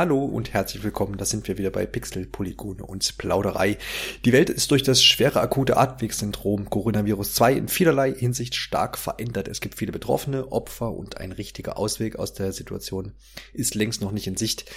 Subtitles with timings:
[0.00, 3.76] Hallo und herzlich willkommen, da sind wir wieder bei Pixel, Polygone und Plauderei.
[4.24, 9.46] Die Welt ist durch das schwere akute Atemwegssyndrom Coronavirus 2 in vielerlei Hinsicht stark verändert.
[9.46, 13.12] Es gibt viele Betroffene, Opfer und ein richtiger Ausweg aus der Situation
[13.52, 14.70] ist längst noch nicht in Sicht.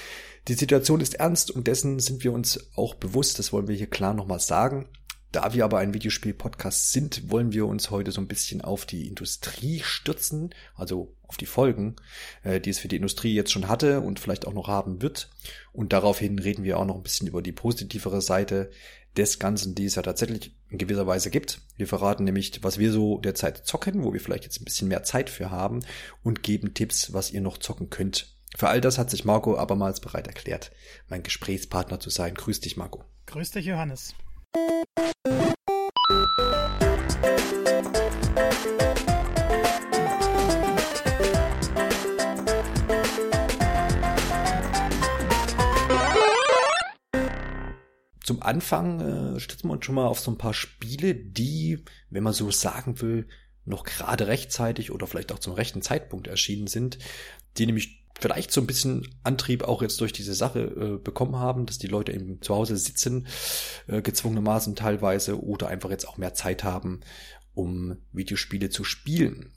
[0.49, 3.89] Die Situation ist ernst und dessen sind wir uns auch bewusst, das wollen wir hier
[3.89, 4.89] klar nochmal sagen.
[5.33, 9.07] Da wir aber ein Videospiel-Podcast sind, wollen wir uns heute so ein bisschen auf die
[9.07, 11.95] Industrie stürzen, also auf die Folgen,
[12.43, 15.31] äh, die es für die Industrie jetzt schon hatte und vielleicht auch noch haben wird.
[15.71, 18.69] Und daraufhin reden wir auch noch ein bisschen über die positivere Seite
[19.17, 21.61] des Ganzen, die es ja tatsächlich in gewisser Weise gibt.
[21.77, 25.01] Wir verraten nämlich, was wir so derzeit zocken, wo wir vielleicht jetzt ein bisschen mehr
[25.01, 25.79] Zeit für haben
[26.21, 28.37] und geben Tipps, was ihr noch zocken könnt.
[28.55, 30.71] Für all das hat sich Marco abermals bereit erklärt,
[31.09, 32.35] mein Gesprächspartner zu sein.
[32.35, 33.03] Grüß dich, Marco.
[33.25, 34.13] Grüß dich, Johannes.
[34.53, 34.61] Zum
[48.43, 52.33] Anfang äh, stützen wir uns schon mal auf so ein paar Spiele, die, wenn man
[52.33, 53.27] so sagen will,
[53.65, 56.99] noch gerade rechtzeitig oder vielleicht auch zum rechten Zeitpunkt erschienen sind,
[57.57, 61.65] die nämlich vielleicht so ein bisschen Antrieb auch jetzt durch diese Sache äh, bekommen haben,
[61.65, 63.27] dass die Leute eben zu Hause sitzen,
[63.87, 67.01] äh, gezwungenermaßen teilweise, oder einfach jetzt auch mehr Zeit haben,
[67.53, 69.51] um Videospiele zu spielen.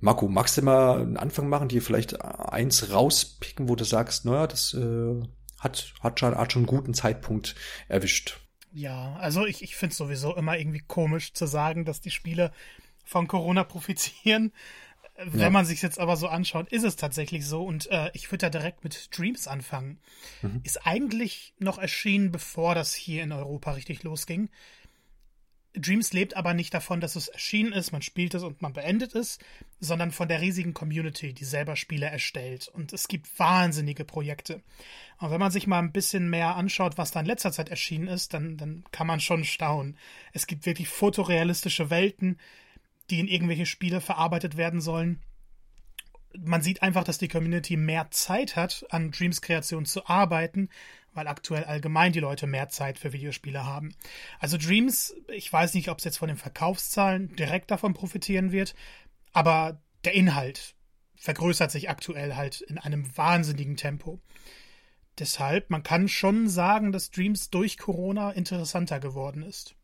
[0.00, 4.46] Marco, magst du mal einen Anfang machen, dir vielleicht eins rauspicken, wo du sagst, naja,
[4.46, 5.20] das äh,
[5.58, 7.54] hat, hat, schon, hat schon einen guten Zeitpunkt
[7.88, 8.40] erwischt.
[8.72, 12.50] Ja, also ich, ich finde es sowieso immer irgendwie komisch zu sagen, dass die Spiele
[13.04, 14.52] von Corona profitieren.
[15.24, 15.50] Wenn ja.
[15.50, 17.64] man sich jetzt aber so anschaut, ist es tatsächlich so.
[17.64, 19.98] Und äh, ich würde da direkt mit Dreams anfangen.
[20.42, 20.60] Mhm.
[20.62, 24.48] Ist eigentlich noch erschienen, bevor das hier in Europa richtig losging.
[25.74, 29.14] Dreams lebt aber nicht davon, dass es erschienen ist, man spielt es und man beendet
[29.14, 29.38] es,
[29.80, 32.68] sondern von der riesigen Community, die selber Spiele erstellt.
[32.68, 34.62] Und es gibt wahnsinnige Projekte.
[35.18, 38.08] Und wenn man sich mal ein bisschen mehr anschaut, was da in letzter Zeit erschienen
[38.08, 39.96] ist, dann, dann kann man schon staunen.
[40.32, 42.38] Es gibt wirklich fotorealistische Welten,
[43.10, 45.20] die in irgendwelche Spiele verarbeitet werden sollen.
[46.36, 50.68] Man sieht einfach, dass die Community mehr Zeit hat, an Dreams Kreation zu arbeiten,
[51.14, 53.94] weil aktuell allgemein die Leute mehr Zeit für Videospiele haben.
[54.38, 58.74] Also Dreams, ich weiß nicht, ob es jetzt von den Verkaufszahlen direkt davon profitieren wird,
[59.32, 60.74] aber der Inhalt
[61.16, 64.20] vergrößert sich aktuell halt in einem wahnsinnigen Tempo.
[65.18, 69.74] Deshalb, man kann schon sagen, dass Dreams durch Corona interessanter geworden ist.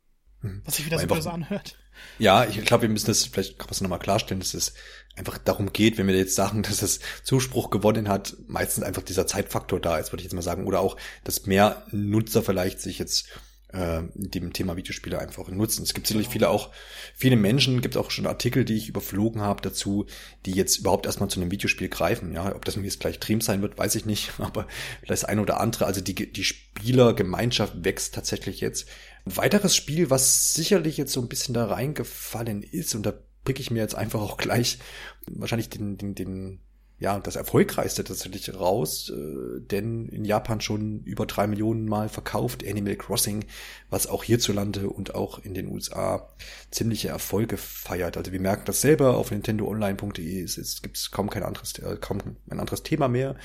[0.42, 0.62] Mhm.
[0.64, 1.78] Was sich wieder so böse anhört.
[2.18, 4.74] Ja, ich glaube, wir müssen das, vielleicht kann man nochmal klarstellen, dass es
[5.16, 9.26] einfach darum geht, wenn wir jetzt sagen, dass es Zuspruch gewonnen hat, meistens einfach dieser
[9.26, 10.66] Zeitfaktor da ist, würde ich jetzt mal sagen.
[10.66, 13.28] Oder auch, dass mehr Nutzer vielleicht sich jetzt
[13.74, 15.82] äh, dem Thema Videospiele einfach nutzen.
[15.82, 16.70] Es gibt sicherlich viele auch,
[17.14, 20.06] viele Menschen, gibt auch schon Artikel, die ich überflogen habe dazu,
[20.46, 22.32] die jetzt überhaupt erstmal zu einem Videospiel greifen.
[22.32, 24.68] Ja, ob das nun jetzt gleich Dream sein wird, weiß ich nicht, aber
[25.00, 25.86] vielleicht das eine oder andere.
[25.86, 28.88] Also die, die Spielergemeinschaft wächst tatsächlich jetzt.
[29.26, 33.14] Ein weiteres Spiel, was sicherlich jetzt so ein bisschen da reingefallen ist, und da
[33.44, 34.78] pick ich mir jetzt einfach auch gleich
[35.26, 36.60] wahrscheinlich den, den, den
[37.04, 42.66] ja, das erfolgreichste tatsächlich raus, äh, denn in Japan schon über drei Millionen Mal verkauft
[42.66, 43.44] Animal Crossing,
[43.90, 46.30] was auch hierzulande und auch in den USA
[46.70, 48.16] ziemliche Erfolge feiert.
[48.16, 52.22] Also wir merken das selber auf nintendoonline.de, es, es gibt kaum kein anderes, äh, kaum
[52.48, 53.36] ein anderes Thema mehr,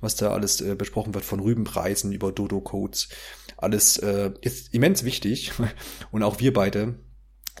[0.00, 3.08] was da alles äh, besprochen wird, von Rübenpreisen über Dodo-Codes.
[3.56, 5.50] Alles äh, ist immens wichtig
[6.12, 6.94] und auch wir beide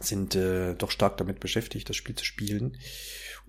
[0.00, 2.76] sind äh, doch stark damit beschäftigt, das Spiel zu spielen.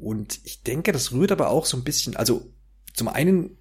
[0.01, 2.51] Und ich denke, das rührt aber auch so ein bisschen, also
[2.93, 3.57] zum einen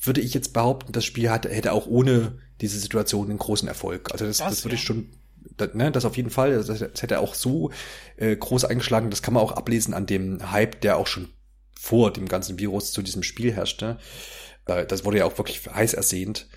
[0.00, 4.10] würde ich jetzt behaupten, das Spiel hat, hätte auch ohne diese Situation einen großen Erfolg.
[4.12, 4.80] Also das, das, das würde ja.
[4.80, 5.10] ich schon,
[5.56, 7.70] das, ne, das auf jeden Fall, das, das hätte auch so
[8.16, 11.28] äh, groß eingeschlagen, das kann man auch ablesen an dem Hype, der auch schon
[11.78, 13.98] vor dem ganzen Virus zu diesem Spiel herrschte.
[14.66, 16.48] Äh, das wurde ja auch wirklich heiß ersehnt.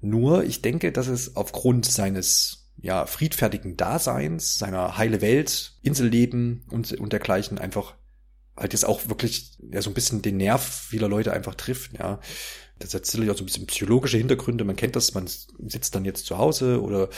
[0.00, 6.92] Nur, ich denke, dass es aufgrund seines ja, friedfertigen Daseins, seiner heile Welt, Inselleben und,
[6.92, 7.94] und dergleichen einfach
[8.56, 12.20] halt jetzt auch wirklich ja so ein bisschen den Nerv vieler Leute einfach trifft, ja.
[12.80, 14.64] Das hat sicherlich auch so ein bisschen psychologische Hintergründe.
[14.64, 17.08] Man kennt das, man sitzt dann jetzt zu Hause oder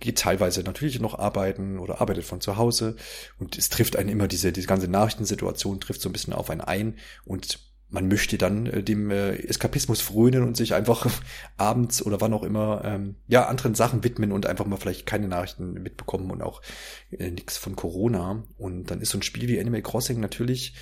[0.00, 2.96] geht teilweise natürlich noch arbeiten oder arbeitet von zu Hause
[3.38, 6.60] und es trifft einen immer diese, diese ganze Nachrichtensituation trifft so ein bisschen auf einen
[6.60, 7.58] ein und
[7.90, 11.10] man möchte dann äh, dem äh, Eskapismus frönen und sich einfach
[11.56, 15.28] abends oder wann auch immer ähm, ja anderen Sachen widmen und einfach mal vielleicht keine
[15.28, 16.62] Nachrichten mitbekommen und auch
[17.10, 18.44] äh, nichts von Corona.
[18.58, 20.74] Und dann ist so ein Spiel wie Animal Crossing natürlich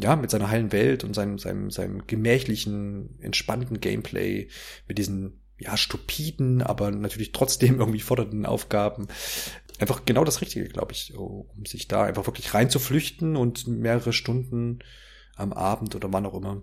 [0.00, 4.48] ja mit seiner heilen Welt und seinem seinem seinem gemächlichen entspannten Gameplay
[4.88, 9.08] mit diesen ja stupiden, aber natürlich trotzdem irgendwie fordernden Aufgaben
[9.80, 14.78] einfach genau das Richtige, glaube ich, um sich da einfach wirklich reinzuflüchten und mehrere Stunden
[15.36, 16.62] am Abend oder wann auch immer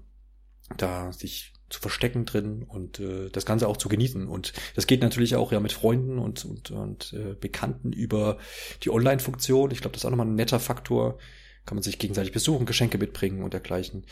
[0.78, 4.28] da sich zu verstecken drin und äh, das Ganze auch zu genießen.
[4.28, 8.38] Und das geht natürlich auch ja mit Freunden und, und, und äh, Bekannten über
[8.84, 9.72] die Online-Funktion.
[9.72, 11.18] Ich glaube, das ist auch nochmal ein netter Faktor.
[11.66, 14.06] Kann man sich gegenseitig besuchen, Geschenke mitbringen und dergleichen.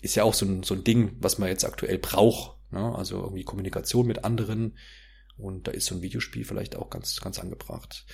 [0.00, 2.56] Ist ja auch so ein, so ein Ding, was man jetzt aktuell braucht.
[2.72, 2.94] Ne?
[2.94, 4.76] Also irgendwie Kommunikation mit anderen.
[5.36, 8.06] Und da ist so ein Videospiel vielleicht auch ganz, ganz angebracht.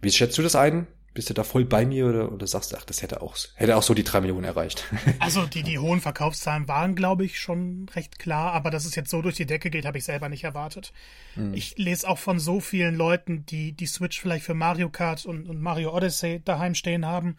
[0.00, 0.86] Wie schätzt du das ein?
[1.18, 3.76] Bist du da voll bei mir oder, oder sagst du, ach, das hätte auch, hätte
[3.76, 4.84] auch so die drei Millionen erreicht?
[5.18, 9.10] Also die, die hohen Verkaufszahlen waren, glaube ich, schon recht klar, aber dass es jetzt
[9.10, 10.92] so durch die Decke geht, habe ich selber nicht erwartet.
[11.34, 11.54] Hm.
[11.54, 15.48] Ich lese auch von so vielen Leuten, die die Switch vielleicht für Mario Kart und,
[15.48, 17.36] und Mario Odyssey daheim stehen haben,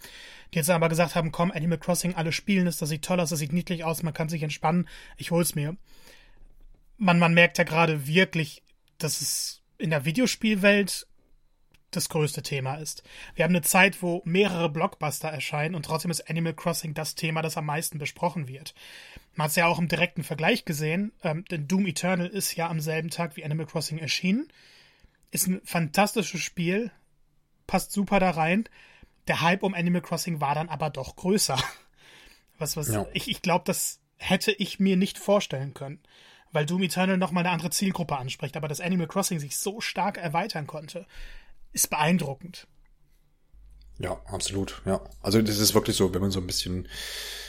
[0.54, 3.30] die jetzt aber gesagt haben, komm, Animal Crossing, alle spielen es, das sieht toll aus,
[3.30, 5.78] das sieht niedlich aus, man kann sich entspannen, ich hol's mir.
[6.98, 8.62] Man, man merkt ja gerade wirklich,
[8.98, 11.08] dass es in der Videospielwelt
[11.91, 13.03] das größte Thema ist.
[13.36, 17.41] Wir haben eine Zeit, wo mehrere Blockbuster erscheinen und trotzdem ist Animal Crossing das Thema,
[17.41, 18.74] das am meisten besprochen wird.
[19.36, 22.69] Man hat es ja auch im direkten Vergleich gesehen, ähm, denn Doom Eternal ist ja
[22.69, 24.47] am selben Tag wie Animal Crossing erschienen.
[25.31, 26.91] Ist ein fantastisches Spiel,
[27.68, 28.65] passt super da rein.
[29.27, 31.57] Der Hype um Animal Crossing war dann aber doch größer.
[32.57, 33.06] Was, was, ja.
[33.13, 36.01] ich, ich glaube, das hätte ich mir nicht vorstellen können
[36.51, 40.18] weil Doom Eternal nochmal eine andere Zielgruppe anspricht, aber dass Animal Crossing sich so stark
[40.18, 41.06] erweitern konnte,
[41.71, 42.68] ist beeindruckend.
[44.00, 45.01] Ja, absolut, ja.
[45.21, 46.88] Also das ist wirklich so, wenn man so ein bisschen,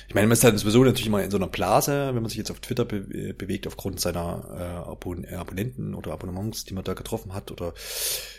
[0.08, 2.38] ich meine, man ist halt sowieso natürlich immer in so einer Blase, wenn man sich
[2.38, 6.94] jetzt auf Twitter be bewegt aufgrund seiner äh, Abon Abonnenten oder Abonnements, die man da
[6.94, 7.72] getroffen hat oder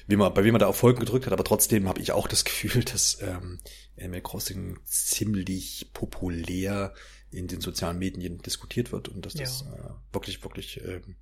[0.07, 2.28] wie man, bei wem man da auf Folgen gedrückt hat, aber trotzdem habe ich auch
[2.28, 3.60] das Gefühl, dass ähm,
[3.98, 6.94] Animal Crossing ziemlich populär
[7.31, 9.42] in den sozialen Medien diskutiert wird und dass ja.
[9.42, 11.16] das äh, wirklich, wirklich ähm,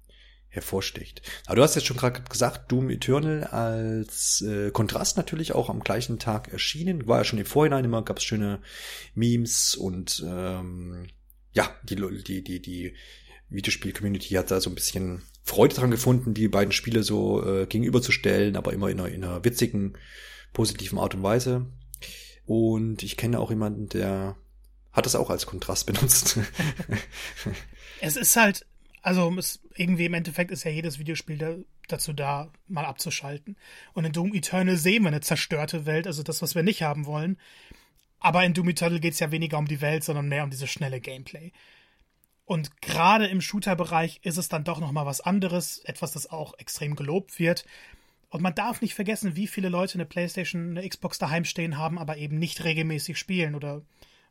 [0.50, 1.22] hervorsticht.
[1.46, 5.82] Aber du hast jetzt schon gerade gesagt, Doom Eternal als äh, Kontrast natürlich auch am
[5.82, 7.08] gleichen Tag erschienen.
[7.08, 8.60] War ja schon im Vorhinein immer, gab es schöne
[9.14, 11.08] Memes und ähm,
[11.52, 12.96] ja, die, die, die, die
[13.50, 18.56] Videospiel-Community hat da so ein bisschen Freude dran gefunden, die beiden Spiele so äh, gegenüberzustellen,
[18.56, 19.98] aber immer in einer, in einer witzigen,
[20.54, 21.68] positiven Art und Weise.
[22.46, 24.36] Und ich kenne auch jemanden, der
[24.92, 26.40] hat das auch als Kontrast benutzt.
[28.02, 28.66] es ist halt,
[29.02, 31.56] also es, irgendwie im Endeffekt ist ja jedes Videospiel da,
[31.88, 33.56] dazu da, mal abzuschalten.
[33.94, 37.06] Und in Doom Eternal sehen wir eine zerstörte Welt, also das, was wir nicht haben
[37.06, 37.38] wollen.
[38.20, 40.70] Aber in Doom Eternal geht es ja weniger um die Welt, sondern mehr um dieses
[40.70, 41.52] schnelle Gameplay.
[42.46, 46.96] Und gerade im Shooter-Bereich ist es dann doch nochmal was anderes, etwas, das auch extrem
[46.96, 47.66] gelobt wird.
[48.30, 51.98] Und man darf nicht vergessen, wie viele Leute eine Playstation, eine Xbox daheim stehen haben,
[51.98, 53.84] aber eben nicht regelmäßig spielen oder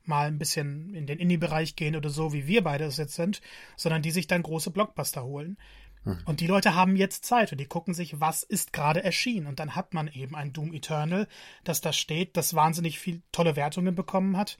[0.09, 3.41] mal ein bisschen in den Indie-Bereich gehen oder so, wie wir beide es jetzt sind,
[3.77, 5.57] sondern die sich dann große Blockbuster holen.
[6.05, 6.19] Hm.
[6.25, 9.47] Und die Leute haben jetzt Zeit und die gucken sich, was ist gerade erschienen.
[9.47, 11.29] Und dann hat man eben ein Doom Eternal,
[11.65, 14.59] das da steht, das wahnsinnig viel tolle Wertungen bekommen hat.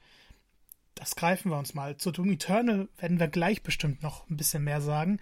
[0.95, 1.97] Das greifen wir uns mal.
[1.97, 5.21] Zu Doom Eternal werden wir gleich bestimmt noch ein bisschen mehr sagen.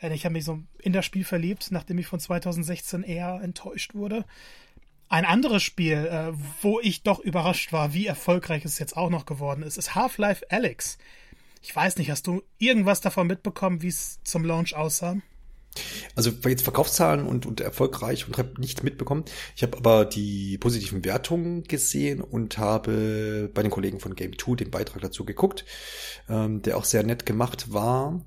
[0.00, 3.94] Äh, ich habe mich so in das Spiel verliebt, nachdem ich von 2016 eher enttäuscht
[3.94, 4.24] wurde.
[5.08, 6.32] Ein anderes Spiel, äh,
[6.62, 10.46] wo ich doch überrascht war, wie erfolgreich es jetzt auch noch geworden ist, ist Half-Life
[10.50, 10.98] Alex.
[11.62, 15.16] Ich weiß nicht, hast du irgendwas davon mitbekommen, wie es zum Launch aussah?
[16.14, 19.24] Also jetzt Verkaufszahlen und, und erfolgreich und habe nichts mitbekommen.
[19.54, 24.56] Ich habe aber die positiven Wertungen gesehen und habe bei den Kollegen von Game 2
[24.56, 25.64] den Beitrag dazu geguckt,
[26.28, 28.24] ähm, der auch sehr nett gemacht war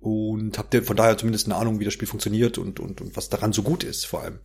[0.00, 3.28] und ihr von daher zumindest eine Ahnung, wie das Spiel funktioniert und, und, und was
[3.28, 4.40] daran so gut ist, vor allem.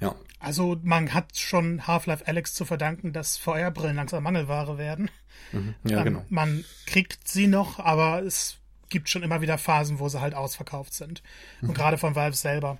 [0.00, 0.14] Ja.
[0.40, 5.10] Also man hat schon Half-Life Alex zu verdanken, dass VR-Brillen langsam Mangelware werden.
[5.52, 5.74] Mhm.
[5.84, 6.24] Ja, ähm, genau.
[6.28, 10.94] Man kriegt sie noch, aber es gibt schon immer wieder Phasen, wo sie halt ausverkauft
[10.94, 11.22] sind.
[11.60, 11.74] Und mhm.
[11.74, 12.78] gerade von Valve selber.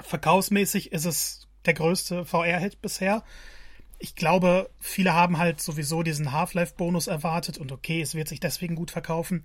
[0.00, 3.24] Verkaufsmäßig ist es der größte VR-Hit bisher.
[3.98, 8.74] Ich glaube, viele haben halt sowieso diesen Half-Life-Bonus erwartet und okay, es wird sich deswegen
[8.76, 9.44] gut verkaufen.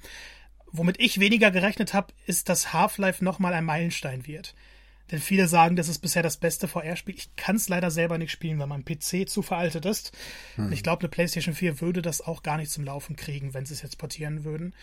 [0.74, 4.54] Womit ich weniger gerechnet habe, ist, dass Half-Life nochmal ein Meilenstein wird.
[5.12, 7.16] Denn viele sagen, das ist bisher das beste VR-Spiel.
[7.16, 10.12] Ich kann es leider selber nicht spielen, weil mein PC zu veraltet ist.
[10.56, 10.72] Hm.
[10.72, 13.74] Ich glaube, eine PlayStation 4 würde das auch gar nicht zum Laufen kriegen, wenn sie
[13.74, 14.74] es jetzt portieren würden.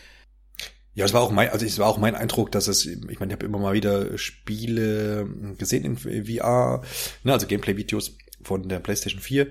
[0.94, 3.32] Ja, es war auch mein, also es war auch mein Eindruck, dass es, ich meine,
[3.32, 6.82] ich habe immer mal wieder Spiele gesehen in VR,
[7.22, 9.48] ne, also Gameplay-Videos von der PlayStation 4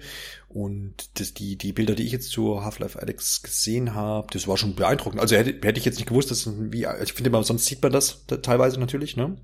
[0.49, 4.57] und das, die, die Bilder, die ich jetzt zu Half-Life Alex gesehen habe, das war
[4.57, 5.21] schon beeindruckend.
[5.21, 7.91] Also hätte, hätte ich jetzt nicht gewusst, dass VR, ich finde immer, sonst sieht man
[7.91, 9.37] das teilweise natürlich, ne?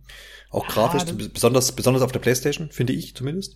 [0.49, 3.55] Auch grafisch, besonders, besonders auf der PlayStation, finde ich zumindest.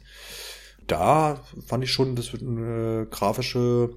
[0.87, 3.91] Da fand ich schon, das wird eine grafische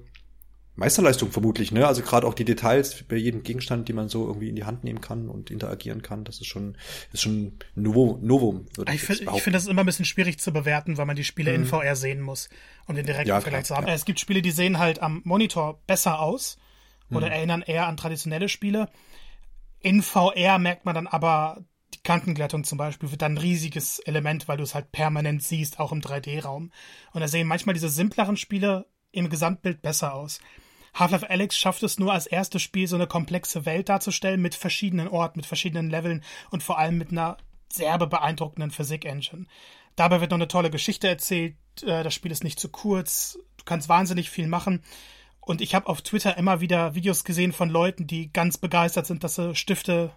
[0.75, 1.85] Meisterleistung vermutlich, ne?
[1.85, 4.83] Also gerade auch die Details bei jedem Gegenstand, die man so irgendwie in die Hand
[4.83, 6.77] nehmen kann und interagieren kann, das ist schon,
[7.11, 8.65] ist schon Novo, Novum.
[8.87, 11.25] Ich, ich finde, ich finde das immer ein bisschen schwierig zu bewerten, weil man die
[11.25, 11.63] Spiele mhm.
[11.63, 12.49] in VR sehen muss,
[12.87, 13.87] um den direkten ja, Vergleich zu haben.
[13.87, 13.93] Ja.
[13.93, 16.57] Es gibt Spiele, die sehen halt am Monitor besser aus
[17.09, 17.33] oder mhm.
[17.33, 18.89] erinnern eher an traditionelle Spiele.
[19.81, 24.47] In VR merkt man dann aber, die Kantenglättung zum Beispiel wird dann ein riesiges Element,
[24.47, 26.71] weil du es halt permanent siehst, auch im 3D-Raum.
[27.11, 30.39] Und da sehen manchmal diese simpleren Spiele im Gesamtbild besser aus.
[30.93, 35.07] Half-Life Alex schafft es nur als erstes Spiel, so eine komplexe Welt darzustellen mit verschiedenen
[35.07, 37.37] Orten, mit verschiedenen Leveln und vor allem mit einer
[37.71, 39.45] sehr beeindruckenden Physik-Engine.
[39.95, 41.55] Dabei wird noch eine tolle Geschichte erzählt.
[41.83, 43.39] Äh, das Spiel ist nicht zu kurz.
[43.57, 44.83] Du kannst wahnsinnig viel machen.
[45.39, 49.23] Und ich habe auf Twitter immer wieder Videos gesehen von Leuten, die ganz begeistert sind,
[49.23, 50.11] dass sie Stifte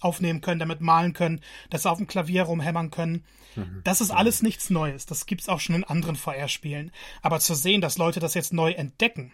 [0.00, 3.24] aufnehmen können, damit malen können, dass sie auf dem Klavier rumhämmern können.
[3.56, 3.82] Mhm.
[3.84, 5.04] Das ist alles nichts Neues.
[5.04, 6.92] Das gibt's auch schon in anderen VR-Spielen.
[7.20, 9.32] Aber zu sehen, dass Leute das jetzt neu entdecken,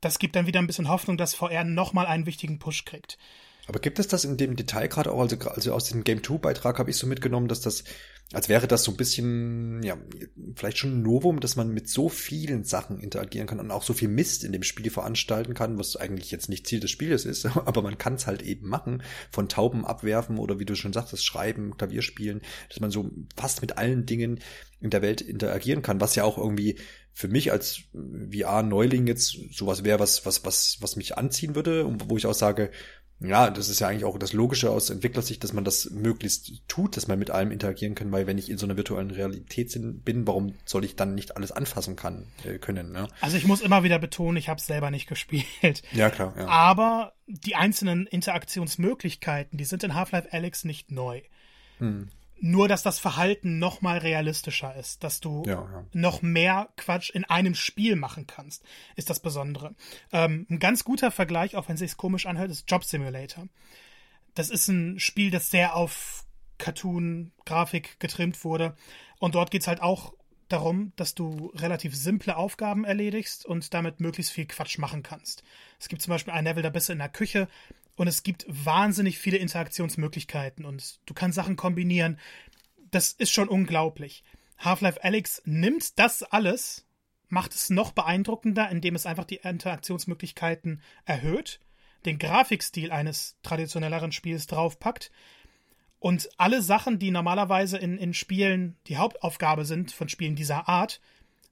[0.00, 3.18] das gibt dann wieder ein bisschen Hoffnung, dass VR nochmal einen wichtigen Push kriegt.
[3.68, 6.38] Aber gibt es das in dem Detail gerade auch, also, also aus dem Game 2
[6.38, 7.82] Beitrag habe ich so mitgenommen, dass das,
[8.32, 9.96] als wäre das so ein bisschen, ja,
[10.54, 13.92] vielleicht schon ein Novum, dass man mit so vielen Sachen interagieren kann und auch so
[13.92, 17.44] viel Mist in dem Spiel veranstalten kann, was eigentlich jetzt nicht Ziel des Spieles ist,
[17.56, 21.26] aber man kann es halt eben machen, von Tauben abwerfen oder wie du schon sagtest,
[21.26, 24.38] schreiben, Klavier spielen, dass man so fast mit allen Dingen
[24.80, 26.78] in der Welt interagieren kann, was ja auch irgendwie
[27.16, 27.80] für mich als
[28.30, 32.34] VR-Neuling jetzt sowas wäre, was, was, was, was mich anziehen würde und wo ich auch
[32.34, 32.70] sage,
[33.20, 36.94] ja, das ist ja eigentlich auch das Logische aus Entwicklersicht, dass man das möglichst tut,
[36.94, 40.26] dass man mit allem interagieren kann, weil wenn ich in so einer virtuellen Realität bin,
[40.26, 42.92] warum soll ich dann nicht alles anfassen kann, äh, können?
[42.92, 43.08] Ne?
[43.22, 45.84] Also ich muss immer wieder betonen, ich habe es selber nicht gespielt.
[45.92, 46.34] Ja, klar.
[46.36, 46.48] Ja.
[46.48, 51.22] Aber die einzelnen Interaktionsmöglichkeiten, die sind in Half-Life Alyx nicht neu.
[51.78, 52.10] Hm.
[52.38, 55.86] Nur, dass das Verhalten noch mal realistischer ist, dass du ja, ja.
[55.92, 58.62] noch mehr Quatsch in einem Spiel machen kannst,
[58.94, 59.74] ist das Besondere.
[60.12, 63.48] Ähm, ein ganz guter Vergleich, auch wenn es sich komisch anhört, ist Job Simulator.
[64.34, 66.26] Das ist ein Spiel, das sehr auf
[66.58, 68.76] Cartoon-Grafik getrimmt wurde.
[69.18, 70.12] Und dort geht's halt auch
[70.48, 75.42] darum, dass du relativ simple Aufgaben erledigst und damit möglichst viel Quatsch machen kannst.
[75.80, 77.48] Es gibt zum Beispiel ein Level, da bist du in der Küche
[77.96, 82.18] und es gibt wahnsinnig viele Interaktionsmöglichkeiten und du kannst Sachen kombinieren.
[82.90, 84.22] Das ist schon unglaublich.
[84.58, 86.86] Half-Life Alyx nimmt das alles,
[87.28, 91.60] macht es noch beeindruckender, indem es einfach die Interaktionsmöglichkeiten erhöht,
[92.04, 95.10] den Grafikstil eines traditionelleren Spiels draufpackt
[95.98, 101.00] und alle Sachen, die normalerweise in, in Spielen die Hauptaufgabe sind von Spielen dieser Art,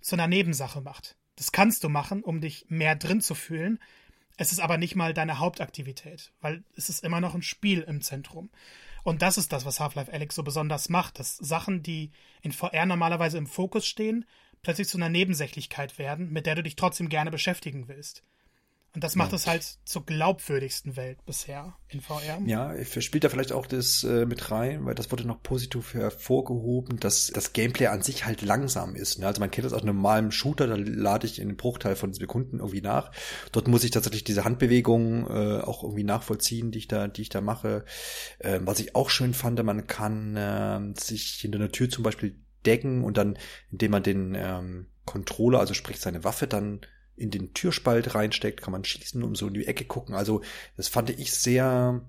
[0.00, 1.16] zu einer Nebensache macht.
[1.36, 3.80] Das kannst du machen, um dich mehr drin zu fühlen,
[4.36, 8.00] es ist aber nicht mal deine Hauptaktivität, weil es ist immer noch ein Spiel im
[8.00, 8.50] Zentrum.
[9.04, 12.10] Und das ist das, was Half-Life Alyx so besonders macht, dass Sachen, die
[12.42, 14.24] in VR normalerweise im Fokus stehen,
[14.62, 18.22] plötzlich zu einer Nebensächlichkeit werden, mit der du dich trotzdem gerne beschäftigen willst.
[18.94, 19.36] Und das macht ja.
[19.36, 22.40] es halt zur glaubwürdigsten Welt bisher in VR.
[22.46, 27.00] Ja, spielt da vielleicht auch das äh, mit rein, weil das wurde noch positiv hervorgehoben,
[27.00, 29.18] dass das Gameplay an sich halt langsam ist.
[29.18, 29.26] Ne?
[29.26, 32.14] Also man kennt das aus einem normalen Shooter, da lade ich in einen Bruchteil von
[32.14, 33.10] Sekunden irgendwie nach.
[33.50, 37.30] Dort muss ich tatsächlich diese Handbewegungen äh, auch irgendwie nachvollziehen, die ich da, die ich
[37.30, 37.84] da mache.
[38.38, 42.36] Äh, was ich auch schön fand, man kann äh, sich hinter einer Tür zum Beispiel
[42.64, 43.38] decken und dann,
[43.72, 46.80] indem man den ähm, Controller, also sprich seine Waffe, dann
[47.16, 50.14] in den Türspalt reinsteckt, kann man schießen und so in die Ecke gucken.
[50.14, 50.42] Also
[50.76, 52.00] das fand ich sehr,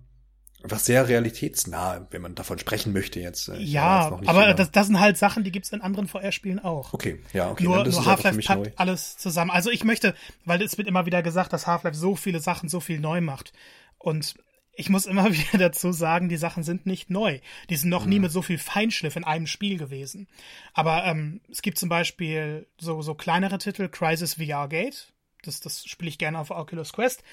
[0.62, 3.50] was sehr realitätsnah, wenn man davon sprechen möchte jetzt.
[3.50, 6.94] Ich ja, jetzt aber das, das sind halt Sachen, die gibt's in anderen VR-Spielen auch.
[6.94, 7.64] Okay, ja, okay.
[7.64, 8.72] Nur, nur Half-Life packt neu.
[8.76, 9.52] alles zusammen.
[9.52, 12.80] Also ich möchte, weil es wird immer wieder gesagt, dass Half-Life so viele Sachen so
[12.80, 13.54] viel neu macht.
[13.98, 14.36] Und
[14.75, 17.39] ich muss immer wieder dazu sagen, die Sachen sind nicht neu.
[17.70, 18.10] Die sind noch mhm.
[18.10, 20.27] nie mit so viel Feinschliff in einem Spiel gewesen.
[20.74, 25.12] Aber ähm, es gibt zum Beispiel so, so kleinere Titel, Crisis VR Gate.
[25.44, 27.24] Das, das spiele ich gerne auf Oculus Quest.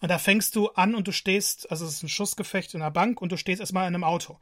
[0.00, 2.90] Und da fängst du an und du stehst, also es ist ein Schussgefecht in einer
[2.90, 4.38] Bank und du stehst erstmal in einem Auto.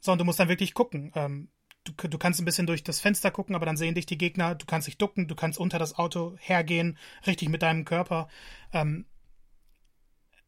[0.00, 1.12] So, und du musst dann wirklich gucken.
[1.14, 1.48] Ähm,
[1.84, 4.54] du, du kannst ein bisschen durch das Fenster gucken, aber dann sehen dich die Gegner.
[4.54, 8.28] Du kannst dich ducken, du kannst unter das Auto hergehen, richtig mit deinem Körper.
[8.72, 9.06] Ähm,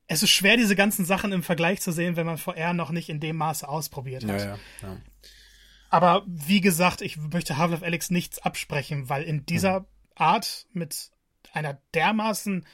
[0.08, 3.08] es ist schwer, diese ganzen Sachen im Vergleich zu sehen, wenn man VR noch nicht
[3.08, 4.40] in dem Maße ausprobiert hat.
[4.40, 4.96] Ja, ja, ja.
[5.90, 9.86] Aber wie gesagt, ich möchte Half-Life Alex nichts absprechen, weil in dieser mhm.
[10.14, 11.10] Art mit
[11.52, 12.66] einer dermaßen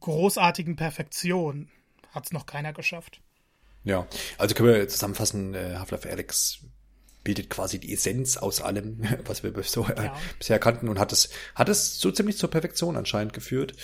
[0.00, 1.68] großartigen Perfektion
[2.10, 3.20] hat es noch keiner geschafft.
[3.84, 4.06] Ja,
[4.38, 6.60] also können wir zusammenfassen, äh, Half-Life Alex
[7.24, 10.16] bildet quasi die Essenz aus allem, was wir so, äh, ja.
[10.38, 13.74] bisher kannten und hat es, hat es so ziemlich zur Perfektion anscheinend geführt.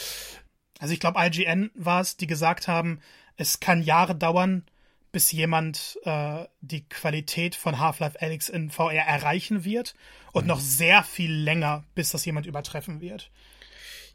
[0.78, 3.00] Also ich glaube, IGN war es, die gesagt haben,
[3.36, 4.64] es kann Jahre dauern,
[5.12, 9.94] bis jemand äh, die Qualität von Half-Life Alyx in VR erreichen wird
[10.32, 10.48] und mhm.
[10.48, 13.30] noch sehr viel länger, bis das jemand übertreffen wird.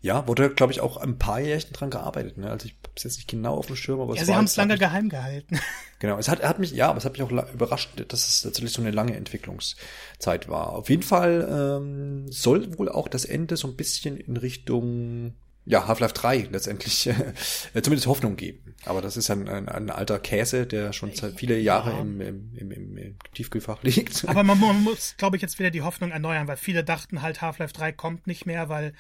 [0.02, 2.38] Ja, wurde, glaube ich, auch ein paar Jährchen dran gearbeitet.
[2.38, 2.50] Ne?
[2.50, 4.44] Also ich habe es jetzt nicht genau auf dem Schirm, aber es Ja, sie haben
[4.44, 5.60] es lange geheim gehalten.
[6.00, 8.74] Genau, es hat, hat mich, ja, aber es hat mich auch überrascht, dass es tatsächlich
[8.74, 10.74] so eine lange Entwicklungszeit war.
[10.74, 15.34] Auf jeden Fall ähm, soll wohl auch das Ende so ein bisschen in Richtung
[15.66, 17.08] ja, Half-Life 3 letztendlich
[17.74, 18.76] äh, zumindest Hoffnung geben.
[18.86, 22.00] Aber das ist ein, ein, ein alter Käse, der schon seit viele Jahre ja.
[22.02, 24.28] im, im, im, im, im Tiefkühlfach liegt.
[24.28, 27.42] Aber man, man muss, glaube ich, jetzt wieder die Hoffnung erneuern, weil viele dachten halt,
[27.42, 28.94] Half-Life 3 kommt nicht mehr, weil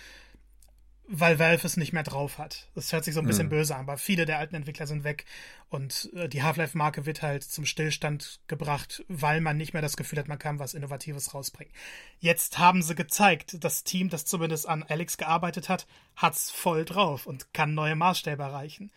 [1.16, 2.68] weil Valve es nicht mehr drauf hat.
[2.74, 3.52] Das hört sich so ein bisschen mhm.
[3.52, 5.26] böse an, aber viele der alten Entwickler sind weg
[5.70, 10.18] und äh, die Half-Life-Marke wird halt zum Stillstand gebracht, weil man nicht mehr das Gefühl
[10.18, 11.72] hat, man kann was Innovatives rausbringen.
[12.20, 17.28] Jetzt haben sie gezeigt, das Team, das zumindest an Alex gearbeitet hat, hat's voll drauf
[17.28, 18.92] und kann neue Maßstäbe erreichen.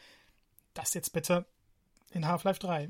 [0.72, 1.44] Das jetzt bitte
[2.12, 2.88] in Half-Life 3.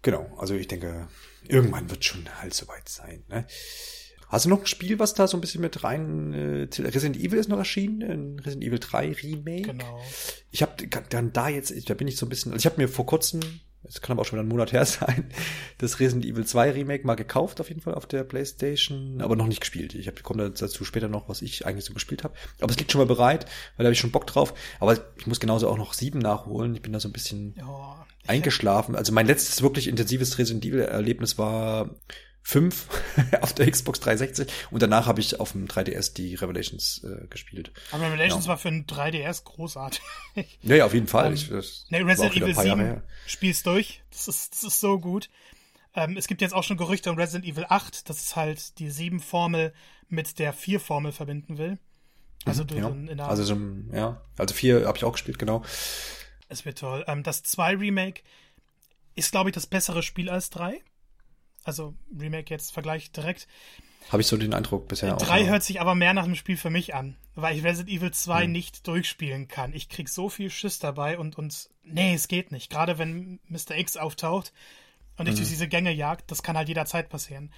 [0.00, 1.08] Genau, also ich denke,
[1.46, 3.24] irgendwann wird schon halt soweit sein.
[3.28, 3.46] Ne?
[4.28, 6.34] Hast du noch ein Spiel, was da so ein bisschen mit rein?
[6.34, 9.62] Äh, Resident Evil ist noch erschienen, ein Resident Evil 3 Remake.
[9.62, 10.00] Genau.
[10.50, 10.74] Ich habe
[11.08, 13.40] dann da jetzt, da bin ich so ein bisschen, also ich habe mir vor kurzem,
[13.84, 15.30] es kann aber auch schon wieder ein Monat her sein,
[15.78, 19.46] das Resident Evil 2 Remake mal gekauft, auf jeden Fall auf der PlayStation, aber noch
[19.46, 19.94] nicht gespielt.
[19.94, 22.34] Ich hab, komme dazu später noch, was ich eigentlich so gespielt habe.
[22.60, 24.52] Aber es liegt schon mal bereit, weil da habe ich schon Bock drauf.
[24.78, 26.74] Aber ich muss genauso auch noch sieben nachholen.
[26.74, 27.94] Ich bin da so ein bisschen oh,
[28.26, 28.94] eingeschlafen.
[28.94, 31.96] Also mein letztes wirklich intensives Resident Evil Erlebnis war
[32.48, 32.86] 5
[33.42, 37.72] auf der Xbox 360 und danach habe ich auf dem 3DS die Revelations äh, gespielt.
[37.92, 38.48] Aber Revelations ja.
[38.48, 40.00] war für ein 3DS großartig.
[40.62, 41.26] Ja, ja, auf jeden Fall.
[41.26, 44.02] Um, ich, das nee, Resident Evil 7 spielst durch.
[44.10, 45.28] Das ist, das ist so gut.
[45.94, 48.90] Ähm, es gibt jetzt auch schon Gerüchte um Resident Evil 8, dass es halt die
[48.90, 49.74] 7-Formel
[50.08, 51.76] mit der 4-Formel verbinden will.
[52.46, 52.88] Also, mhm, ja.
[52.88, 53.58] in der also so,
[53.92, 55.62] ja, also 4 habe ich auch gespielt, genau.
[56.48, 57.04] Es wird toll.
[57.08, 58.22] Ähm, das 2 Remake
[59.16, 60.80] ist, glaube ich, das bessere Spiel als 3
[61.68, 63.46] also Remake jetzt Vergleich direkt.
[64.10, 65.22] Habe ich so den Eindruck bisher 3 auch.
[65.22, 68.10] 3 hört sich aber mehr nach einem Spiel für mich an, weil ich Resident Evil
[68.10, 68.52] 2 hm.
[68.52, 69.74] nicht durchspielen kann.
[69.74, 72.70] Ich krieg so viel Schiss dabei und, und nee, es geht nicht.
[72.70, 73.76] Gerade wenn Mr.
[73.76, 74.52] X auftaucht
[75.18, 75.36] und ich hm.
[75.36, 77.52] durch diese Gänge jagt, das kann halt jederzeit passieren.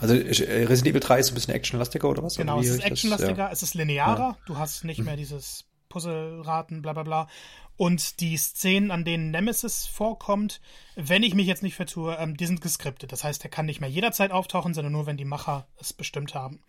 [0.00, 2.36] Also äh, Resident Evil 3 ist ein bisschen actionlastiger oder was?
[2.36, 3.50] Genau, es ist actionlastiger, ja.
[3.50, 4.38] es ist linearer, ja.
[4.46, 5.04] du hast nicht hm.
[5.04, 7.28] mehr dieses Puzzleraten, bla bla bla.
[7.76, 10.60] Und die Szenen, an denen Nemesis vorkommt,
[10.94, 13.12] wenn ich mich jetzt nicht vertue, ähm, die sind geskriptet.
[13.12, 16.34] Das heißt, er kann nicht mehr jederzeit auftauchen, sondern nur, wenn die Macher es bestimmt
[16.34, 16.60] haben.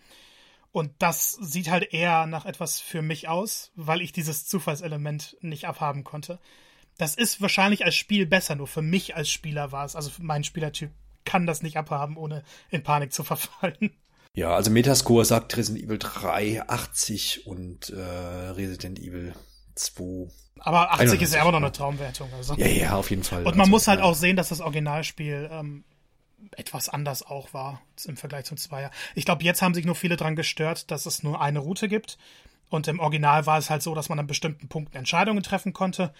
[0.71, 5.67] Und das sieht halt eher nach etwas für mich aus, weil ich dieses Zufallselement nicht
[5.67, 6.39] abhaben konnte.
[6.97, 9.95] Das ist wahrscheinlich als Spiel besser, nur für mich als Spieler war es.
[9.95, 10.91] Also mein Spielertyp
[11.25, 13.91] kann das nicht abhaben, ohne in Panik zu verfallen.
[14.35, 19.33] Ja, also Metascore sagt Resident Evil 3 80 und äh, Resident Evil
[19.75, 22.29] 2 aber 80 ist ja immer noch eine Traumwertung.
[22.33, 22.55] Also.
[22.55, 23.39] Ja, ja, auf jeden Fall.
[23.39, 24.05] Und man also, muss halt ja.
[24.05, 25.83] auch sehen, dass das Originalspiel ähm,
[26.55, 28.89] etwas anders auch war im Vergleich zum Zweier.
[29.13, 32.17] Ich glaube, jetzt haben sich nur viele dran gestört, dass es nur eine Route gibt.
[32.69, 36.13] Und im Original war es halt so, dass man an bestimmten Punkten Entscheidungen treffen konnte.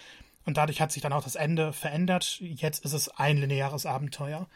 [0.46, 2.38] Und dadurch hat sich dann auch das Ende verändert.
[2.42, 4.48] Jetzt ist es ein lineares Abenteuer.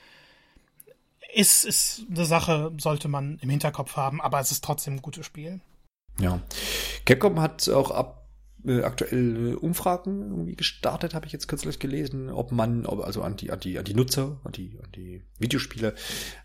[1.34, 5.26] Ist, ist eine Sache, sollte man im Hinterkopf haben, aber es ist trotzdem ein gutes
[5.26, 5.62] Spiel.
[6.20, 6.42] Ja.
[7.06, 8.27] Capcom hat auch ab
[8.66, 13.22] äh, aktuell äh, Umfragen irgendwie gestartet, habe ich jetzt kürzlich gelesen, ob man, ob, also
[13.22, 15.94] an die, an die, an die Nutzer, an die, an die Videospiele,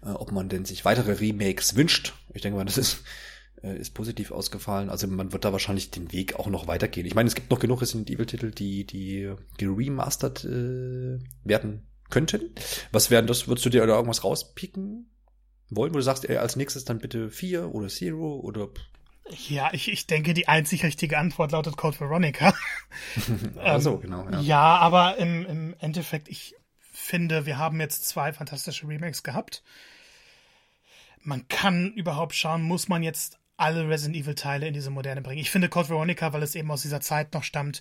[0.02, 2.14] äh, ob man denn sich weitere Remakes wünscht.
[2.34, 3.02] Ich denke mal, das ist,
[3.62, 4.90] äh, ist positiv ausgefallen.
[4.90, 7.06] Also man wird da wahrscheinlich den Weg auch noch weitergehen.
[7.06, 12.50] Ich meine, es gibt noch genug Resident Evil-Titel, die, die, remastered äh, werden könnten.
[12.92, 13.48] Was wären das?
[13.48, 15.08] Würdest du dir da irgendwas rauspicken
[15.70, 18.68] wollen, wo du sagst, ey, als nächstes dann bitte vier oder Zero oder
[19.48, 22.54] ja, ich, ich denke, die einzig richtige Antwort lautet Code Veronica.
[23.56, 24.28] also, genau.
[24.30, 29.62] Ja, ja aber im, im Endeffekt, ich finde, wir haben jetzt zwei fantastische Remakes gehabt.
[31.22, 35.40] Man kann überhaupt schauen, muss man jetzt alle Resident Evil Teile in diese Moderne bringen.
[35.40, 37.80] Ich finde Code Veronica, weil es eben aus dieser Zeit noch stammt,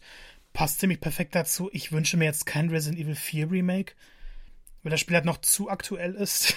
[0.54, 1.70] passt ziemlich perfekt dazu.
[1.74, 3.94] Ich wünsche mir jetzt kein Resident Evil 4 Remake,
[4.84, 6.56] weil das Spiel halt noch zu aktuell ist.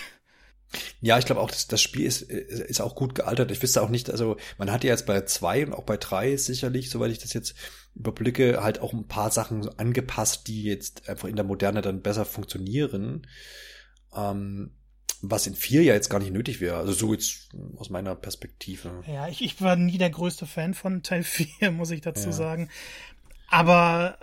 [1.00, 3.50] Ja, ich glaube auch, dass das Spiel ist, ist auch gut gealtert.
[3.50, 6.36] Ich wüsste auch nicht, also man hat ja jetzt bei zwei und auch bei drei
[6.36, 7.54] sicherlich, soweit ich das jetzt
[7.94, 12.24] überblicke, halt auch ein paar Sachen angepasst, die jetzt einfach in der Moderne dann besser
[12.24, 13.26] funktionieren.
[14.14, 14.72] Ähm,
[15.30, 16.76] was in vier ja jetzt gar nicht nötig wäre.
[16.76, 19.02] Also so jetzt aus meiner Perspektive.
[19.06, 22.32] Ja, ich, ich war nie der größte Fan von Teil 4, muss ich dazu ja.
[22.32, 22.70] sagen.
[23.48, 24.18] Aber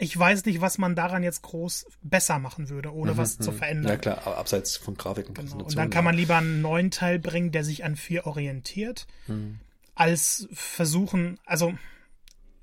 [0.00, 3.52] ich weiß nicht, was man daran jetzt groß besser machen würde, ohne mhm, was zu
[3.52, 3.56] mhm.
[3.56, 3.92] verändern.
[3.92, 5.34] Ja klar, abseits von Grafiken.
[5.34, 5.64] Genau.
[5.64, 9.60] Und dann kann man lieber einen neuen Teil bringen, der sich an vier orientiert, mhm.
[9.94, 11.74] als versuchen, also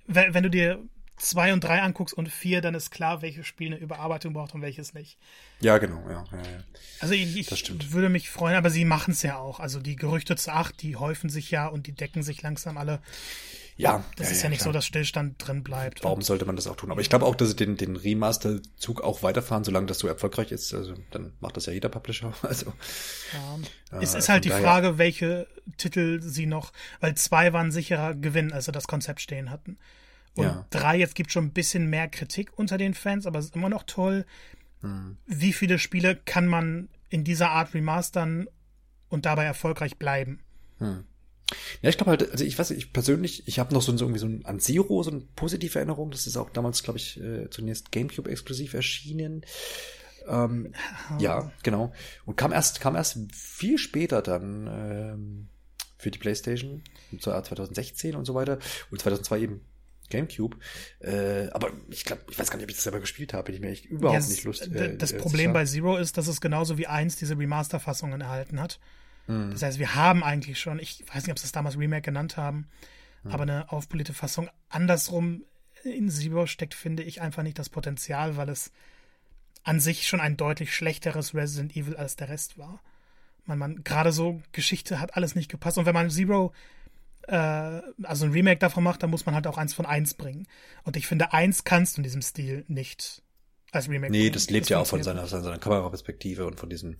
[0.07, 0.79] wenn, wenn du dir
[1.17, 4.61] zwei und drei anguckst und vier, dann ist klar, welches Spiel eine Überarbeitung braucht und
[4.61, 5.17] welches nicht.
[5.59, 6.23] Ja, genau, ja.
[6.31, 6.63] ja, ja.
[6.99, 9.59] Also ich, ich würde mich freuen, aber sie machen es ja auch.
[9.59, 12.99] Also die Gerüchte zu acht, die häufen sich ja und die decken sich langsam alle.
[13.77, 14.03] Ja.
[14.15, 14.73] Das ja, ist ja, ja nicht klar.
[14.73, 16.03] so, dass Stillstand drin bleibt.
[16.03, 16.91] Warum sollte man das auch tun?
[16.91, 20.51] Aber ich glaube auch, dass sie den, den Remaster-Zug auch weiterfahren, solange das so erfolgreich
[20.51, 20.73] ist.
[20.73, 22.33] Also dann macht das ja jeder Publisher.
[22.41, 22.73] Also,
[23.91, 23.99] ja.
[24.01, 28.65] es ist halt die Frage, welche Titel sie noch, weil zwei waren sicherer Gewinn, als
[28.65, 29.77] sie das Konzept stehen hatten.
[30.35, 30.65] Und ja.
[30.69, 33.69] drei, jetzt gibt schon ein bisschen mehr Kritik unter den Fans, aber es ist immer
[33.69, 34.25] noch toll.
[34.81, 35.17] Hm.
[35.25, 38.47] Wie viele Spiele kann man in dieser Art remastern
[39.09, 40.39] und dabei erfolgreich bleiben?
[40.77, 41.03] Hm.
[41.81, 44.19] Ja, ich glaube halt, also ich weiß, ich persönlich, ich habe noch so, so irgendwie
[44.19, 46.11] so ein an Zero so eine positive Erinnerung.
[46.11, 49.45] Das ist auch damals, glaube ich, äh, zunächst GameCube exklusiv erschienen.
[50.27, 50.73] Ähm,
[51.11, 51.21] oh.
[51.21, 51.93] Ja, genau.
[52.25, 55.47] Und kam erst, kam erst viel später dann ähm,
[55.97, 56.83] für die PlayStation,
[57.19, 58.59] so 2016 und so weiter.
[58.91, 59.61] Und 2002 eben
[60.09, 60.57] GameCube.
[60.99, 63.43] Äh, aber ich glaube, ich weiß gar nicht, ob ich das selber gespielt habe.
[63.45, 64.73] Bin ich mir echt überhaupt yes, nicht lustig.
[64.75, 68.79] Äh, das Problem bei Zero ist, dass es genauso wie eins diese Remaster-Fassungen erhalten hat.
[69.27, 69.51] Mhm.
[69.51, 72.37] Das heißt, wir haben eigentlich schon, ich weiß nicht, ob sie es damals Remake genannt
[72.37, 72.67] haben,
[73.23, 73.31] mhm.
[73.31, 74.49] aber eine aufpolierte Fassung.
[74.69, 75.43] Andersrum
[75.83, 78.71] in Zero steckt, finde ich, einfach nicht das Potenzial, weil es
[79.63, 82.81] an sich schon ein deutlich schlechteres Resident Evil als der Rest war.
[83.45, 85.77] Man, man, gerade so Geschichte hat alles nicht gepasst.
[85.77, 86.53] Und wenn man Zero,
[87.27, 87.33] äh,
[88.03, 90.47] also ein Remake davon macht, dann muss man halt auch eins von eins bringen.
[90.83, 93.21] Und ich finde, eins kannst du in diesem Stil nicht
[93.71, 94.33] als Remake Nee, bringen.
[94.33, 96.97] das lebt das ja auch von seiner, von seiner Kameraperspektive und von diesen äh,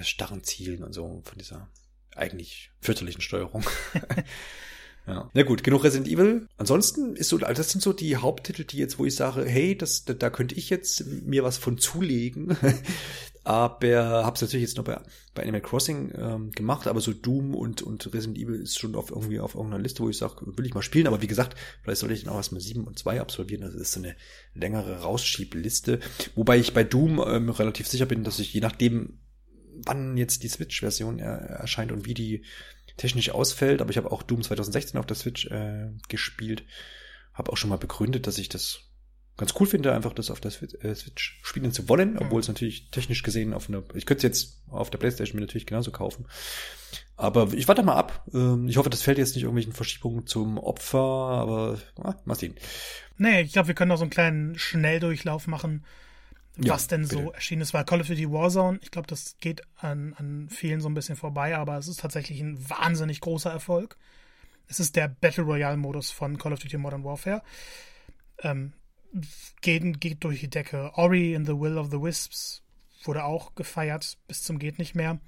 [0.00, 1.68] starren Zielen und so, von dieser
[2.14, 3.64] eigentlich fürchterlichen Steuerung.
[5.06, 5.30] ja.
[5.32, 6.48] Na gut, genug Resident Evil.
[6.56, 10.04] Ansonsten ist so, das sind so die Haupttitel, die jetzt, wo ich sage, hey, das,
[10.04, 12.56] da, da könnte ich jetzt mir was von zulegen.
[13.44, 15.00] aber hab's natürlich jetzt noch bei,
[15.34, 19.10] bei Animal Crossing ähm, gemacht, aber so Doom und, und Resident Evil ist schon auf
[19.10, 22.00] irgendwie auf irgendeiner Liste, wo ich sage, will ich mal spielen, aber wie gesagt, vielleicht
[22.00, 24.14] sollte ich dann auch erstmal sieben und zwei absolvieren, das ist so eine
[24.54, 25.98] längere Rausschiebeliste,
[26.36, 29.18] wobei ich bei Doom ähm, relativ sicher bin, dass ich je nachdem,
[29.84, 32.44] wann jetzt die Switch-Version erscheint und wie die
[32.96, 33.80] technisch ausfällt.
[33.80, 36.64] Aber ich habe auch Doom 2016 auf der Switch äh, gespielt.
[37.34, 38.92] Habe auch schon mal begründet, dass ich das
[39.36, 42.90] ganz cool finde, einfach das auf der äh, Switch spielen zu wollen, obwohl es natürlich
[42.90, 46.26] technisch gesehen auf einer, ich könnte es jetzt auf der Playstation mir natürlich genauso kaufen.
[47.16, 48.26] Aber ich warte mal ab.
[48.34, 52.54] Ähm, ich hoffe, das fällt jetzt nicht irgendwelchen Verschiebungen zum Opfer, aber ah, mal sehen.
[53.16, 55.84] Nee, ich glaube, wir können noch so einen kleinen Schnelldurchlauf machen
[56.56, 57.14] was denn bitte.
[57.14, 57.74] so erschienen ist.
[57.74, 61.16] Weil Call of Duty Warzone, ich glaube, das geht an, an vielen so ein bisschen
[61.16, 63.96] vorbei, aber es ist tatsächlich ein wahnsinnig großer Erfolg.
[64.68, 67.42] Es ist der Battle Royale-Modus von Call of Duty Modern Warfare.
[68.42, 68.72] Ähm,
[69.60, 70.92] geht, geht durch die Decke.
[70.94, 72.62] Ori in the Will of the Wisps
[73.04, 75.18] wurde auch gefeiert bis zum geht nicht mehr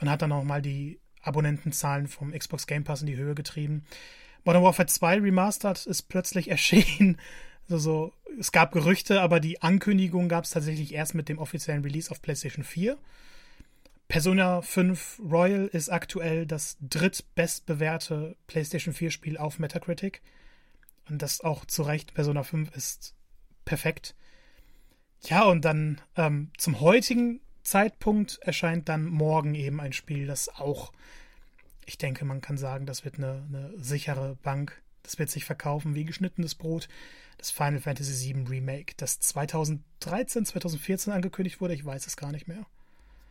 [0.00, 3.84] und hat dann auch mal die Abonnentenzahlen vom Xbox Game Pass in die Höhe getrieben.
[4.44, 7.18] Modern Warfare 2 Remastered ist plötzlich erschienen
[7.70, 12.10] also es gab Gerüchte, aber die Ankündigung gab es tatsächlich erst mit dem offiziellen Release
[12.10, 12.98] auf PlayStation 4.
[14.08, 20.22] Persona 5 Royal ist aktuell das drittbestbewährte PlayStation 4 Spiel auf Metacritic.
[21.08, 23.14] Und das auch zu Recht, Persona 5 ist
[23.64, 24.14] perfekt.
[25.24, 30.92] Ja, und dann ähm, zum heutigen Zeitpunkt erscheint dann morgen eben ein Spiel, das auch,
[31.84, 34.80] ich denke, man kann sagen, das wird eine, eine sichere Bank.
[35.02, 36.88] Das wird sich verkaufen wie geschnittenes Brot
[37.38, 41.74] das Final Fantasy VII Remake, das 2013, 2014 angekündigt wurde.
[41.74, 42.66] Ich weiß es gar nicht mehr.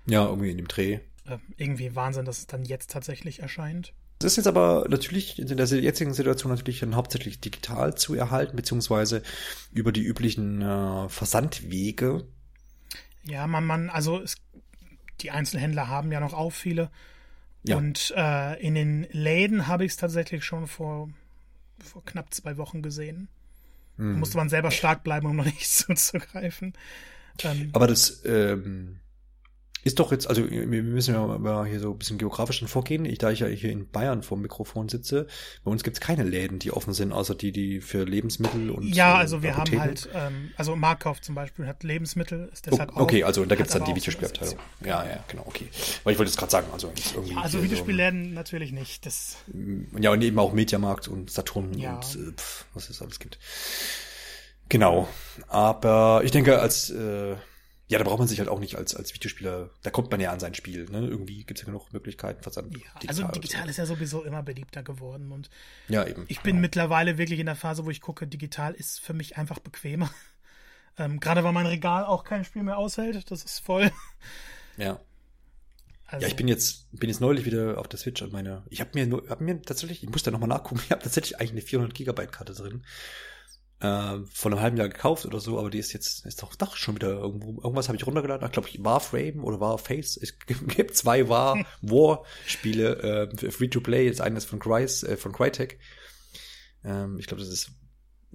[0.06, 1.00] Ja, irgendwie in dem Dreh.
[1.26, 3.93] Äh, irgendwie Wahnsinn, dass es dann jetzt tatsächlich erscheint.
[4.20, 8.56] Es ist jetzt aber natürlich in der jetzigen Situation natürlich dann hauptsächlich digital zu erhalten,
[8.56, 9.22] beziehungsweise
[9.72, 12.26] über die üblichen äh, Versandwege.
[13.26, 14.38] Ja, man, man, also es,
[15.22, 16.89] die Einzelhändler haben ja noch auch viele.
[17.63, 17.78] Ja.
[17.78, 21.10] Und äh, in den Läden habe ich es tatsächlich schon vor,
[21.84, 23.28] vor knapp zwei Wochen gesehen.
[23.97, 24.13] Mhm.
[24.13, 26.73] Da musste man selber stark bleiben, um noch nicht zuzugreifen.
[27.43, 28.99] Ähm, Aber das ähm,
[29.88, 33.06] ist doch jetzt, also wir müssen ja mal hier so ein bisschen geografisch dann vorgehen.
[33.06, 35.28] Ich, da ich ja hier in Bayern vor dem Mikrofon sitze,
[35.63, 38.93] bei uns gibt es keine Läden, die offen sind, außer die, die für Lebensmittel und
[38.93, 39.80] Ja, also wir Apotheken.
[39.80, 43.56] haben halt, ähm, also Markauf zum Beispiel hat Lebensmittel, ist deshalb oh, Okay, also da
[43.56, 44.58] gibt es dann die Videospielabteilung.
[44.86, 45.67] Ja, ja, genau, okay.
[46.04, 47.34] Weil ich wollte es gerade sagen, also irgendwie.
[47.34, 49.06] Ja, also Videospielläden so, natürlich nicht.
[49.06, 49.38] Das
[50.00, 51.95] ja, und eben auch Mediamarkt und Saturn ja.
[51.95, 53.39] und äh, pf, was es alles gibt.
[54.69, 55.08] Genau.
[55.47, 57.36] Aber ich denke, als äh,
[57.89, 60.32] ja, da braucht man sich halt auch nicht als, als Videospieler, da kommt man ja
[60.32, 60.86] an sein Spiel.
[60.89, 61.08] Ne?
[61.08, 62.43] Irgendwie gibt es ja genug Möglichkeiten.
[62.43, 63.69] Versand, ja, digital also digital so.
[63.69, 65.32] ist ja sowieso immer beliebter geworden.
[65.32, 65.50] Und
[65.88, 66.26] ja, eben.
[66.28, 66.62] Ich bin genau.
[66.63, 70.10] mittlerweile wirklich in der Phase, wo ich gucke, digital ist für mich einfach bequemer.
[71.00, 73.30] Ähm, Gerade weil mein Regal auch kein Spiel mehr aushält.
[73.30, 73.91] Das ist voll.
[74.78, 75.00] Ja.
[76.08, 76.23] Also.
[76.23, 78.91] Ja, ich bin jetzt, bin jetzt neulich wieder auf der Switch und meine, ich habe
[78.93, 81.93] mir hab mir tatsächlich, ich muss da nochmal nachgucken, ich habe tatsächlich eigentlich eine 400
[81.93, 82.84] Gigabyte Karte drin.
[83.80, 86.76] Äh, vor einem halben Jahr gekauft oder so, aber die ist jetzt, ist doch, doch
[86.76, 88.46] schon wieder irgendwo, irgendwas habe ich runtergeladen.
[88.46, 90.18] Ich glaube, Warframe oder Warface.
[90.18, 90.38] Es
[90.68, 94.10] gibt zwei War, War-Spiele, äh, Free-to-Play.
[94.10, 95.80] Das eine ist von Cry's, äh, von Crytek.
[96.84, 97.72] Ähm, ich glaube, das ist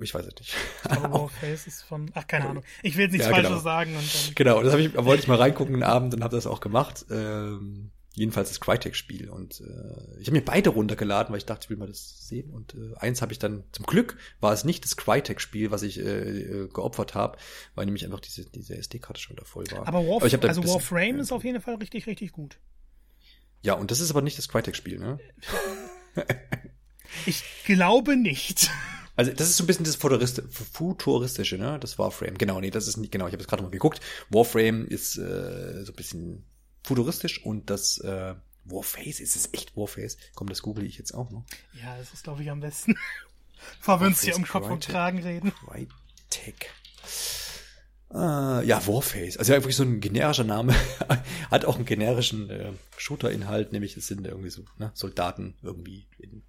[0.01, 0.55] ich weiß es nicht.
[0.85, 2.65] Warface ist von, ach, keine Ahnung.
[2.83, 3.63] Ich will jetzt nichts ja, Falsches genau.
[3.63, 3.95] sagen.
[3.95, 6.47] Und dann genau, das habe ich, wollte ich mal reingucken den Abend und habe das
[6.47, 7.05] auch gemacht.
[7.11, 9.31] Ähm, jedenfalls das Crytek-Spiel.
[9.31, 12.51] Und äh, ich habe mir beide runtergeladen, weil ich dachte, ich will mal das sehen.
[12.51, 15.99] Und äh, eins habe ich dann, zum Glück war es nicht das Crytek-Spiel, was ich
[15.99, 17.39] äh, äh, geopfert habe,
[17.75, 19.87] weil nämlich einfach diese, diese SD-Karte schon da voll war.
[19.87, 22.59] Aber, Warf aber also Warframe ist auf jeden Fall richtig, richtig gut.
[23.63, 25.19] Ja, und das ist aber nicht das Crytek-Spiel, ne?
[27.27, 28.71] ich glaube nicht.
[29.15, 31.79] Also das ist so ein bisschen das Futuristische, ne?
[31.79, 32.39] Das Warframe.
[32.39, 34.01] Genau, nee, das ist nicht, genau, ich habe es gerade mal geguckt.
[34.31, 36.47] Warframe ist äh, so ein bisschen
[36.83, 40.17] futuristisch und das äh, Warface, ist es echt Warface?
[40.35, 41.45] Komm, das google ich jetzt auch noch.
[41.81, 42.97] Ja, das ist, glaube ich, am besten.
[43.79, 45.53] Bevor wir uns hier um Kopf und Kragen reden.
[45.53, 46.71] Crytek.
[48.11, 49.39] Uh, ja, Warface.
[49.39, 50.75] Also ja, wirklich so ein generischer Name.
[51.51, 56.43] Hat auch einen generischen äh, Shooter-Inhalt, nämlich es sind irgendwie so ne, Soldaten irgendwie in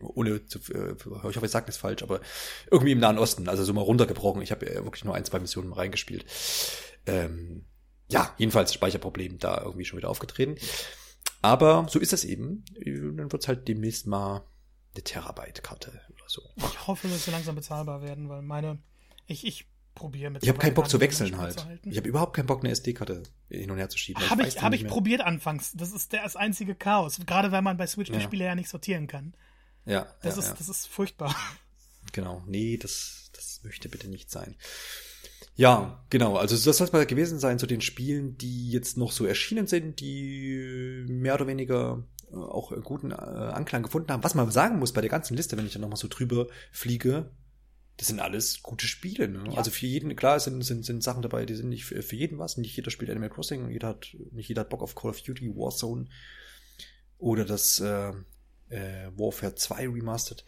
[0.00, 2.20] ohne zu, äh, ich hoffe, ich sage das falsch, aber
[2.68, 4.42] irgendwie im Nahen Osten, also so mal runtergebrochen.
[4.42, 6.24] Ich habe wirklich nur ein, zwei Missionen reingespielt.
[7.06, 7.64] Ähm,
[8.08, 10.56] ja, jedenfalls Speicherproblem da irgendwie schon wieder aufgetreten.
[11.42, 12.64] Aber so ist das eben.
[12.84, 14.44] Dann wird's halt demnächst mal
[14.94, 16.42] eine Terabyte-Karte oder so.
[16.56, 18.78] Ich hoffe, dass sie langsam bezahlbar werden, weil meine,
[19.26, 20.42] ich, ich probiere mit.
[20.42, 21.66] Ich habe keinen Bock zu wechseln halt.
[21.84, 24.28] Ich habe überhaupt keinen Bock, eine SD-Karte hin und her zu schieben.
[24.30, 25.72] Habe ich, ich, hab ich probiert anfangs.
[25.74, 27.20] Das ist das einzige Chaos.
[27.26, 29.34] Gerade weil man bei Switch die Spiele ja nicht sortieren kann.
[29.84, 30.06] Ja.
[30.22, 30.54] Das ja, ist, ja.
[30.54, 31.34] das ist furchtbar.
[32.12, 32.42] Genau.
[32.46, 34.56] Nee, das, das möchte bitte nicht sein.
[35.58, 36.36] Ja, genau.
[36.36, 39.66] Also das soll es mal gewesen sein zu den Spielen, die jetzt noch so erschienen
[39.66, 44.22] sind, die mehr oder weniger äh, auch guten äh, Anklang gefunden haben.
[44.22, 47.32] Was man sagen muss bei der ganzen Liste, wenn ich dann nochmal so drüber fliege,
[47.96, 49.26] das sind alles gute Spiele.
[49.26, 49.46] Ne?
[49.50, 49.58] Ja.
[49.58, 52.38] Also für jeden, klar, sind, sind, sind Sachen dabei, die sind nicht für, für jeden
[52.38, 52.56] was.
[52.56, 55.56] Nicht jeder spielt Animal Crossing, jeder hat, nicht jeder hat Bock auf Call of Duty,
[55.56, 56.06] Warzone
[57.18, 58.12] oder das äh,
[58.68, 60.44] äh, Warfare 2 Remastered.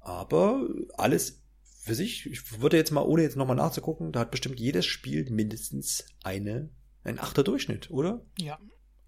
[0.00, 1.42] Aber alles
[1.88, 5.28] für sich, ich würde jetzt mal, ohne jetzt nochmal nachzugucken, da hat bestimmt jedes Spiel
[5.30, 6.70] mindestens eine,
[7.04, 8.24] ein achter Durchschnitt, oder?
[8.38, 8.58] Ja.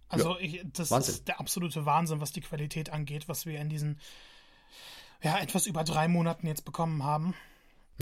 [0.08, 0.40] Also ja.
[0.40, 1.14] Ich, das Wahnsinn.
[1.14, 4.00] ist der absolute Wahnsinn, was die Qualität angeht, was wir in diesen
[5.22, 7.34] ja, etwas über drei Monaten jetzt bekommen haben.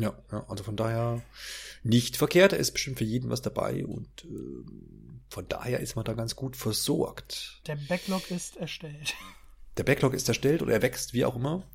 [0.00, 1.22] Ja, ja, also von daher
[1.82, 4.64] nicht verkehrt, da ist bestimmt für jeden was dabei und äh,
[5.28, 7.60] von daher ist man da ganz gut versorgt.
[7.66, 9.14] Der Backlog ist erstellt.
[9.76, 11.68] Der Backlog ist erstellt oder er wächst, wie auch immer.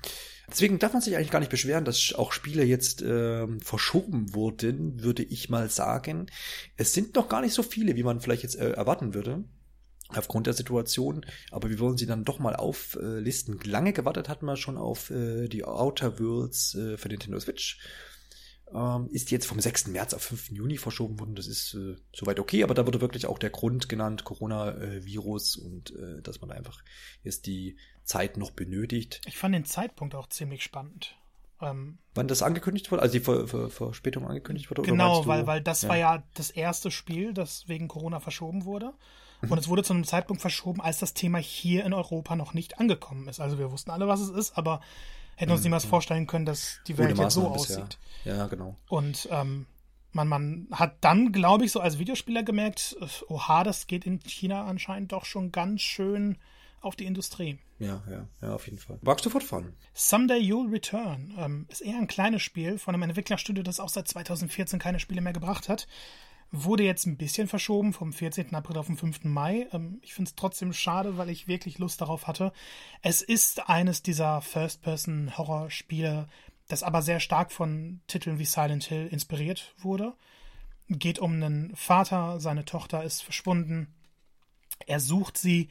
[0.48, 5.02] Deswegen darf man sich eigentlich gar nicht beschweren, dass auch Spiele jetzt äh, verschoben wurden,
[5.02, 6.26] würde ich mal sagen.
[6.76, 9.44] Es sind noch gar nicht so viele, wie man vielleicht jetzt äh, erwarten würde
[10.10, 13.58] aufgrund der Situation, aber wir wollen sie dann doch mal auflisten.
[13.64, 17.78] Lange gewartet hatten wir schon auf äh, die Outer Worlds äh, für Nintendo Switch.
[18.72, 19.88] Ähm, ist jetzt vom 6.
[19.88, 20.50] März auf 5.
[20.50, 21.34] Juni verschoben worden.
[21.34, 25.94] Das ist äh, soweit okay, aber da wurde wirklich auch der Grund genannt, Corona-Virus und
[25.94, 26.82] äh, dass man einfach
[27.22, 29.20] jetzt die Zeit noch benötigt.
[29.26, 31.16] Ich fand den Zeitpunkt auch ziemlich spannend.
[31.60, 34.82] Ähm, Wann das angekündigt wurde, also die Ver Ver Verspätung angekündigt wurde?
[34.82, 35.88] Genau, weil, weil das ja.
[35.88, 38.92] war ja das erste Spiel, das wegen Corona verschoben wurde.
[39.40, 39.52] Mhm.
[39.52, 42.78] Und es wurde zu einem Zeitpunkt verschoben, als das Thema hier in Europa noch nicht
[42.78, 43.40] angekommen ist.
[43.40, 44.80] Also wir wussten alle, was es ist, aber
[45.36, 45.66] hätten uns mhm.
[45.66, 47.98] niemals vorstellen können, dass die Welt jetzt so aussieht.
[48.24, 48.76] Ja, genau.
[48.88, 49.66] Und ähm,
[50.12, 52.96] man, man hat dann, glaube ich, so als Videospieler gemerkt,
[53.28, 56.38] oha, das geht in China anscheinend doch schon ganz schön
[56.84, 57.58] auf die Industrie.
[57.78, 58.98] Ja, ja, ja, auf jeden Fall.
[59.02, 59.74] Magst du fortfahren?
[59.92, 64.08] Someday You'll Return ähm, ist eher ein kleines Spiel von einem Entwicklerstudio, das auch seit
[64.08, 65.86] 2014 keine Spiele mehr gebracht hat.
[66.50, 68.54] Wurde jetzt ein bisschen verschoben vom 14.
[68.54, 69.24] April auf den 5.
[69.24, 69.66] Mai.
[69.72, 72.52] Ähm, ich finde es trotzdem schade, weil ich wirklich Lust darauf hatte.
[73.02, 76.28] Es ist eines dieser First-Person-Horror-Spiele,
[76.68, 80.14] das aber sehr stark von Titeln wie Silent Hill inspiriert wurde.
[80.88, 83.88] Geht um einen Vater, seine Tochter ist verschwunden.
[84.86, 85.68] Er sucht sie,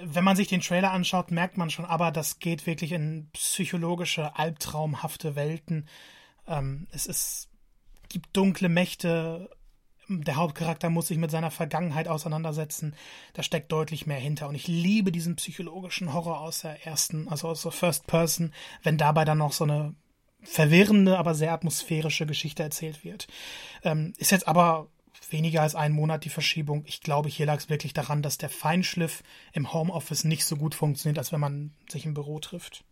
[0.00, 4.36] wenn man sich den Trailer anschaut, merkt man schon, aber das geht wirklich in psychologische,
[4.36, 5.88] albtraumhafte Welten.
[6.46, 7.48] Ähm, es ist,
[8.08, 9.50] gibt dunkle Mächte.
[10.08, 12.94] Der Hauptcharakter muss sich mit seiner Vergangenheit auseinandersetzen.
[13.34, 14.48] Da steckt deutlich mehr hinter.
[14.48, 18.52] Und ich liebe diesen psychologischen Horror aus der ersten, also aus der First Person,
[18.82, 19.94] wenn dabei dann noch so eine
[20.42, 23.28] verwirrende, aber sehr atmosphärische Geschichte erzählt wird.
[23.84, 24.88] Ähm, ist jetzt aber
[25.32, 26.84] weniger als einen Monat die Verschiebung.
[26.86, 30.74] Ich glaube, hier lag es wirklich daran, dass der Feinschliff im Homeoffice nicht so gut
[30.74, 32.84] funktioniert, als wenn man sich im Büro trifft.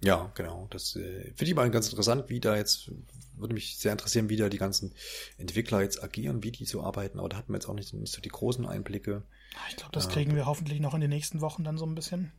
[0.00, 0.66] Ja, genau.
[0.70, 2.90] Das äh, finde ich mal ganz interessant, wie da jetzt,
[3.36, 4.94] würde mich sehr interessieren, wie da die ganzen
[5.38, 8.12] Entwickler jetzt agieren, wie die so arbeiten, aber da hatten wir jetzt auch nicht, nicht
[8.12, 9.22] so die großen Einblicke.
[9.70, 12.32] Ich glaube, das kriegen wir hoffentlich noch in den nächsten Wochen dann so ein bisschen.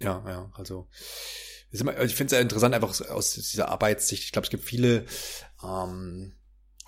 [0.00, 0.88] Ja, ja, also
[1.70, 1.80] ich
[2.14, 4.24] finde es ja interessant, einfach aus dieser Arbeitssicht.
[4.24, 5.06] Ich glaube, es gibt viele
[5.62, 6.32] ähm,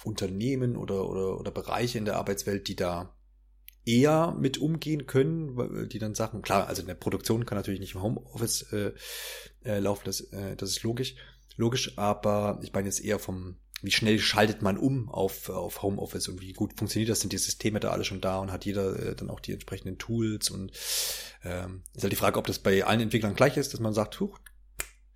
[0.04, 3.16] Unternehmen oder, oder, oder Bereiche in der Arbeitswelt, die da
[3.86, 7.94] eher mit umgehen können, die dann Sachen, klar, also in der Produktion kann natürlich nicht
[7.94, 8.92] im Homeoffice äh,
[9.64, 11.14] äh, laufen, das, äh, das ist logisch,
[11.56, 16.28] logisch, aber ich meine jetzt eher vom, wie schnell schaltet man um auf, auf Homeoffice
[16.28, 18.98] und wie gut funktioniert das, sind die Systeme da alle schon da und hat jeder
[18.98, 20.72] äh, dann auch die entsprechenden Tools und
[21.44, 24.18] ähm, ist halt die Frage, ob das bei allen Entwicklern gleich ist, dass man sagt,
[24.18, 24.40] huch,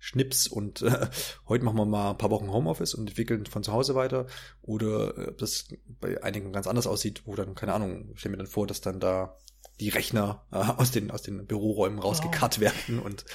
[0.03, 1.07] Schnips und äh,
[1.47, 4.25] heute machen wir mal ein paar Wochen Homeoffice und entwickeln von zu Hause weiter.
[4.63, 5.67] Oder äh, ob das
[6.01, 8.81] bei einigen ganz anders aussieht, wo dann, keine Ahnung, ich stelle mir dann vor, dass
[8.81, 9.37] dann da
[9.79, 12.61] die Rechner äh, aus, den, aus den Büroräumen rausgekarrt wow.
[12.61, 13.25] werden und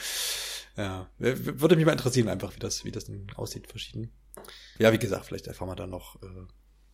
[0.77, 4.13] ja, würde mich mal interessieren einfach, wie das, wie das denn aussieht, verschieden.
[4.79, 6.27] Ja, wie gesagt, vielleicht erfahren wir dann noch äh,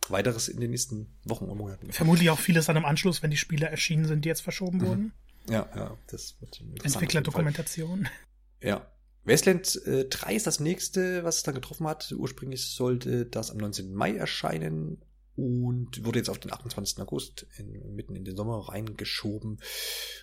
[0.07, 1.91] weiteres in den nächsten Wochen und Monaten.
[1.91, 4.85] Vermutlich auch vieles dann im Anschluss, wenn die Spiele erschienen sind, die jetzt verschoben mhm.
[4.85, 5.13] wurden.
[5.49, 8.07] Ja, ja, das wird Entwicklerdokumentation.
[8.61, 8.87] Ja,
[9.25, 12.11] Wasteland äh, 3 ist das nächste, was es dann getroffen hat.
[12.11, 13.93] Ursprünglich sollte das am 19.
[13.93, 15.01] Mai erscheinen
[15.35, 16.99] und wurde jetzt auf den 28.
[16.99, 19.59] August in, mitten in den Sommer reingeschoben.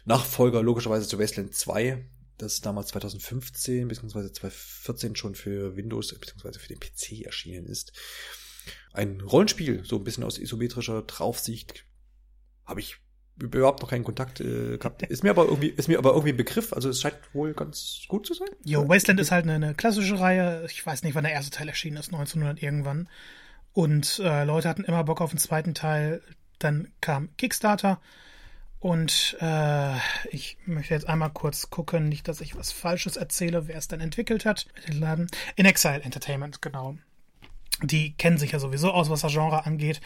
[0.05, 2.07] Nachfolger logischerweise zu Wasteland 2,
[2.39, 4.33] das damals 2015 bzw.
[4.33, 6.59] 2014 schon für Windows bzw.
[6.59, 7.93] für den PC erschienen ist.
[8.93, 11.87] Ein Rollenspiel, so ein bisschen aus isometrischer Draufsicht,
[12.65, 12.99] habe ich
[13.39, 15.03] überhaupt noch keinen Kontakt äh, gehabt.
[15.03, 16.73] Ist mir aber irgendwie, ist mir aber irgendwie ein Begriff.
[16.73, 18.49] Also es scheint wohl ganz gut zu sein.
[18.65, 20.65] Jo, Wasteland ist halt eine, eine klassische Reihe.
[20.67, 23.09] Ich weiß nicht, wann der erste Teil erschienen ist, 1900 irgendwann.
[23.73, 26.23] Und äh, Leute hatten immer Bock auf den zweiten Teil.
[26.59, 28.01] Dann kam Kickstarter.
[28.81, 29.97] Und äh,
[30.31, 34.01] ich möchte jetzt einmal kurz gucken, nicht, dass ich was Falsches erzähle, wer es dann
[34.01, 34.67] entwickelt hat.
[34.89, 36.97] In Exile Entertainment, genau.
[37.83, 40.01] Die kennen sich ja sowieso aus, was das Genre angeht,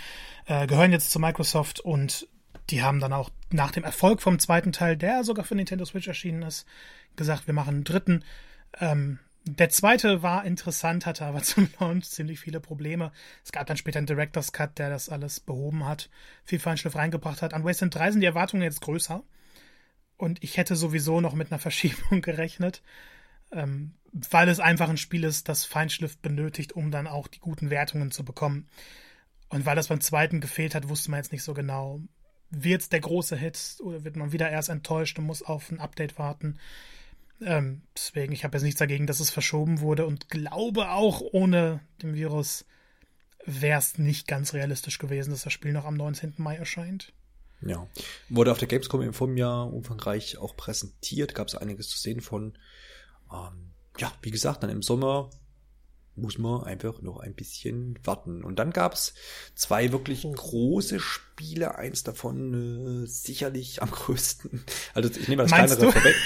[0.46, 2.28] äh, gehören jetzt zu Microsoft und
[2.70, 6.08] die haben dann auch nach dem Erfolg vom zweiten Teil, der sogar für Nintendo Switch
[6.08, 6.66] erschienen ist,
[7.16, 8.24] gesagt, wir machen einen dritten.
[8.80, 13.12] Ähm, der zweite war interessant, hatte aber zum Launch ziemlich viele Probleme.
[13.44, 16.08] Es gab dann später einen Director's Cut, der das alles behoben hat,
[16.44, 17.52] viel Feinschliff reingebracht hat.
[17.52, 19.22] An Wasteland 3 sind die Erwartungen jetzt größer.
[20.16, 22.82] Und ich hätte sowieso noch mit einer Verschiebung gerechnet,
[23.52, 27.68] ähm, weil es einfach ein Spiel ist, das Feinschliff benötigt, um dann auch die guten
[27.68, 28.68] Wertungen zu bekommen.
[29.50, 32.00] Und weil das beim zweiten gefehlt hat, wusste man jetzt nicht so genau,
[32.62, 36.18] wird der große Hit oder wird man wieder erst enttäuscht und muss auf ein Update
[36.18, 36.58] warten.
[37.40, 41.80] Ähm, deswegen, ich habe jetzt nichts dagegen, dass es verschoben wurde und glaube auch ohne
[42.02, 42.64] den Virus
[43.44, 46.34] wäre es nicht ganz realistisch gewesen, dass das Spiel noch am 19.
[46.38, 47.12] Mai erscheint.
[47.60, 47.86] Ja.
[48.28, 52.56] Wurde auf der Gamescom im Vorjahr umfangreich auch präsentiert, gab es einiges zu sehen von.
[53.32, 55.30] Ähm, ja, wie gesagt, dann im Sommer
[56.16, 58.44] muss man einfach noch ein bisschen warten.
[58.44, 59.14] Und dann gab's
[59.54, 64.64] zwei wirklich große Spiele, eins davon äh, sicherlich am größten.
[64.94, 66.16] Also ich nehme mal das Meinst kleinere vorweg.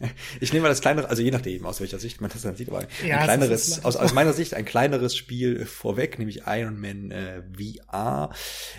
[0.40, 2.70] ich nehme mal das kleinere, also je nachdem, aus welcher Sicht man das dann sieht,
[2.70, 7.10] aber ja, ein kleineres, aus, aus meiner Sicht ein kleineres Spiel vorweg, nämlich Iron Man
[7.10, 7.42] äh,
[7.90, 8.30] VR,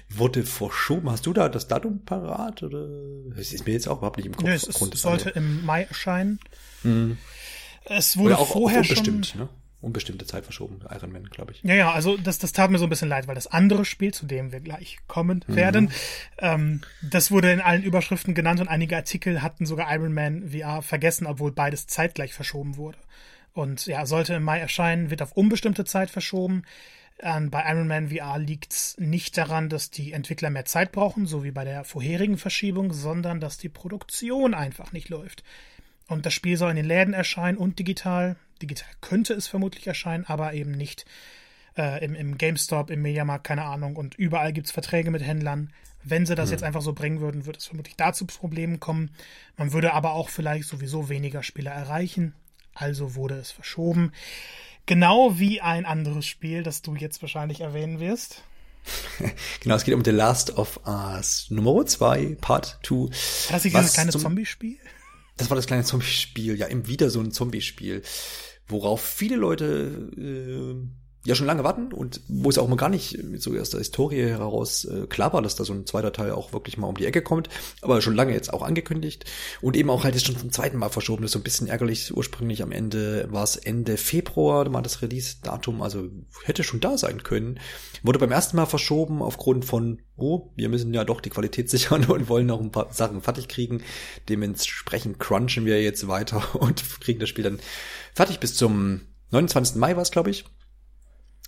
[0.10, 1.12] wurde verschoben.
[1.12, 2.64] Hast du da das Datum parat?
[2.64, 2.88] Oder?
[3.36, 4.48] Das ist mir jetzt auch überhaupt nicht im Kopf.
[4.48, 6.40] Nö, es, es sollte im Mai erscheinen.
[6.82, 7.18] Hm.
[7.86, 9.50] Es wurde auch, vorher auch schon, ne?
[9.86, 11.62] Unbestimmte Zeit verschoben, Iron Man, glaube ich.
[11.64, 14.14] Ja, ja, also das, das tat mir so ein bisschen leid, weil das andere Spiel,
[14.14, 15.56] zu dem wir gleich kommen mhm.
[15.56, 15.92] werden,
[16.40, 20.82] ähm, das wurde in allen Überschriften genannt und einige Artikel hatten sogar Iron Man VR
[20.82, 22.98] vergessen, obwohl beides zeitgleich verschoben wurde.
[23.54, 26.64] Und ja, sollte im Mai erscheinen, wird auf unbestimmte Zeit verschoben.
[27.20, 31.26] Ähm, bei Iron Man VR liegt es nicht daran, dass die Entwickler mehr Zeit brauchen,
[31.26, 35.44] so wie bei der vorherigen Verschiebung, sondern dass die Produktion einfach nicht läuft.
[36.08, 38.36] Und das Spiel soll in den Läden erscheinen und digital.
[38.62, 41.06] Digital könnte es vermutlich erscheinen, aber eben nicht
[41.78, 43.96] äh, im, im GameStop, im Mediamarkt, keine Ahnung.
[43.96, 45.72] Und überall gibt es Verträge mit Händlern.
[46.04, 46.54] Wenn sie das hm.
[46.54, 49.12] jetzt einfach so bringen würden, würde es vermutlich dazu Problemen kommen.
[49.58, 52.34] Man würde aber auch vielleicht sowieso weniger Spieler erreichen.
[52.74, 54.12] Also wurde es verschoben.
[54.86, 58.44] Genau wie ein anderes Spiel, das du jetzt wahrscheinlich erwähnen wirst.
[59.62, 63.08] genau, es geht um The Last of Us Nummer 2, Part 2.
[63.50, 64.78] Das ist dieses kleine Zombie-Spiel?
[65.38, 68.02] Das war das kleine Zombie-Spiel, ja, eben wieder so ein Zombie-Spiel,
[68.68, 73.18] worauf viele Leute äh, ja schon lange warten und wo es auch mal gar nicht
[73.38, 76.54] so aus der Historie heraus äh, klar war, dass da so ein zweiter Teil auch
[76.54, 77.50] wirklich mal um die Ecke kommt,
[77.82, 79.26] aber schon lange jetzt auch angekündigt
[79.62, 81.24] und eben auch halt jetzt schon zum zweiten Mal verschoben.
[81.24, 82.16] Das ist so ein bisschen ärgerlich.
[82.16, 86.08] Ursprünglich am Ende war es Ende Februar, da war das Release-Datum, also
[86.44, 87.60] hätte schon da sein können.
[88.04, 92.06] Wurde beim ersten Mal verschoben aufgrund von, oh, wir müssen ja doch die Qualität sichern
[92.06, 93.82] und wollen noch ein paar Sachen fertig kriegen.
[94.30, 97.60] Dementsprechend crunchen wir jetzt weiter und kriegen das Spiel dann
[98.14, 99.78] fertig bis zum 29.
[99.78, 100.46] Mai war es, glaube ich.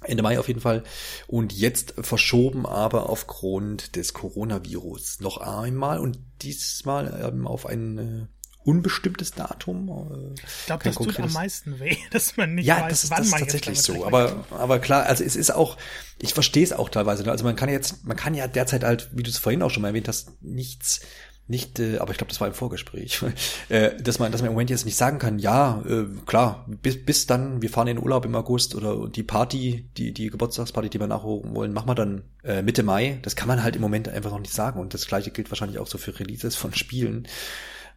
[0.04, 0.84] Ende Mai auf jeden Fall.
[1.28, 8.28] Und jetzt verschoben aber aufgrund des Coronavirus noch einmal und diesmal ähm, auf einen äh,
[8.64, 9.88] unbestimmtes Datum.
[9.90, 13.12] Äh, ich glaube, das tut am meisten weh, dass man nicht ja, weiß, das ist,
[13.12, 14.06] wann das man ist tatsächlich so.
[14.06, 15.78] Aber, aber klar, also es ist auch,
[16.20, 17.24] ich verstehe es auch teilweise.
[17.24, 17.32] Ne?
[17.32, 19.82] Also man kann jetzt, man kann ja derzeit halt, wie du es vorhin auch schon
[19.82, 21.00] mal erwähnt hast, nichts
[21.48, 23.22] nicht, äh, aber ich glaube, das war im Vorgespräch,
[23.70, 27.04] äh, dass man, dass man im Moment jetzt nicht sagen kann, ja, äh, klar, bis,
[27.04, 30.90] bis dann, wir fahren in den Urlaub im August oder die Party, die, die Geburtstagsparty,
[30.90, 33.20] die wir nachholen wollen, machen wir dann äh, Mitte Mai.
[33.22, 34.80] Das kann man halt im Moment einfach noch nicht sagen.
[34.80, 37.28] Und das gleiche gilt wahrscheinlich auch so für Releases von Spielen.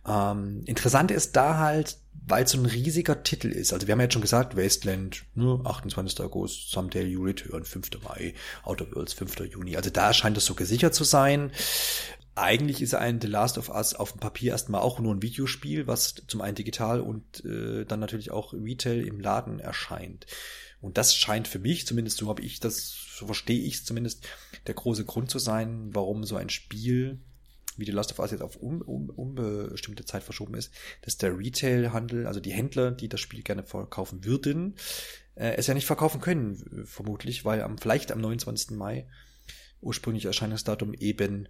[0.07, 3.73] Ähm, interessant ist da halt, weil es so ein riesiger Titel ist.
[3.73, 6.21] Also wir haben ja jetzt schon gesagt, Wasteland, ne, 28.
[6.21, 7.91] August, Someday You Return, 5.
[8.05, 9.41] Mai, Outer Worlds, 5.
[9.53, 9.77] Juni.
[9.77, 11.51] Also da scheint es so gesichert zu sein
[12.41, 15.87] eigentlich ist ein The Last of Us auf dem Papier erstmal auch nur ein Videospiel,
[15.87, 20.27] was zum einen digital und äh, dann natürlich auch Retail im Laden erscheint.
[20.81, 24.27] Und das scheint für mich, zumindest so habe ich das, so verstehe ich es zumindest,
[24.67, 27.21] der große Grund zu sein, warum so ein Spiel
[27.77, 30.73] wie The Last of Us jetzt auf un, un, unbestimmte Zeit verschoben ist,
[31.03, 34.77] dass der Retail-Handel, also die Händler, die das Spiel gerne verkaufen würden,
[35.35, 38.73] äh, es ja nicht verkaufen können, vermutlich, weil am vielleicht am 29.
[38.73, 39.07] Mai
[39.81, 41.49] ursprünglich Erscheinungsdatum eben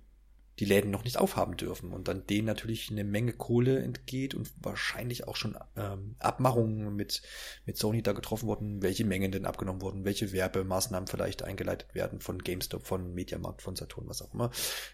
[0.60, 4.52] die Läden noch nicht aufhaben dürfen und dann denen natürlich eine Menge Kohle entgeht und
[4.60, 7.22] wahrscheinlich auch schon ähm, Abmachungen mit,
[7.64, 12.20] mit Sony da getroffen wurden, welche Mengen denn abgenommen wurden, welche Werbemaßnahmen vielleicht eingeleitet werden
[12.20, 14.50] von GameStop, von Mediamarkt, von Saturn, was auch immer.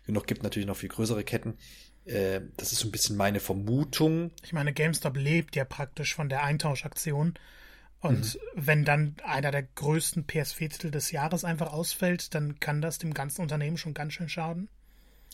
[0.06, 1.58] Noch gibt natürlich noch viel größere Ketten.
[2.04, 4.30] Äh, das ist so ein bisschen meine Vermutung.
[4.44, 7.34] Ich meine, GameStop lebt ja praktisch von der Eintauschaktion.
[7.98, 8.40] Und mhm.
[8.54, 13.42] wenn dann einer der größten PSV-Titel des Jahres einfach ausfällt, dann kann das dem ganzen
[13.42, 14.68] Unternehmen schon ganz schön schaden.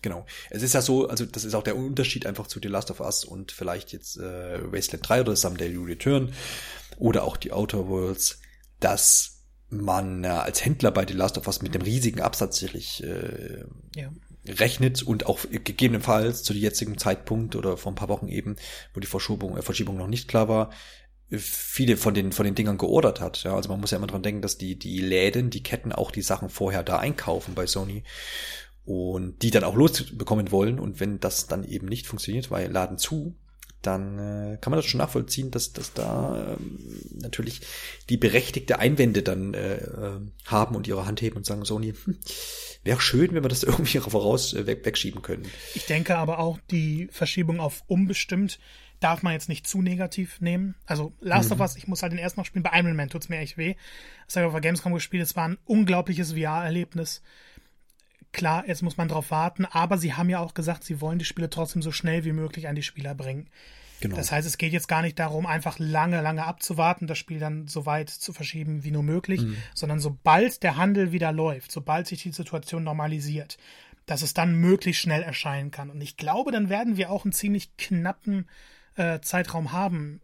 [0.03, 0.27] Genau.
[0.51, 3.01] Es ist ja so, also das ist auch der Unterschied einfach zu The Last of
[3.01, 6.33] Us und vielleicht jetzt äh, Wasteland 3 oder Someday You Return
[6.99, 8.41] oder auch die Outer Worlds,
[8.81, 13.03] dass man äh, als Händler bei The Last of Us mit dem riesigen Absatz sicherlich
[13.05, 14.11] äh, ja.
[14.47, 18.57] rechnet und auch gegebenenfalls zu dem jetzigen Zeitpunkt oder vor ein paar Wochen eben,
[18.93, 20.71] wo die Verschobung, äh, Verschiebung noch nicht klar war,
[21.31, 23.43] viele von den von den Dingern geordert hat.
[23.45, 26.11] Ja, also man muss ja immer dran denken, dass die die Läden, die Ketten auch
[26.11, 28.05] die Sachen vorher da einkaufen bei Sony
[28.85, 30.79] und die dann auch losbekommen wollen.
[30.79, 33.35] Und wenn das dann eben nicht funktioniert, weil Laden zu,
[33.83, 36.79] dann äh, kann man das schon nachvollziehen, dass, dass da ähm,
[37.15, 37.61] natürlich
[38.09, 42.17] die berechtigte Einwände dann äh, äh, haben und ihre Hand heben und sagen, Sony, hm,
[42.85, 45.47] wäre schön, wenn wir das irgendwie voraus äh, weg, wegschieben können.
[45.75, 48.59] Ich denke aber auch, die Verschiebung auf unbestimmt
[49.01, 50.77] darf man jetzt nicht zu negativ nehmen.
[50.87, 51.55] Also Last mhm.
[51.55, 52.63] of Us, ich muss halt den ersten noch spielen.
[52.63, 53.75] Bei Iron Man tut's mir echt weh.
[54.27, 55.25] Das habe ich auf der Gamescom gespielt.
[55.25, 57.23] Es war ein unglaubliches VR-Erlebnis.
[58.33, 61.25] Klar, jetzt muss man drauf warten, aber sie haben ja auch gesagt, sie wollen die
[61.25, 63.49] Spiele trotzdem so schnell wie möglich an die Spieler bringen.
[64.01, 64.17] Genau.
[64.17, 67.69] Das heißt, es geht jetzt gar nicht darum, einfach lange, lange abzuwarten, das Spiel dann
[67.69, 69.57] so weit zu verschieben wie nur möglich, mhm.
[69.75, 73.59] sondern sobald der Handel wieder läuft, sobald sich die Situation normalisiert,
[74.07, 75.89] dass es dann möglichst schnell erscheinen kann.
[75.89, 78.49] Und ich glaube, dann werden wir auch einen ziemlich knappen
[78.97, 80.21] äh, Zeitraum haben,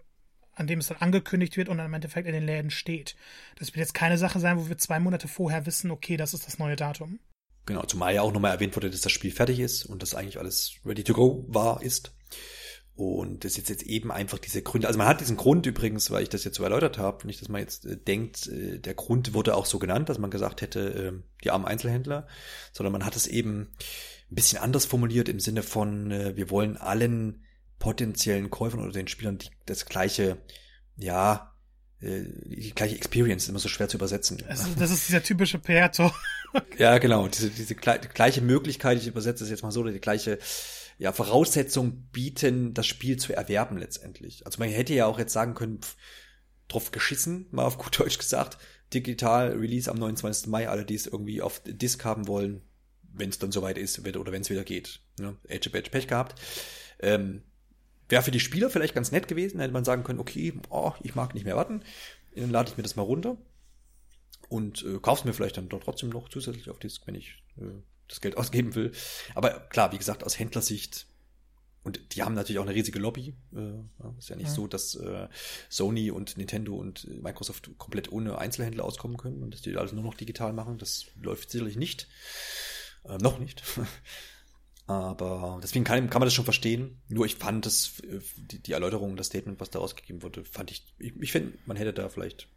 [0.54, 3.14] an dem es dann angekündigt wird und dann im Endeffekt in den Läden steht.
[3.56, 6.48] Das wird jetzt keine Sache sein, wo wir zwei Monate vorher wissen, okay, das ist
[6.48, 7.20] das neue Datum.
[7.68, 10.38] Genau, zumal ja auch nochmal erwähnt wurde, dass das Spiel fertig ist und dass eigentlich
[10.38, 12.12] alles ready to go war, ist.
[12.94, 14.86] Und das ist jetzt eben einfach diese Gründe.
[14.86, 17.50] Also man hat diesen Grund übrigens, weil ich das jetzt so erläutert habe, nicht, dass
[17.50, 20.80] man jetzt äh, denkt, äh, der Grund wurde auch so genannt, dass man gesagt hätte,
[20.80, 21.12] äh,
[21.44, 22.26] die armen Einzelhändler,
[22.72, 23.74] sondern man hat es eben
[24.30, 27.44] ein bisschen anders formuliert im Sinne von, äh, wir wollen allen
[27.78, 30.38] potenziellen Käufern oder den Spielern die, das gleiche,
[30.96, 31.47] ja,
[32.00, 34.42] die gleiche Experience, ist immer so schwer zu übersetzen.
[34.48, 36.12] Also das ist dieser typische Perto.
[36.78, 40.38] ja, genau, diese, diese gleiche Möglichkeit, ich übersetze es jetzt mal so, die gleiche
[40.98, 44.46] ja, Voraussetzung bieten, das Spiel zu erwerben letztendlich.
[44.46, 45.96] Also man hätte ja auch jetzt sagen können, pff,
[46.68, 48.58] drauf geschissen, mal auf gut Deutsch gesagt,
[48.92, 50.48] digital Release am 29.
[50.48, 52.62] Mai, alle, die es irgendwie auf Disk haben wollen,
[53.02, 55.00] wenn es dann soweit ist oder wenn es wieder geht.
[55.18, 55.36] Ne?
[55.48, 56.40] Edge Badge Pech gehabt.
[57.00, 57.42] Ähm,
[58.08, 61.14] Wäre für die Spieler vielleicht ganz nett gewesen, hätte man sagen können, okay, oh, ich
[61.14, 61.82] mag nicht mehr warten,
[62.34, 63.36] dann lade ich mir das mal runter
[64.48, 67.64] und äh, kauf's mir vielleicht dann doch trotzdem noch zusätzlich auf Disk, wenn ich äh,
[68.08, 68.92] das Geld ausgeben will.
[69.34, 71.06] Aber klar, wie gesagt, aus Händlersicht
[71.88, 73.34] und die haben natürlich auch eine riesige Lobby.
[73.54, 74.54] Äh, ist ja nicht ja.
[74.54, 75.28] so, dass äh,
[75.70, 80.04] Sony und Nintendo und Microsoft komplett ohne Einzelhändler auskommen können und dass die alles nur
[80.04, 80.76] noch digital machen.
[80.76, 82.08] Das läuft sicherlich nicht.
[83.04, 83.62] Äh, noch nicht.
[84.88, 86.98] Aber deswegen kann, kann man das schon verstehen.
[87.08, 87.92] Nur ich fand das,
[88.36, 91.76] die, die Erläuterung, das Statement, was da ausgegeben wurde, fand ich, ich, ich finde, man
[91.76, 92.48] hätte da vielleicht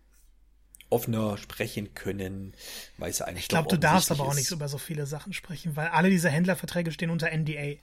[0.90, 2.54] offener sprechen können,
[2.98, 5.76] weil es eigentlich Ich glaube, du darfst aber auch nicht über so viele Sachen sprechen,
[5.76, 7.76] weil alle diese Händlerverträge stehen unter NDA.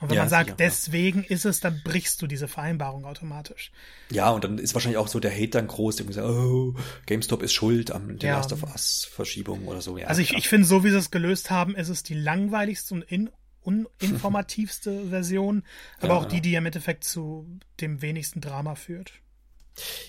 [0.00, 1.28] Und wenn ja, man sagt, sicher, deswegen ja.
[1.28, 3.70] ist es, dann brichst du diese Vereinbarung automatisch.
[4.10, 6.74] Ja, und dann ist wahrscheinlich auch so der Hate dann groß, der sagt, oh,
[7.06, 8.36] GameStop ist schuld an der ja.
[8.36, 9.96] Last of Us Verschiebung oder so.
[9.96, 12.94] Ja, also ich, ich finde, so wie sie es gelöst haben, ist es die langweiligste
[12.94, 13.30] und in
[13.62, 15.64] uninformativste Version,
[15.98, 17.46] aber ja, auch die, die im Endeffekt zu
[17.80, 19.12] dem wenigsten Drama führt.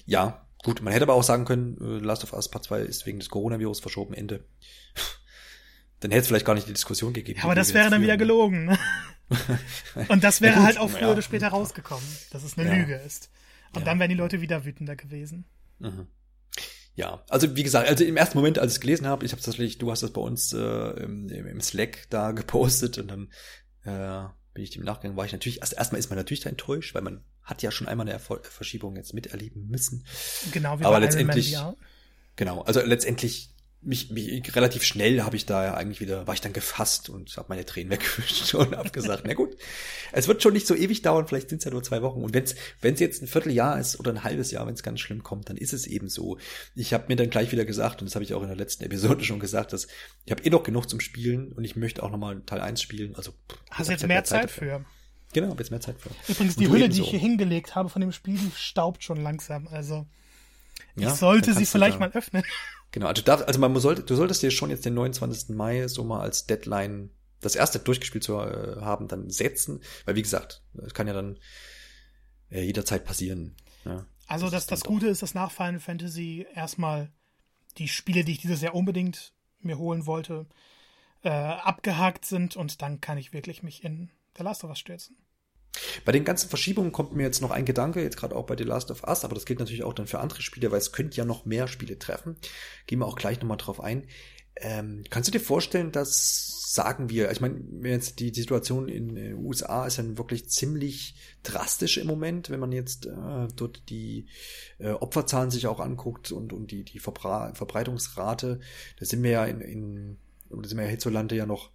[0.06, 0.82] Ja, gut.
[0.82, 3.30] Man hätte aber auch sagen können, äh, Last of Us Part 2 ist wegen des
[3.30, 4.43] Coronavirus verschoben, Ende.
[5.99, 7.39] dann hätte es vielleicht gar nicht die Diskussion gegeben.
[7.39, 8.66] Ja, aber das wäre dann wieder gelogen.
[8.66, 8.80] Ne?
[10.10, 11.12] Und das wäre ja, halt auch früher ja.
[11.12, 12.76] oder später rausgekommen, dass es eine.
[12.76, 13.30] Lüge ist.
[13.76, 15.45] Und dann wären die Leute wieder wütender gewesen.
[15.80, 16.08] Mhm.
[16.95, 19.41] Ja, also wie gesagt, also im ersten Moment, als ich es gelesen habe, ich habe
[19.41, 23.29] tatsächlich, du hast das bei uns äh, im, im Slack da gepostet und dann
[23.83, 26.93] äh, bin ich dem Nachgang, war ich natürlich, also erstmal ist man natürlich da enttäuscht,
[26.93, 30.05] weil man hat ja schon einmal eine Erfol Verschiebung jetzt miterleben müssen.
[30.51, 31.57] Genau, wie Aber letztendlich,
[32.35, 33.53] genau, also letztendlich
[33.86, 37.36] mich, mich relativ schnell habe ich da ja eigentlich wieder, war ich dann gefasst und
[37.38, 39.55] habe meine Tränen weggewischt und habe gesagt, na gut,
[40.11, 42.23] es wird schon nicht so ewig dauern, vielleicht sind es ja nur zwei Wochen.
[42.23, 44.84] Und wenn es wenn es jetzt ein Vierteljahr ist oder ein halbes Jahr, wenn es
[44.84, 46.38] ganz schlimm kommt, dann ist es eben so.
[46.75, 48.84] Ich habe mir dann gleich wieder gesagt, und das habe ich auch in der letzten
[48.84, 49.88] Episode schon gesagt, dass
[50.25, 53.15] ich habe eh noch genug zum Spielen und ich möchte auch nochmal Teil 1 spielen.
[53.15, 53.34] Also
[53.69, 54.86] hast jetzt mehr Zeit, Zeit für.
[55.34, 56.09] Genau, habe jetzt mehr Zeit für.
[56.31, 59.67] Übrigens, die Hülle, die ich hier hingelegt habe von dem Spiel, die staubt schon langsam.
[59.67, 60.05] Also
[60.95, 62.43] ich ja, sollte sie vielleicht mal öffnen.
[62.93, 65.49] Genau, also, darf, also man sollte, du solltest dir schon jetzt den 29.
[65.49, 67.09] Mai so mal als Deadline
[67.41, 71.39] das erste durchgespielt zu äh, haben, dann setzen, weil wie gesagt, es kann ja dann
[72.51, 73.55] äh, jederzeit passieren.
[73.83, 74.05] Ja.
[74.27, 77.11] Also das, das, das Gute ist, dass nach Final Fantasy erstmal
[77.79, 80.45] die Spiele, die ich dieses Jahr unbedingt mir holen wollte,
[81.23, 85.17] äh, abgehakt sind und dann kann ich wirklich mich in The Last of Us stürzen.
[86.05, 88.63] Bei den ganzen Verschiebungen kommt mir jetzt noch ein Gedanke, jetzt gerade auch bei The
[88.63, 91.17] Last of Us, aber das gilt natürlich auch dann für andere Spiele, weil es könnte
[91.17, 92.36] ja noch mehr Spiele treffen.
[92.86, 94.07] Gehen wir auch gleich nochmal drauf ein.
[94.55, 99.36] Ähm, kannst du dir vorstellen, dass, sagen wir, ich meine, jetzt die, Situation in den
[99.36, 104.28] USA ist dann wirklich ziemlich drastisch im Moment, wenn man jetzt äh, dort die
[104.78, 108.59] äh, Opferzahlen sich auch anguckt und, und die, die Verbra Verbreitungsrate,
[108.99, 110.17] da sind wir ja in, in
[110.49, 111.71] da sind wir ja hierzulande ja noch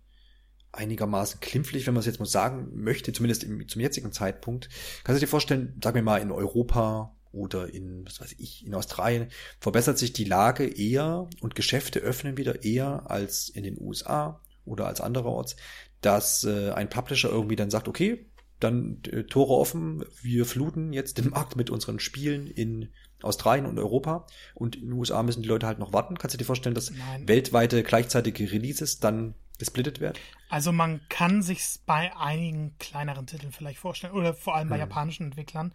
[0.73, 4.69] einigermaßen klimpflich, wenn man es jetzt mal sagen möchte, zumindest im, zum jetzigen Zeitpunkt.
[5.05, 8.75] Kannst du dir vorstellen, sagen wir mal in Europa oder in, was weiß ich, in
[8.75, 9.29] Australien,
[9.61, 14.87] verbessert sich die Lage eher und Geschäfte öffnen wieder eher als in den USA oder
[14.87, 15.57] als andererorts,
[16.01, 18.27] dass äh, ein Publisher irgendwie dann sagt, okay,
[18.61, 22.89] dann äh, Tore offen, wir fluten jetzt den Markt mit unseren Spielen in
[23.23, 26.19] Australien und Europa und in den USA müssen die Leute halt noch warten.
[26.19, 27.27] Kannst du dir vorstellen, dass Nein.
[27.27, 30.19] weltweite gleichzeitige Releases dann gesplittet werden?
[30.49, 34.83] Also man kann sich bei einigen kleineren Titeln vielleicht vorstellen oder vor allem bei mhm.
[34.83, 35.73] japanischen Entwicklern.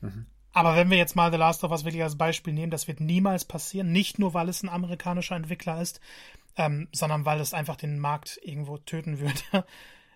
[0.00, 0.26] Mhm.
[0.52, 3.00] Aber wenn wir jetzt mal The Last of Us wirklich als Beispiel nehmen, das wird
[3.00, 3.90] niemals passieren.
[3.90, 6.00] Nicht nur, weil es ein amerikanischer Entwickler ist,
[6.56, 9.40] ähm, sondern weil es einfach den Markt irgendwo töten würde.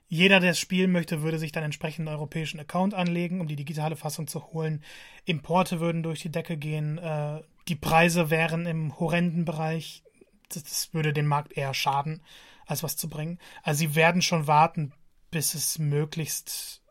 [0.08, 3.56] Jeder, der es spielen möchte, würde sich dann entsprechend einen europäischen Account anlegen, um die
[3.56, 4.82] digitale Fassung zu holen.
[5.26, 6.98] Importe würden durch die Decke gehen.
[6.98, 10.04] Äh, die Preise wären im horrenden Bereich.
[10.50, 12.22] Das, das würde den Markt eher schaden
[12.68, 13.38] als was zu bringen.
[13.62, 14.92] Also sie werden schon warten,
[15.30, 16.82] bis es möglichst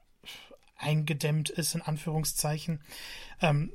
[0.76, 2.82] eingedämmt ist, in Anführungszeichen.
[3.42, 3.72] Ähm,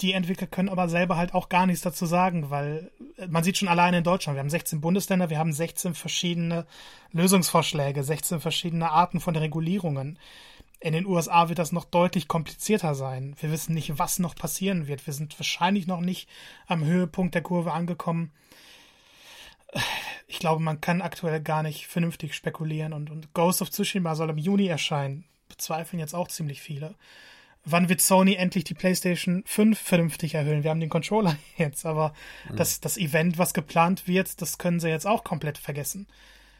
[0.00, 2.90] die Entwickler können aber selber halt auch gar nichts dazu sagen, weil
[3.28, 6.66] man sieht schon alleine in Deutschland, wir haben 16 Bundesländer, wir haben 16 verschiedene
[7.12, 10.18] Lösungsvorschläge, 16 verschiedene Arten von Regulierungen.
[10.80, 13.36] In den USA wird das noch deutlich komplizierter sein.
[13.40, 15.06] Wir wissen nicht, was noch passieren wird.
[15.06, 16.28] Wir sind wahrscheinlich noch nicht
[16.66, 18.32] am Höhepunkt der Kurve angekommen
[20.26, 24.30] ich glaube, man kann aktuell gar nicht vernünftig spekulieren und, und Ghost of Tsushima soll
[24.30, 25.24] im Juni erscheinen.
[25.48, 26.94] Bezweifeln jetzt auch ziemlich viele.
[27.66, 30.64] Wann wird Sony endlich die PlayStation 5 vernünftig erhöhen?
[30.64, 32.12] Wir haben den Controller jetzt, aber
[32.50, 32.56] mhm.
[32.56, 36.06] das, das Event, was geplant wird, das können sie jetzt auch komplett vergessen.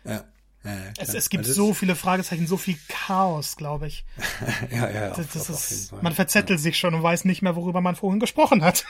[0.04, 0.24] Ja.
[0.64, 4.06] Ja, es, es, gibt also so viele Fragezeichen, so viel Chaos, glaube ich.
[4.70, 6.62] ja, ja, das, das ist, man verzettelt ja.
[6.62, 8.86] sich schon und weiß nicht mehr, worüber man vorhin gesprochen hat.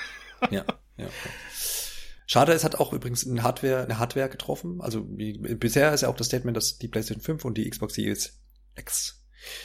[0.52, 0.64] ja,
[0.96, 1.06] ja.
[1.06, 1.30] Okay.
[2.26, 4.80] Schade, es hat auch übrigens eine Hardware, eine Hardware getroffen.
[4.80, 7.94] Also wie, bisher ist ja auch das Statement, dass die PlayStation 5 und die Xbox
[7.94, 8.40] Series
[8.76, 9.24] X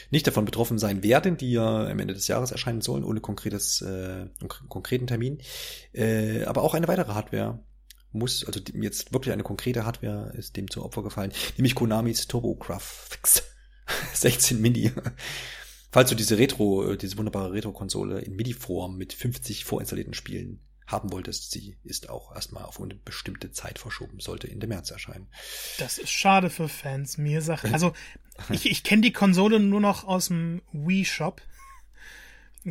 [0.09, 3.81] nicht davon betroffen sein werden, die ja am Ende des Jahres erscheinen sollen, ohne konkretes,
[3.81, 4.27] äh,
[4.67, 5.39] konkreten Termin.
[5.93, 7.63] Äh, aber auch eine weitere Hardware
[8.11, 12.55] muss, also jetzt wirklich eine konkrete Hardware ist dem zum Opfer gefallen, nämlich Konamis Turbo
[12.55, 13.43] Graphics
[14.13, 14.91] 16 Mini.
[15.91, 20.59] Falls du diese Retro, diese wunderbare Retro-Konsole in MIDI-Form mit 50 vorinstallierten Spielen
[20.91, 21.51] haben wolltest.
[21.51, 25.27] Sie ist auch erstmal auf eine bestimmte Zeit verschoben, sollte Ende März erscheinen.
[25.77, 27.17] Das ist schade für Fans.
[27.17, 27.93] Mir sagt, also
[28.49, 31.41] ich, ich kenne die Konsole nur noch aus dem Wii Shop.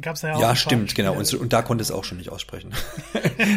[0.00, 1.14] Gab's ja, auch ja stimmt, genau.
[1.14, 2.74] Und, und, da konnte es auch schon nicht aussprechen.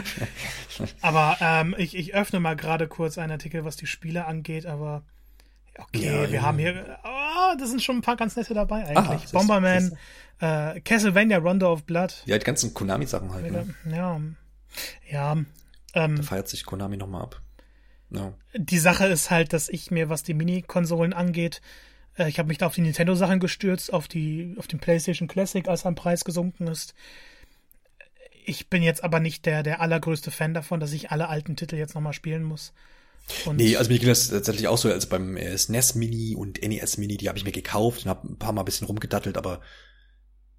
[1.01, 5.03] aber ähm, ich, ich öffne mal gerade kurz einen Artikel, was die Spiele angeht, aber
[5.78, 6.41] okay, ja, wir ja.
[6.41, 9.28] haben hier, oh, da sind schon ein paar ganz nette dabei eigentlich.
[9.28, 9.97] Ah, Bomberman,
[10.39, 12.24] äh, Castlevania, Rondo of Blood.
[12.26, 13.51] Ja, die ganzen Konami-Sachen halt.
[13.51, 13.76] Ne?
[13.91, 14.22] Ja,
[15.10, 15.38] ja.
[15.94, 17.42] Ähm, da feiert sich Konami nochmal ab.
[18.10, 18.34] Ja.
[18.54, 21.62] Die Sache ist halt, dass ich mir, was die Mini-Konsolen angeht,
[22.18, 25.68] Äh, ich habe mich da auf die Nintendo-Sachen gestürzt, auf die, auf den PlayStation Classic,
[25.68, 26.94] als ein Preis gesunken ist.
[28.46, 31.76] Ich bin jetzt aber nicht der, der allergrößte Fan davon, dass ich alle alten Titel
[31.76, 32.74] jetzt nochmal spielen muss.
[33.46, 36.98] Und nee, also mir ging das tatsächlich auch so, als beim SNES Mini und NES
[36.98, 39.62] Mini, die habe ich mir gekauft und habe ein paar Mal ein bisschen rumgedattelt, aber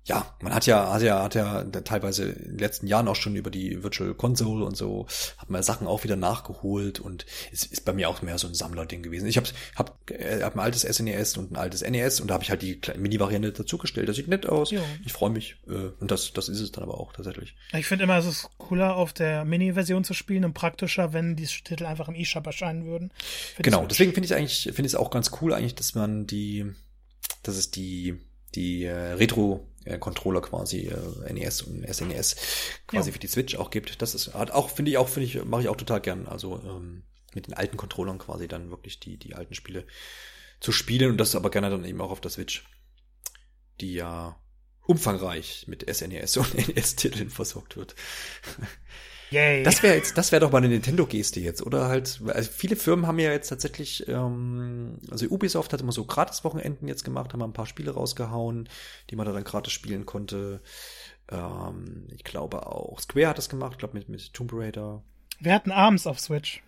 [0.04, 3.36] ja, man hat ja, hat ja, hat ja teilweise in den letzten Jahren auch schon
[3.36, 5.06] über die Virtual Console und so,
[5.38, 8.54] hat man Sachen auch wieder nachgeholt und es ist bei mir auch mehr so ein
[8.54, 9.26] Sammlerding gewesen.
[9.28, 12.34] Ich habe hab, äh, hab ein altes SNES e und ein altes NES und da
[12.34, 14.08] habe ich halt die Mini-Variante dazugestellt.
[14.08, 14.72] Das sieht nett aus.
[14.72, 14.82] Ja.
[15.04, 15.56] Ich freue mich.
[15.68, 17.54] Äh, und das, das ist es dann aber auch tatsächlich.
[17.72, 21.46] Ich finde immer, es ist cooler, auf der Mini-Version zu spielen und praktischer, wenn die
[21.46, 23.12] Titel einfach im eShop erscheinen würden.
[23.58, 26.66] Genau, deswegen finde ich eigentlich, finde ich es auch ganz cool eigentlich, dass man die,
[27.44, 28.18] dass es die
[28.54, 28.84] die
[29.84, 32.36] äh, Retro-Controller quasi, äh, NES und SNES
[32.86, 33.12] quasi ja.
[33.12, 34.02] für die Switch auch gibt.
[34.02, 36.26] Das ist hat auch, finde ich auch, finde ich, mache ich auch total gern.
[36.26, 37.04] Also ähm,
[37.34, 39.86] mit den alten Controllern quasi dann wirklich die, die alten Spiele
[40.60, 42.64] zu spielen und das aber gerne dann eben auch auf der Switch,
[43.80, 44.38] die ja
[44.82, 47.94] umfangreich mit SNES und NES-Titeln versorgt wird.
[49.32, 49.62] Yay.
[49.62, 53.06] Das wäre jetzt, das wäre doch mal eine Nintendo-Geste jetzt, oder halt, also viele Firmen
[53.06, 57.54] haben ja jetzt tatsächlich, ähm, also Ubisoft hat immer so Gratis-Wochenenden jetzt gemacht, haben ein
[57.54, 58.68] paar Spiele rausgehauen,
[59.08, 60.60] die man da dann gratis spielen konnte.
[61.30, 65.02] Ähm, ich glaube auch Square hat das gemacht, ich glaube mit, mit Tomb Raider.
[65.40, 66.62] Wir hatten abends auf Switch.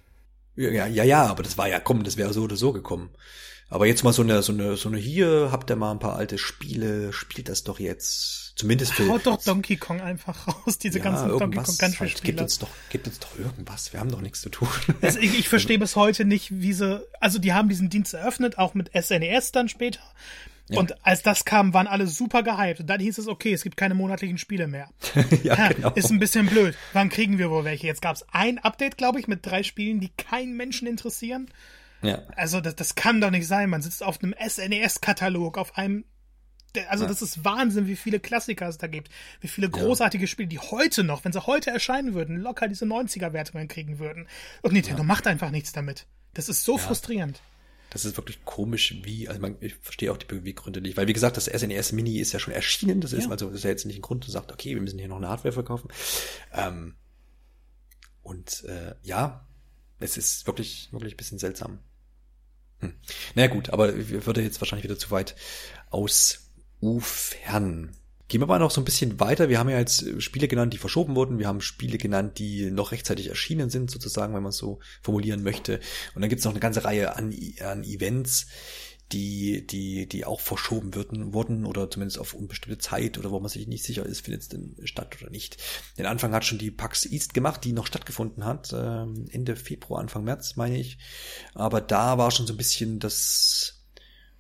[0.57, 3.11] Ja, ja, ja, aber das war ja, komm, das wäre so oder so gekommen.
[3.69, 6.17] Aber jetzt mal so eine, so eine, so eine hier, habt ihr mal ein paar
[6.17, 8.44] alte Spiele, spielt das doch jetzt.
[8.57, 9.09] Zumindest für.
[9.09, 12.33] Haut doch Donkey Kong einfach raus, diese ja, ganzen Donkey Kong Country halt, Spiele.
[12.33, 13.93] Gibt uns doch, gibt uns doch irgendwas.
[13.93, 14.69] Wir haben doch nichts zu tun.
[15.03, 18.59] Also ich, ich verstehe bis heute nicht, wie sie, also die haben diesen Dienst eröffnet,
[18.59, 20.01] auch mit SNES e dann später.
[20.69, 20.79] Ja.
[20.79, 22.81] Und als das kam, waren alle super gehypt.
[22.81, 24.89] Und dann hieß es, okay, es gibt keine monatlichen Spiele mehr.
[25.43, 25.91] ja, ja, genau.
[25.91, 26.75] Ist ein bisschen blöd.
[26.93, 27.87] Wann kriegen wir wohl welche?
[27.87, 31.51] Jetzt gab es ein Update, glaube ich, mit drei Spielen, die keinen Menschen interessieren.
[32.03, 32.23] Ja.
[32.37, 33.69] Also das, das kann doch nicht sein.
[33.69, 36.05] Man sitzt auf einem SNES-Katalog, auf einem
[36.89, 37.09] also ja.
[37.09, 39.11] das ist Wahnsinn, wie viele Klassiker es da gibt,
[39.41, 43.69] wie viele großartige Spiele, die heute noch, wenn sie heute erscheinen würden, locker diese 90er-Wertungen
[43.69, 44.27] kriegen würden.
[44.63, 45.07] Und Nintendo ja.
[45.07, 46.07] macht einfach nichts damit.
[46.35, 46.79] Das ist so ja.
[46.79, 47.41] frustrierend.
[47.91, 51.13] Das ist wirklich komisch, wie, also man, ich verstehe auch die Beweggründe nicht, weil wie
[51.13, 53.87] gesagt, das SNES Mini ist ja schon erschienen, das ist, also das ist ja jetzt
[53.87, 55.89] nicht ein Grund, zu sagen, okay, wir müssen hier noch eine Hardware verkaufen.
[56.53, 56.97] Ähm,
[58.23, 59.47] und äh, ja,
[60.01, 61.79] es ist wirklich, wirklich ein bisschen seltsam.
[62.81, 62.95] Hm.
[63.37, 65.37] Na gut, aber würde jetzt wahrscheinlich wieder zu weit
[66.85, 67.97] ausufern.
[68.29, 69.49] Gehen wir mal noch so ein bisschen weiter.
[69.49, 71.39] Wir haben ja jetzt Spiele genannt, die verschoben wurden.
[71.39, 75.43] Wir haben Spiele genannt, die noch rechtzeitig erschienen sind, sozusagen, wenn man es so formulieren
[75.43, 75.79] möchte.
[76.15, 78.47] Und dann gibt es noch eine ganze Reihe an, an Events,
[79.13, 83.51] die, die, die auch verschoben würden, wurden oder zumindest auf unbestimmte Zeit oder wo man
[83.51, 85.63] sich nicht sicher ist, findet es denn statt oder nicht.
[85.99, 90.01] Den Anfang hat schon die PAX East gemacht, die noch stattgefunden hat, äh, Ende Februar,
[90.01, 90.97] Anfang März, meine ich.
[91.53, 93.85] Aber da war schon so ein bisschen das,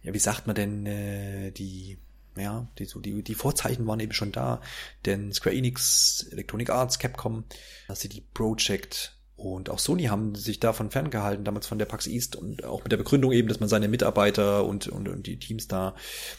[0.03, 1.99] ja, wie sagt man denn, äh, die,
[2.37, 4.61] ja, die, so die, die Vorzeichen waren eben schon da,
[5.07, 7.45] denn Square Enix, Electronic Arts, Capcom,
[7.93, 12.62] CD Projekt und auch Sony haben sich davon ferngehalten, damals von der PAX East und
[12.64, 15.97] auch mit der Begründung eben, dass man seine Mitarbeiter und, und, und die Teams da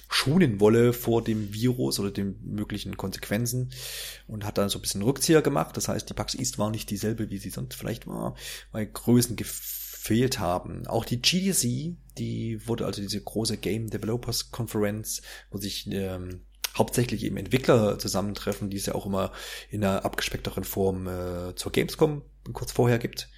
[0.09, 3.73] schonen wolle vor dem Virus oder den möglichen Konsequenzen
[4.27, 5.75] und hat dann so ein bisschen Rückzieher gemacht.
[5.75, 8.35] Das heißt, die PAX East war nicht dieselbe, wie sie sonst vielleicht war,
[8.71, 9.35] weil Größen
[10.05, 10.85] gefehlt haben.
[10.85, 16.45] Auch die GDC, die wurde also diese große Game Developers Conference, wo sich ähm,
[16.77, 19.31] hauptsächlich eben Entwickler zusammentreffen, die es ja auch immer
[19.71, 22.21] in einer abgespeckteren Form äh, zur Gamescom
[22.53, 23.29] kurz vorher gibt.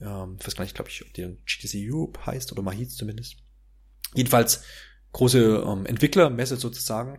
[0.00, 2.96] Ähm, ich weiß gar nicht, glaube ich, ob die GTC Europe heißt oder mal hieß
[2.96, 3.36] zumindest.
[4.14, 4.62] Jedenfalls
[5.12, 7.18] große ähm, Entwicklermesse sozusagen,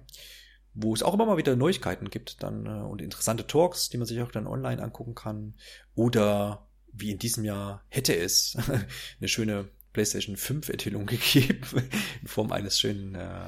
[0.73, 4.07] wo es auch immer mal wieder Neuigkeiten gibt dann äh, und interessante Talks, die man
[4.07, 5.53] sich auch dann online angucken kann.
[5.93, 8.58] Oder wie in diesem Jahr hätte es
[9.20, 11.89] eine schöne PlayStation 5 Enthüllung gegeben
[12.22, 13.46] in Form eines schönen äh,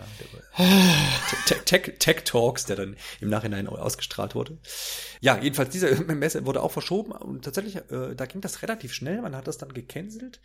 [1.66, 4.58] Tech, Talks, der dann im Nachhinein ausgestrahlt wurde.
[5.22, 9.22] Ja, jedenfalls diese Messe wurde auch verschoben und tatsächlich, äh, da ging das relativ schnell.
[9.22, 10.42] Man hat das dann gecancelt,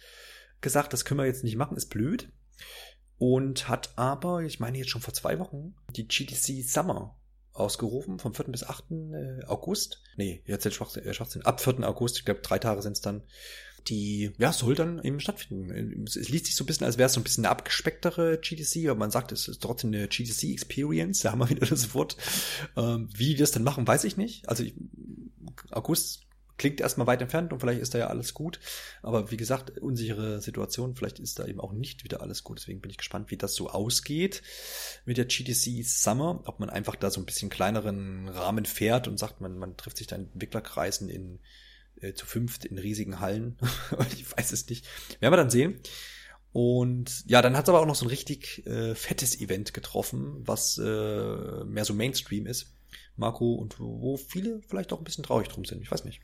[0.61, 2.31] gesagt, das können wir jetzt nicht machen, ist blöd.
[3.21, 7.19] Und hat aber, ich meine jetzt schon vor zwei Wochen, die GTC Summer
[7.59, 8.47] ausgerufen, vom 4.
[8.47, 8.85] bis 8.
[8.91, 10.03] Äh, August.
[10.17, 11.87] Nee, jetzt jetzt Schwachsinn, ab 4.
[11.89, 13.23] August, ich glaube drei Tage sind es dann
[13.89, 16.05] die ja soll dann eben stattfinden.
[16.07, 18.89] Es liest sich so ein bisschen, als wäre es so ein bisschen eine abgespecktere GDC,
[18.89, 21.21] aber man sagt, es ist trotzdem eine GDC Experience.
[21.29, 22.17] Da haben wir wieder das Wort.
[22.77, 24.49] Ähm, wie die das dann machen, weiß ich nicht.
[24.49, 24.75] Also ich,
[25.71, 26.28] August
[26.59, 28.61] klingt erstmal weit entfernt und vielleicht ist da ja alles gut.
[29.03, 32.59] Aber wie gesagt, unsichere Situation, vielleicht ist da eben auch nicht wieder alles gut.
[32.59, 34.43] Deswegen bin ich gespannt, wie das so ausgeht
[35.05, 36.43] mit der GDC Summer.
[36.45, 39.97] Ob man einfach da so ein bisschen kleineren Rahmen fährt und sagt, man, man trifft
[39.97, 41.39] sich da in Entwicklerkreisen in
[42.01, 43.57] äh, zu fünft in riesigen Hallen.
[44.13, 44.87] ich weiß es nicht.
[45.21, 45.81] Werden wir dann sehen.
[46.53, 50.43] Und ja, dann hat es aber auch noch so ein richtig äh, fettes Event getroffen,
[50.47, 52.75] was äh, mehr so Mainstream ist,
[53.19, 55.83] Marco, und wo viele vielleicht auch ein bisschen traurig drum sind.
[55.83, 56.21] Ich weiß nicht.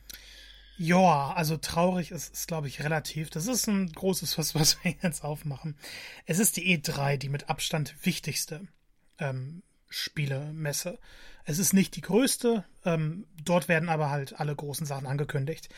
[0.77, 3.29] Ja, also traurig ist, ist glaube ich, relativ.
[3.29, 5.77] Das ist ein großes Fass, was wir jetzt aufmachen.
[6.25, 8.67] Es ist die E3, die mit Abstand wichtigste
[9.19, 10.99] ähm, Spielemesse.
[11.45, 15.69] Es ist nicht die größte, ähm, dort werden aber halt alle großen Sachen angekündigt.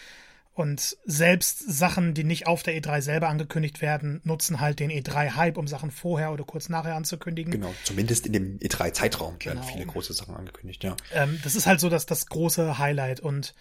[0.58, 5.56] Und selbst Sachen, die nicht auf der E3 selber angekündigt werden, nutzen halt den E3-Hype,
[5.56, 7.52] um Sachen vorher oder kurz nachher anzukündigen.
[7.52, 9.54] Genau, zumindest in dem E3-Zeitraum genau.
[9.54, 10.98] werden viele große Sachen angekündigt, ja.
[11.14, 13.20] Ähm, das ist halt so dass das große Highlight.
[13.20, 13.54] Und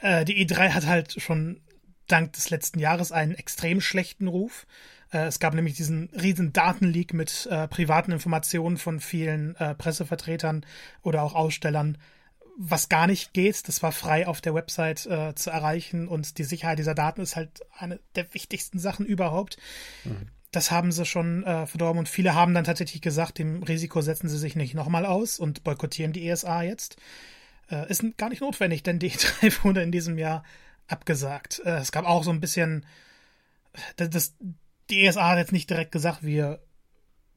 [0.00, 1.60] äh, die E3 hat halt schon
[2.06, 4.66] dank des letzten Jahres einen extrem schlechten Ruf.
[5.12, 10.64] Äh, es gab nämlich diesen riesen Datenleak mit äh, privaten Informationen von vielen äh, Pressevertretern
[11.02, 11.98] oder auch Ausstellern,
[12.58, 13.66] was gar nicht geht.
[13.68, 17.36] Das war frei auf der Website äh, zu erreichen und die Sicherheit dieser Daten ist
[17.36, 19.56] halt eine der wichtigsten Sachen überhaupt.
[20.04, 20.28] Mhm.
[20.50, 24.28] Das haben sie schon äh, verdorben und viele haben dann tatsächlich gesagt, dem Risiko setzen
[24.28, 26.96] sie sich nicht nochmal aus und boykottieren die ESA jetzt.
[27.70, 30.44] Äh, ist gar nicht notwendig, denn die E3 wurde in diesem Jahr
[30.88, 31.62] abgesagt.
[31.64, 32.84] Äh, es gab auch so ein bisschen,
[33.96, 34.34] das, das,
[34.90, 36.60] die ESA hat jetzt nicht direkt gesagt, wir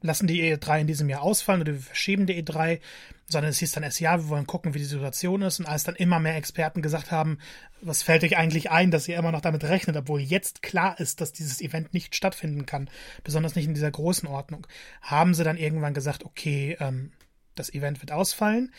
[0.02, 2.80] lassen die E3 in diesem Jahr ausfallen oder wir verschieben die E3,
[3.28, 5.58] sondern es hieß dann erst, ja, wir wollen gucken, wie die Situation ist.
[5.58, 7.38] Und als dann immer mehr Experten gesagt haben,
[7.80, 11.20] was fällt euch eigentlich ein, dass ihr immer noch damit rechnet, obwohl jetzt klar ist,
[11.20, 12.88] dass dieses Event nicht stattfinden kann,
[13.24, 14.66] besonders nicht in dieser großen Ordnung,
[15.00, 17.12] haben sie dann irgendwann gesagt, okay, ähm,
[17.54, 18.72] das Event wird ausfallen.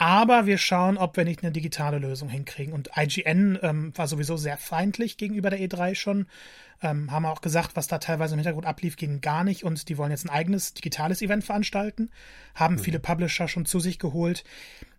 [0.00, 2.72] Aber wir schauen, ob wir nicht eine digitale Lösung hinkriegen.
[2.72, 6.26] Und IGN ähm, war sowieso sehr feindlich gegenüber der E3 schon.
[6.82, 9.62] Ähm, haben auch gesagt, was da teilweise im Hintergrund ablief, ging gar nicht.
[9.62, 12.10] Und die wollen jetzt ein eigenes digitales Event veranstalten.
[12.54, 12.78] Haben mhm.
[12.78, 14.42] viele Publisher schon zu sich geholt.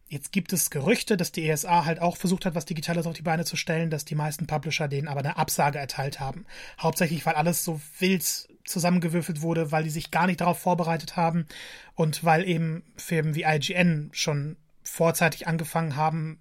[0.08, 3.24] Jetzt gibt es Gerüchte, dass die ESA halt auch versucht hat, was Digitales auf die
[3.24, 6.46] Beine zu stellen, dass die meisten Publisher denen aber eine Absage erteilt haben.
[6.80, 8.24] Hauptsächlich, weil alles so wild
[8.66, 11.48] zusammengewürfelt wurde, weil die sich gar nicht darauf vorbereitet haben
[11.96, 14.58] und weil eben Firmen wie IGN schon
[14.92, 16.38] vorzeitig angefangen haben,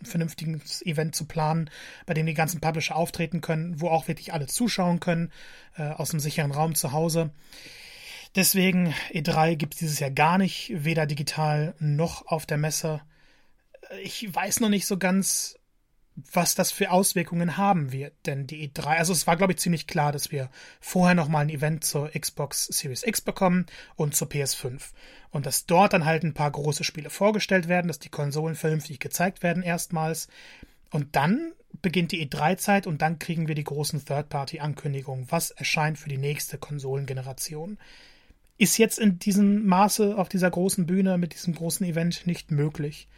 [0.00, 1.70] ein vernünftiges Event zu planen,
[2.04, 5.32] bei dem die ganzen Publisher auftreten können, wo auch wirklich alle zuschauen können,
[5.76, 7.30] äh, aus einem sicheren Raum zu Hause.
[8.34, 13.02] Deswegen E3 gibt es dieses Jahr gar nicht, weder digital noch auf der Messe.
[14.02, 15.56] Ich weiß noch nicht so ganz,
[16.14, 18.12] was das für Auswirkungen haben wird.
[18.26, 20.50] Denn die E3, also es war, glaube ich, ziemlich klar, dass wir
[20.80, 24.90] vorher nochmal ein Event zur Xbox Series X bekommen und zur PS5.
[25.30, 29.00] Und dass dort dann halt ein paar große Spiele vorgestellt werden, dass die Konsolen vernünftig
[29.00, 30.28] gezeigt werden erstmals.
[30.90, 35.26] Und dann beginnt die E3-Zeit und dann kriegen wir die großen Third-Party-Ankündigungen.
[35.30, 37.78] Was erscheint für die nächste Konsolengeneration?
[38.58, 43.08] Ist jetzt in diesem Maße auf dieser großen Bühne mit diesem großen Event nicht möglich.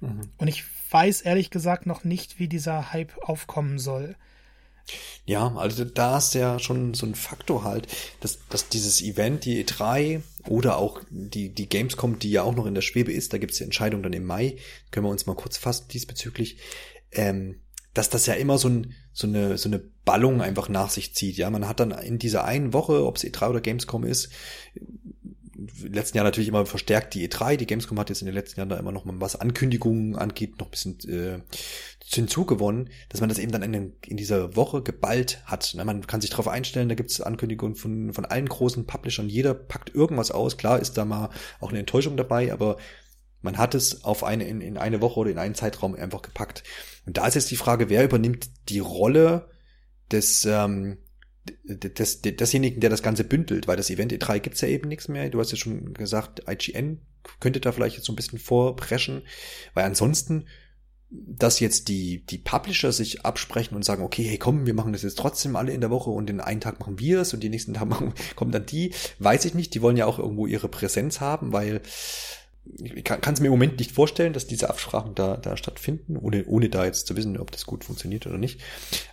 [0.00, 0.28] Mhm.
[0.38, 4.16] Und ich weiß ehrlich gesagt noch nicht, wie dieser Hype aufkommen soll.
[5.24, 7.86] Ja, also da ist ja schon so ein Faktor halt,
[8.20, 12.66] dass, dass dieses Event, die E3 oder auch die, die Gamescom, die ja auch noch
[12.66, 14.56] in der Schwebe ist, da gibt es die Entscheidung dann im Mai,
[14.90, 16.58] können wir uns mal kurz fassen diesbezüglich,
[17.12, 17.60] ähm,
[17.94, 21.36] dass das ja immer so, ein, so, eine, so eine Ballung einfach nach sich zieht.
[21.36, 24.30] Ja, man hat dann in dieser einen Woche, ob es E3 oder Gamescom ist,
[25.82, 27.56] letzten Jahr natürlich immer verstärkt die E3.
[27.56, 30.58] Die Gamescom hat jetzt in den letzten Jahren da immer noch mal was Ankündigungen angeht,
[30.58, 31.40] noch ein bisschen äh,
[32.04, 35.72] hinzugewonnen, dass man das eben dann in, in dieser Woche geballt hat.
[35.76, 39.28] Na, man kann sich darauf einstellen, da gibt es Ankündigungen von, von allen großen Publishern.
[39.28, 40.56] Jeder packt irgendwas aus.
[40.56, 41.30] Klar ist da mal
[41.60, 42.76] auch eine Enttäuschung dabei, aber
[43.42, 46.62] man hat es auf eine, in, in eine Woche oder in einen Zeitraum einfach gepackt.
[47.06, 49.48] Und da ist jetzt die Frage, wer übernimmt die Rolle
[50.10, 50.98] des, ähm,
[51.64, 55.28] des, desjenigen, der das Ganze bündelt, weil das Event E3 gibt's ja eben nichts mehr.
[55.30, 57.00] Du hast ja schon gesagt, IGN
[57.38, 59.22] könnte da vielleicht jetzt so ein bisschen vorpreschen,
[59.74, 60.46] weil ansonsten,
[61.10, 65.02] dass jetzt die, die Publisher sich absprechen und sagen, okay, hey komm, wir machen das
[65.02, 67.50] jetzt trotzdem alle in der Woche und den einen Tag machen wir es und den
[67.50, 70.68] nächsten Tag machen, kommen dann die, weiß ich nicht, die wollen ja auch irgendwo ihre
[70.68, 71.80] Präsenz haben, weil
[72.78, 76.44] ich kann es mir im Moment nicht vorstellen, dass diese Absprachen da, da stattfinden, ohne,
[76.46, 78.60] ohne da jetzt zu wissen, ob das gut funktioniert oder nicht.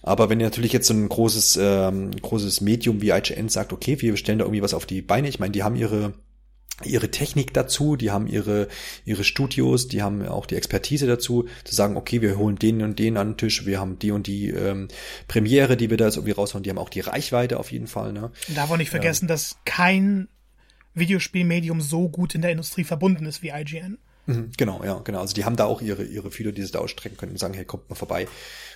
[0.01, 4.17] Aber wenn natürlich jetzt so ein großes, ähm, großes Medium wie IGN sagt, okay, wir
[4.17, 6.13] stellen da irgendwie was auf die Beine, ich meine, die haben ihre
[6.83, 8.67] ihre Technik dazu, die haben ihre
[9.03, 12.99] ihre Studios, die haben auch die Expertise dazu, zu sagen, okay, wir holen den und
[12.99, 14.87] den an den Tisch, wir haben die und die ähm,
[15.27, 18.13] Premiere, die wir da jetzt irgendwie raushauen, die haben auch die Reichweite auf jeden Fall.
[18.13, 18.31] Ne?
[18.53, 20.27] Darf auch nicht vergessen, ähm, dass kein
[20.97, 23.97] Videospielmedium so gut in der Industrie verbunden ist wie IGN.
[24.27, 25.21] Mhm, genau, ja, genau.
[25.21, 27.53] Also die haben da auch ihre, ihre Fühler, die sie da ausstrecken können und sagen,
[27.53, 28.27] hey, kommt mal vorbei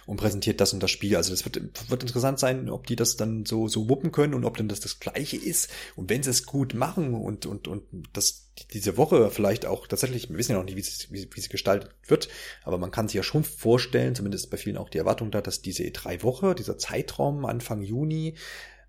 [0.05, 1.17] und präsentiert das und das Spiel.
[1.17, 4.45] Also das wird, wird interessant sein, ob die das dann so, so wuppen können und
[4.45, 5.69] ob dann das das Gleiche ist.
[5.97, 10.30] Und wenn sie es gut machen und, und, und das diese Woche vielleicht auch tatsächlich,
[10.30, 12.30] wir wissen ja noch nicht, wie sie, wie, wie sie gestaltet wird,
[12.63, 15.61] aber man kann sich ja schon vorstellen, zumindest bei vielen auch die Erwartung da, dass
[15.61, 18.36] diese E3-Woche, dieser Zeitraum Anfang Juni,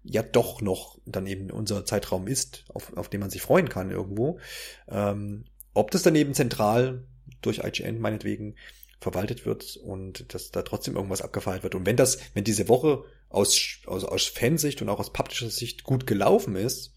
[0.05, 3.91] ja doch noch dann eben unser Zeitraum ist, auf, auf den man sich freuen kann
[3.91, 4.39] irgendwo.
[4.89, 5.45] Ähm,
[5.75, 7.05] ob das dann eben zentral
[7.41, 8.57] durch IGN meinetwegen
[9.01, 11.75] verwaltet wird und dass da trotzdem irgendwas abgefeiert wird.
[11.75, 16.07] Und wenn das, wenn diese Woche aus, aus, aus Fansicht und auch aus Publisher-Sicht gut
[16.07, 16.93] gelaufen ist,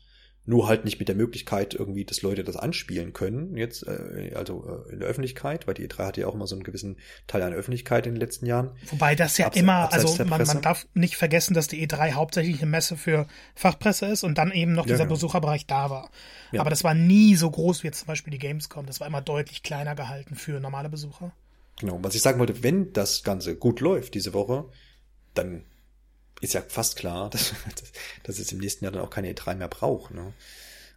[0.45, 4.85] nur halt nicht mit der Möglichkeit irgendwie, dass Leute das anspielen können, jetzt, äh, also
[4.87, 7.41] äh, in der Öffentlichkeit, weil die E3 hatte ja auch immer so einen gewissen Teil
[7.41, 8.71] an Öffentlichkeit in den letzten Jahren.
[8.91, 12.61] Wobei das ja Abse immer, also man, man darf nicht vergessen, dass die E3 hauptsächlich
[12.61, 15.15] eine Messe für Fachpresse ist und dann eben noch dieser ja, genau.
[15.15, 16.09] Besucherbereich da war.
[16.51, 16.61] Ja.
[16.61, 18.85] Aber das war nie so groß wie jetzt zum Beispiel die Gamescom.
[18.85, 21.33] Das war immer deutlich kleiner gehalten für normale Besucher.
[21.79, 24.65] Genau, was ich sagen wollte, wenn das Ganze gut läuft diese Woche,
[25.33, 25.65] dann
[26.45, 27.53] ist ja fast klar, dass,
[28.23, 30.13] dass es im nächsten Jahr dann auch keine E3 mehr braucht.
[30.13, 30.33] Ne?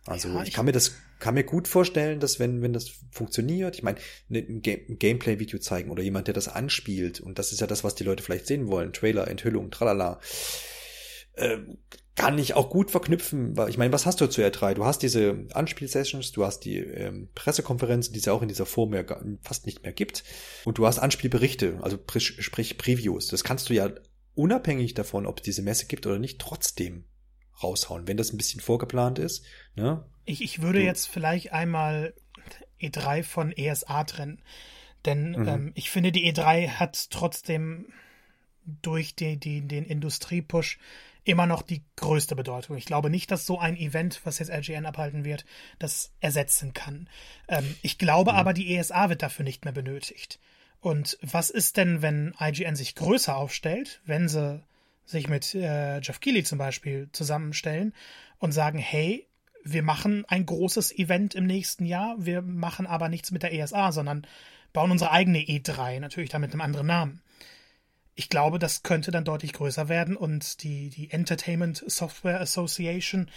[0.06, 2.92] Also ja, ich, ich kann mir das kann mir gut vorstellen, dass wenn wenn das
[3.10, 7.52] funktioniert, ich meine, ne, ein, ein Gameplay-Video zeigen oder jemand, der das anspielt und das
[7.52, 10.20] ist ja das, was die Leute vielleicht sehen wollen, Trailer, Enthüllung, tralala,
[11.34, 11.58] äh,
[12.18, 13.56] kann ich auch gut verknüpfen.
[13.56, 14.74] Weil Ich meine, was hast du zu R3?
[14.74, 18.66] Du hast diese Anspielsessions, du hast die ähm, Pressekonferenzen, die es ja auch in dieser
[18.66, 19.04] Form ja
[19.42, 20.24] fast nicht mehr gibt,
[20.64, 23.28] und du hast Anspielberichte, also sprich Previews.
[23.28, 23.90] Das kannst du ja
[24.38, 27.04] unabhängig davon, ob es diese Messe gibt oder nicht, trotzdem
[27.62, 29.44] raushauen, wenn das ein bisschen vorgeplant ist.
[29.74, 30.04] Ne?
[30.24, 32.14] Ich, ich würde du, jetzt vielleicht einmal
[32.80, 34.40] E3 von ESA trennen.
[35.04, 35.48] Denn mhm.
[35.48, 37.88] ähm, ich finde, die E3 hat trotzdem
[38.64, 40.78] durch die, die, den Industriepush
[41.24, 42.76] immer noch die größte Bedeutung.
[42.76, 45.44] Ich glaube nicht, dass so ein Event, was jetzt LGN abhalten wird,
[45.78, 47.08] das ersetzen kann.
[47.48, 48.38] Ähm, ich glaube mhm.
[48.38, 50.38] aber, die ESA wird dafür nicht mehr benötigt.
[50.80, 54.62] Und was ist denn, wenn IGN sich größer aufstellt, wenn sie
[55.04, 57.94] sich mit äh, Jeff Keighley zum Beispiel zusammenstellen
[58.38, 59.26] und sagen, hey,
[59.64, 63.92] wir machen ein großes Event im nächsten Jahr, wir machen aber nichts mit der ESA,
[63.92, 64.26] sondern
[64.72, 67.22] bauen unsere eigene E3, natürlich dann mit einem anderen Namen.
[68.14, 73.30] Ich glaube, das könnte dann deutlich größer werden und die, die Entertainment Software Association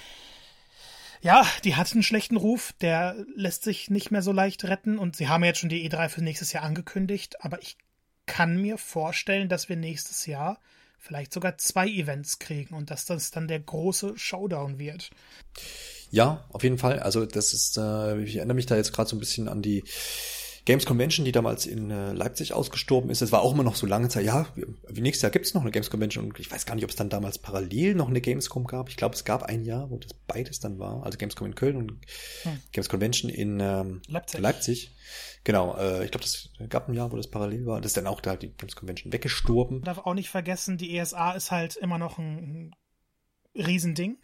[1.22, 5.16] ja, die hat einen schlechten Ruf, der lässt sich nicht mehr so leicht retten und
[5.16, 7.78] sie haben jetzt schon die E3 für nächstes Jahr angekündigt, aber ich
[8.26, 10.60] kann mir vorstellen, dass wir nächstes Jahr
[10.98, 15.10] vielleicht sogar zwei Events kriegen und dass das dann der große Showdown wird.
[16.12, 17.00] Ja, auf jeden Fall.
[17.00, 19.84] Also das ist, äh, ich erinnere mich da jetzt gerade so ein bisschen an die
[20.72, 23.22] Games Convention, die damals in äh, Leipzig ausgestorben ist.
[23.22, 24.48] Es war auch immer noch so lange Zeit, ja,
[24.88, 26.96] wie nächstes Jahr gibt's noch eine Games Convention und ich weiß gar nicht, ob es
[26.96, 28.88] dann damals parallel noch eine Gamescom gab.
[28.88, 31.04] Ich glaube, es gab ein Jahr, wo das beides dann war.
[31.04, 31.92] Also Gamescom in Köln und
[32.44, 32.62] hm.
[32.72, 34.40] Games Convention in ähm, Leipzig.
[34.40, 34.96] Leipzig.
[35.44, 37.82] Genau, äh, ich glaube, das gab ein Jahr, wo das parallel war.
[37.82, 39.80] Das ist dann auch da die Games Convention weggestorben.
[39.80, 42.74] Man darf auch nicht vergessen, die ESA ist halt immer noch ein
[43.56, 44.20] Riesending.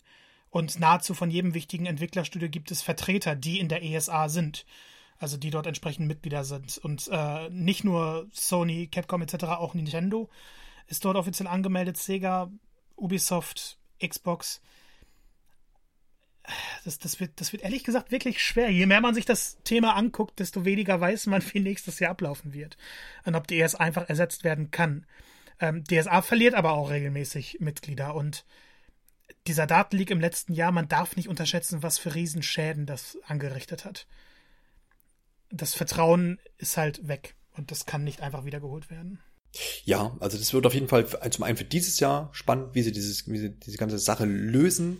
[0.50, 4.66] Und nahezu von jedem wichtigen Entwicklerstudio gibt es Vertreter, die in der ESA sind
[5.20, 6.78] also die dort entsprechend Mitglieder sind.
[6.78, 10.30] Und äh, nicht nur Sony, Capcom etc., auch Nintendo
[10.88, 12.52] ist dort offiziell angemeldet, Sega,
[12.96, 14.62] Ubisoft, Xbox.
[16.86, 18.70] Das, das, wird, das wird ehrlich gesagt wirklich schwer.
[18.70, 22.54] Je mehr man sich das Thema anguckt, desto weniger weiß man, wie nächstes Jahr ablaufen
[22.54, 22.78] wird.
[23.26, 25.06] Und ob die ES einfach ersetzt werden kann.
[25.60, 28.46] Ähm, DSA verliert aber auch regelmäßig Mitglieder und
[29.48, 34.06] dieser Datenleak im letzten Jahr, man darf nicht unterschätzen, was für Riesenschäden das angerichtet hat
[35.50, 39.20] das Vertrauen ist halt weg und das kann nicht einfach wiedergeholt werden.
[39.86, 42.92] Ja, also das wird auf jeden Fall zum einen für dieses Jahr spannend, wie sie
[42.92, 45.00] dieses, wie sie diese ganze Sache lösen.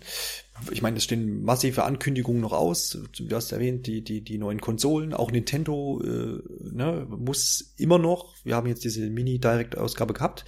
[0.72, 2.98] Ich meine, es stehen massive Ankündigungen noch aus.
[3.18, 6.42] Du hast erwähnt, die, die, die neuen Konsolen, auch Nintendo äh,
[6.74, 8.34] ne, muss immer noch.
[8.44, 10.46] Wir haben jetzt diese Mini-Direct-Ausgabe gehabt,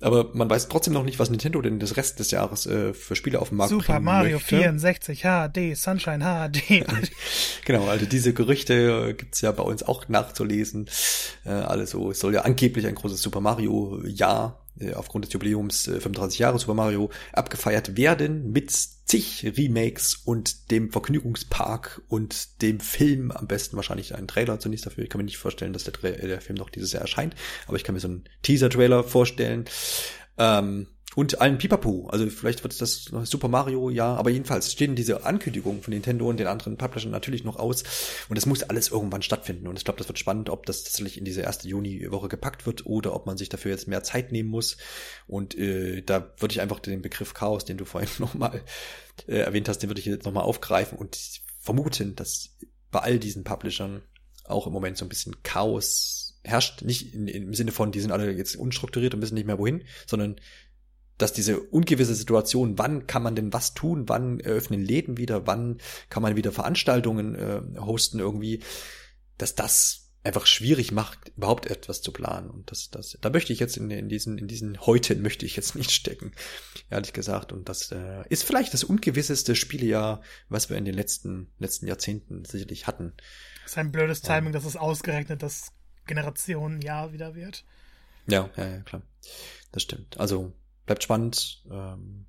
[0.00, 3.16] aber man weiß trotzdem noch nicht, was Nintendo denn das Rest des Jahres äh, für
[3.16, 4.56] Spiele auf dem Markt Super Mario möchte.
[4.56, 6.84] 64 HD, Sunshine HD.
[7.64, 10.88] genau, also diese Gerüchte gibt's ja bei uns auch nachzulesen.
[11.44, 16.38] Äh, also es soll ja angeblich ein großes Super Mario-Jahr äh, aufgrund des Jubiläums 35
[16.38, 23.30] äh, Jahre Super Mario abgefeiert werden mit zig Remakes und dem Vergnügungspark und dem Film,
[23.30, 25.04] am besten wahrscheinlich einen Trailer zunächst dafür.
[25.04, 27.34] Ich kann mir nicht vorstellen, dass der, der Film noch dieses Jahr erscheint,
[27.66, 29.64] aber ich kann mir so einen Teaser-Trailer vorstellen.
[30.36, 32.06] Ähm, und allen Pipapo.
[32.10, 36.38] Also vielleicht wird das Super Mario, ja, aber jedenfalls stehen diese Ankündigungen von Nintendo und
[36.38, 37.82] den anderen Publishern natürlich noch aus.
[38.28, 39.66] Und das muss alles irgendwann stattfinden.
[39.66, 42.86] Und ich glaube, das wird spannend, ob das tatsächlich in diese erste Juni-Woche gepackt wird
[42.86, 44.76] oder ob man sich dafür jetzt mehr Zeit nehmen muss.
[45.26, 48.62] Und äh, da würde ich einfach den Begriff Chaos, den du vorhin nochmal
[49.26, 51.18] äh, erwähnt hast, den würde ich jetzt nochmal aufgreifen und
[51.58, 52.50] vermuten, dass
[52.90, 54.02] bei all diesen Publishern
[54.44, 56.82] auch im Moment so ein bisschen Chaos herrscht.
[56.82, 59.84] Nicht in, im Sinne von, die sind alle jetzt unstrukturiert und wissen nicht mehr wohin,
[60.06, 60.36] sondern
[61.18, 65.78] dass diese ungewisse Situation, wann kann man denn was tun, wann eröffnen Läden wieder, wann
[66.08, 68.62] kann man wieder Veranstaltungen äh, hosten irgendwie,
[69.36, 72.50] dass das einfach schwierig macht, überhaupt etwas zu planen.
[72.50, 75.56] Und das, das, da möchte ich jetzt in, in diesen, in diesen Heuten möchte ich
[75.56, 76.32] jetzt nicht stecken,
[76.90, 77.52] ehrlich gesagt.
[77.52, 82.44] Und das äh, ist vielleicht das ungewisseste Spielejahr, was wir in den letzten, letzten Jahrzehnten
[82.44, 83.12] sicherlich hatten.
[83.62, 85.72] Das ist ein blödes Timing, dass es ausgerechnet das
[86.06, 87.64] Generationenjahr wieder wird.
[88.26, 89.02] Ja, ja, ja, klar.
[89.72, 90.18] Das stimmt.
[90.18, 90.52] Also
[90.88, 91.62] bleibt spannend.
[91.70, 92.26] Ähm,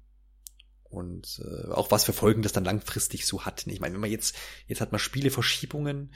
[0.90, 3.66] und äh, auch was für Folgen das dann langfristig so hat.
[3.68, 4.36] Ich meine, wenn man jetzt,
[4.68, 6.14] jetzt hat man Spieleverschiebungen,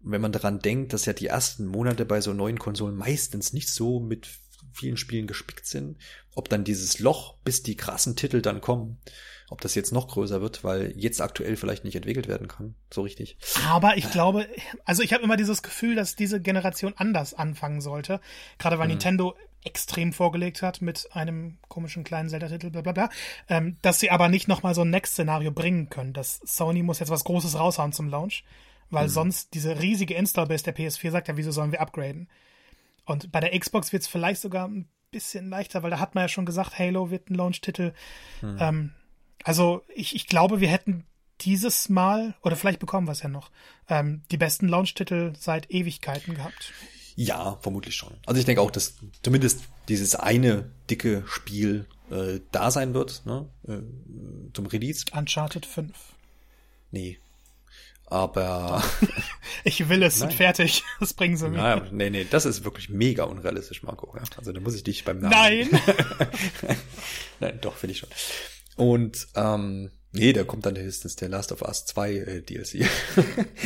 [0.00, 3.70] wenn man daran denkt, dass ja die ersten Monate bei so neuen Konsolen meistens nicht
[3.70, 4.28] so mit
[4.72, 5.98] vielen Spielen gespickt sind,
[6.34, 8.98] ob dann dieses Loch, bis die krassen Titel dann kommen,
[9.48, 13.02] ob das jetzt noch größer wird, weil jetzt aktuell vielleicht nicht entwickelt werden kann, so
[13.02, 13.38] richtig.
[13.68, 14.46] Aber ich glaube,
[14.84, 18.20] also ich habe immer dieses Gefühl, dass diese Generation anders anfangen sollte,
[18.58, 18.92] gerade weil mhm.
[18.92, 23.10] Nintendo extrem vorgelegt hat mit einem komischen kleinen Zelda-Titel, bla bla bla,
[23.48, 26.12] ähm, dass sie aber nicht nochmal so ein Next-Szenario bringen können.
[26.12, 28.44] dass Sony muss jetzt was Großes raushauen zum Launch
[28.92, 29.10] weil mhm.
[29.12, 32.28] sonst diese riesige Install-Base der PS4 sagt ja, wieso sollen wir upgraden?
[33.04, 36.24] Und bei der Xbox wird es vielleicht sogar ein bisschen leichter, weil da hat man
[36.24, 37.94] ja schon gesagt, Halo wird ein Launch-Titel.
[38.42, 38.56] Mhm.
[38.60, 38.92] Ähm,
[39.42, 41.04] also ich, ich glaube, wir hätten
[41.40, 43.50] dieses Mal, oder vielleicht bekommen wir es ja noch,
[43.88, 46.72] ähm, die besten Launch-Titel seit Ewigkeiten gehabt.
[47.14, 48.14] Ja, vermutlich schon.
[48.26, 53.48] Also ich denke auch, dass zumindest dieses eine dicke Spiel äh, da sein wird, ne,
[53.68, 53.78] äh,
[54.54, 55.04] zum Release.
[55.12, 55.92] Uncharted 5.
[56.90, 57.18] Nee,
[58.12, 58.84] aber.
[59.64, 60.30] ich will es, Nein.
[60.30, 60.84] fertig.
[61.00, 61.56] Das bringen sie mir.
[61.56, 64.14] Naja, nee, nee, das ist wirklich mega unrealistisch, Marco.
[64.36, 65.32] Also da muss ich dich beim Namen.
[65.32, 65.68] Nein!
[67.40, 68.10] Nein, doch, finde ich schon.
[68.76, 72.86] Und, ähm, nee, da kommt dann höchstens der Last of Us 2 äh, DLC.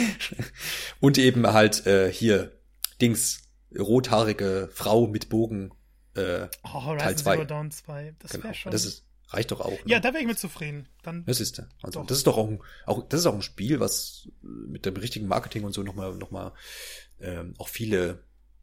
[1.01, 2.53] Und eben halt äh, hier,
[3.01, 3.43] Dings,
[3.77, 5.73] rothaarige Frau mit Bogen.
[6.15, 7.35] Äh, oh, Horizon Teil 2.
[7.35, 8.15] Zero Dawn 2.
[8.19, 8.45] Das genau.
[8.45, 8.73] wäre schon.
[8.73, 9.71] Das ist, Reicht doch auch.
[9.71, 9.81] Ne?
[9.87, 10.89] Ja, da wäre ich mit zufrieden.
[11.03, 11.69] Dann das ist der.
[11.83, 12.07] Also doch.
[12.07, 15.27] das ist doch auch ein, auch das ist auch ein Spiel, was mit dem richtigen
[15.27, 16.53] Marketing und so nochmal noch mal,
[17.21, 18.23] ähm, auch viele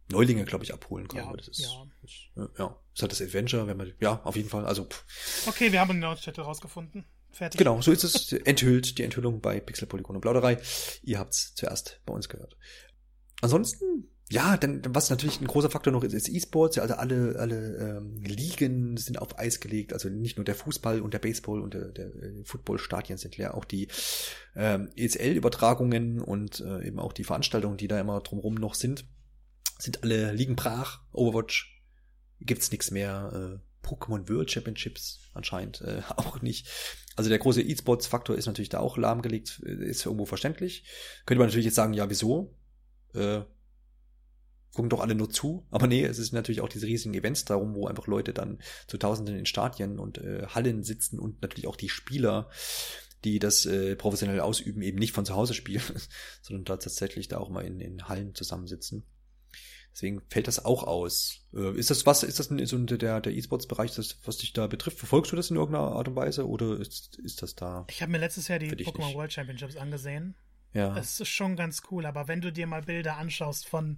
[0.09, 1.25] Neulinge, glaube ich, abholen kann.
[1.25, 1.85] Ja, das ist, ja.
[2.01, 2.13] Ist,
[2.57, 4.65] ja, ist halt das Adventure, wenn man, ja, auf jeden Fall.
[4.65, 5.47] Also pff.
[5.47, 7.05] okay, wir haben den Nordstädte rausgefunden.
[7.31, 7.57] Fertig.
[7.57, 10.59] Genau, so ist es enthüllt, die Enthüllung bei Pixel Polygon und Plauderei.
[11.01, 12.55] Ihr habt's zuerst bei uns gehört.
[13.41, 16.79] Ansonsten ja, dann was natürlich ein großer Faktor noch ist, ist E-Sports.
[16.79, 19.93] Also alle alle ähm, Ligen sind auf Eis gelegt.
[19.93, 23.53] Also nicht nur der Fußball und der Baseball und der, der äh, Footballstadien sind leer,
[23.53, 23.89] auch die
[24.55, 29.05] ähm, ESL-Übertragungen und äh, eben auch die Veranstaltungen, die da immer drumherum noch sind,
[29.77, 31.01] sind alle liegen brach.
[31.11, 31.83] Overwatch
[32.39, 33.59] gibt's nichts mehr.
[33.61, 36.67] Äh, Pokémon World Championships anscheinend äh, auch nicht.
[37.15, 40.85] Also der große E-Sports-Faktor ist natürlich da auch lahmgelegt, äh, ist irgendwo verständlich.
[41.27, 42.57] Könnte man natürlich jetzt sagen, ja, wieso?
[43.13, 43.41] Äh,
[44.73, 45.65] gucken doch alle nur zu.
[45.71, 48.97] Aber nee, es ist natürlich auch diese riesigen Events darum, wo einfach Leute dann zu
[48.97, 52.49] Tausenden in Stadien und äh, Hallen sitzen und natürlich auch die Spieler,
[53.23, 55.83] die das äh, professionell ausüben, eben nicht von zu Hause spielen,
[56.41, 59.03] sondern da tatsächlich da auch mal in, in Hallen zusammensitzen.
[59.93, 61.45] Deswegen fällt das auch aus.
[61.53, 63.95] Äh, ist das was, ist das so der, der E-Sports-Bereich,
[64.25, 64.97] was dich da betrifft?
[64.97, 67.85] Verfolgst du das in irgendeiner Art und Weise oder ist, ist das da?
[67.91, 70.35] Ich habe mir letztes Jahr die Pokémon World Championships angesehen.
[70.73, 70.97] Ja.
[70.97, 73.97] Es ist schon ganz cool, aber wenn du dir mal Bilder anschaust von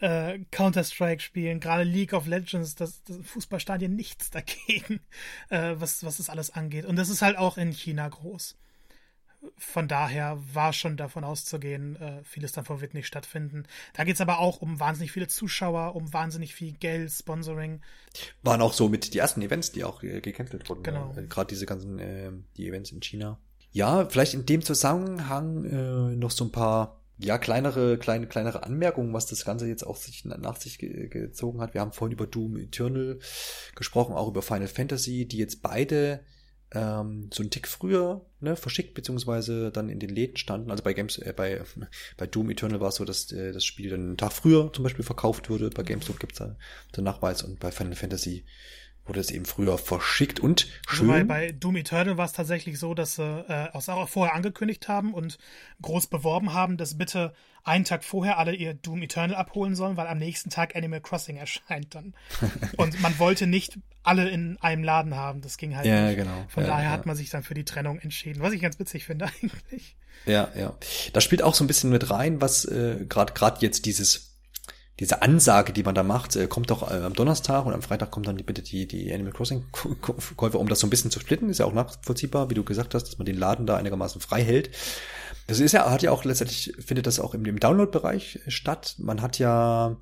[0.00, 5.00] äh, Counter-Strike spielen, gerade League of Legends, das, das Fußballstadien nichts dagegen,
[5.48, 6.84] äh, was, was das alles angeht.
[6.84, 8.56] Und das ist halt auch in China groß.
[9.58, 13.64] Von daher war schon davon auszugehen, äh, vieles davon wird nicht stattfinden.
[13.92, 17.80] Da geht es aber auch um wahnsinnig viele Zuschauer, um wahnsinnig viel Geld, Sponsoring.
[18.42, 20.82] Waren auch so mit die ersten Events, die auch äh, gecancelt wurden.
[20.82, 21.12] Genau.
[21.14, 21.22] Ja.
[21.22, 23.38] Gerade diese ganzen äh, die Events in China.
[23.70, 29.12] Ja, vielleicht in dem Zusammenhang äh, noch so ein paar ja, kleinere, kleine, kleinere Anmerkungen,
[29.12, 31.74] was das Ganze jetzt auch sich nach sich ge gezogen hat.
[31.74, 33.18] Wir haben vorhin über Doom Eternal
[33.74, 36.20] gesprochen, auch über Final Fantasy, die jetzt beide
[36.72, 40.70] ähm, so einen Tick früher ne, verschickt, beziehungsweise dann in den Läden standen.
[40.70, 41.62] Also bei Games, äh, bei,
[42.16, 44.82] bei Doom Eternal war es so, dass äh, das Spiel dann einen Tag früher zum
[44.82, 45.70] Beispiel verkauft wurde.
[45.70, 46.56] Bei GameStop gibt's da
[46.96, 48.44] den Nachweis und bei Final Fantasy
[49.06, 51.08] wurde es eben früher verschickt und schön.
[51.08, 55.14] Wobei bei Doom Eternal war es tatsächlich so, dass sie äh, auch vorher angekündigt haben
[55.14, 55.38] und
[55.82, 57.32] groß beworben haben, dass bitte
[57.62, 61.36] einen Tag vorher alle ihr Doom Eternal abholen sollen, weil am nächsten Tag Animal Crossing
[61.38, 62.14] erscheint dann.
[62.76, 66.16] und man wollte nicht alle in einem Laden haben, das ging halt ja, nicht.
[66.16, 66.44] Genau.
[66.48, 66.90] Von ja, daher ja.
[66.90, 69.96] hat man sich dann für die Trennung entschieden, was ich ganz witzig finde eigentlich.
[70.24, 70.76] Ja, ja.
[71.12, 74.35] Das spielt auch so ein bisschen mit rein, was äh, gerade gerade jetzt dieses
[74.98, 78.10] diese Ansage, die man da macht, äh, kommt doch äh, am Donnerstag und am Freitag
[78.10, 79.64] kommt dann bitte die, die Animal Crossing
[80.36, 82.94] Käufer, um das so ein bisschen zu splitten, ist ja auch nachvollziehbar, wie du gesagt
[82.94, 84.70] hast, dass man den Laden da einigermaßen frei hält.
[85.46, 88.96] Das ist ja, hat ja auch letztendlich, findet das auch im, Download-Bereich statt.
[88.98, 89.96] Man hat ja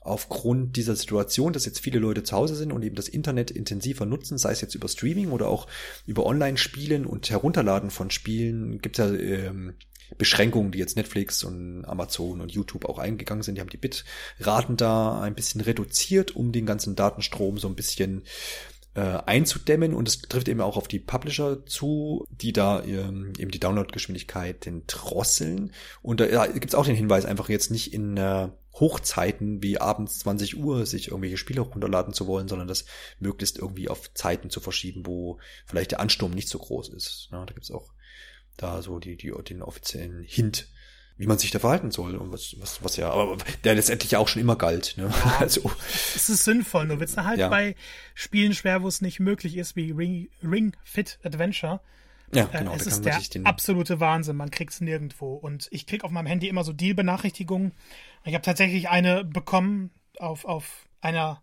[0.00, 4.06] aufgrund dieser Situation, dass jetzt viele Leute zu Hause sind und eben das Internet intensiver
[4.06, 5.66] nutzen, sei es jetzt über Streaming oder auch
[6.06, 9.74] über Online-Spielen und Herunterladen von Spielen, gibt es ja ähm,
[10.18, 13.56] Beschränkungen, die jetzt Netflix und Amazon und YouTube auch eingegangen sind.
[13.56, 18.24] Die haben die Bitraten da ein bisschen reduziert, um den ganzen Datenstrom so ein bisschen
[18.94, 23.50] äh, einzudämmen und es trifft eben auch auf die Publisher zu, die da ähm, eben
[23.50, 25.72] die Downloadgeschwindigkeit drosseln.
[26.02, 29.80] Und da ja, gibt es auch den Hinweis, einfach jetzt nicht in äh, Hochzeiten wie
[29.80, 32.84] abends 20 Uhr sich irgendwelche Spiele runterladen zu wollen, sondern das
[33.18, 37.28] möglichst irgendwie auf Zeiten zu verschieben, wo vielleicht der Ansturm nicht so groß ist.
[37.30, 37.92] Ja, da gibt es auch
[38.56, 40.68] da so die, die, den offiziellen Hint
[41.20, 44.26] wie man sich da verhalten soll und was, was, was ja, aber der letztendlich auch
[44.26, 44.94] schon immer galt.
[44.96, 45.12] Ne?
[45.12, 45.70] Ja, also,
[46.14, 47.50] es ist sinnvoll, nur wird's halt ja.
[47.50, 47.76] bei
[48.14, 51.80] Spielen schwer, wo es nicht möglich ist, wie Ring, Ring Fit Adventure.
[52.32, 52.72] Ja, äh, genau.
[52.72, 55.34] Äh, es ist der absolute Wahnsinn, man kriegt's nirgendwo.
[55.34, 57.72] Und ich krieg auf meinem Handy immer so Deal-Benachrichtigungen.
[58.24, 61.42] Ich habe tatsächlich eine bekommen auf, auf einer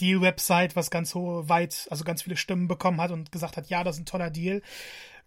[0.00, 3.82] Deal-Website, was ganz so weit, also ganz viele Stimmen bekommen hat und gesagt hat, ja,
[3.82, 4.62] das ist ein toller Deal.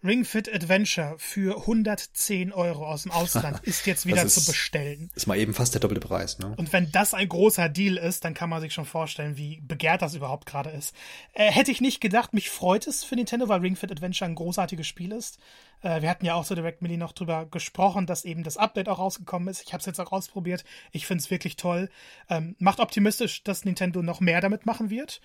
[0.02, 5.10] Ring Fit Adventure für 110 Euro aus dem Ausland ist jetzt wieder ist, zu bestellen.
[5.14, 6.54] Ist mal eben fast der doppelte Preis, ne?
[6.56, 10.00] Und wenn das ein großer Deal ist, dann kann man sich schon vorstellen, wie begehrt
[10.00, 10.94] das überhaupt gerade ist.
[11.34, 14.36] Äh, hätte ich nicht gedacht, mich freut es für Nintendo, weil Ring Fit Adventure ein
[14.36, 15.38] großartiges Spiel ist.
[15.82, 18.88] Äh, wir hatten ja auch so direkt Millie noch drüber gesprochen, dass eben das Update
[18.88, 19.62] auch rausgekommen ist.
[19.66, 20.64] Ich habe es jetzt auch ausprobiert.
[20.92, 21.90] Ich finde es wirklich toll.
[22.30, 25.20] Ähm, macht optimistisch, dass Nintendo noch mehr damit machen wird.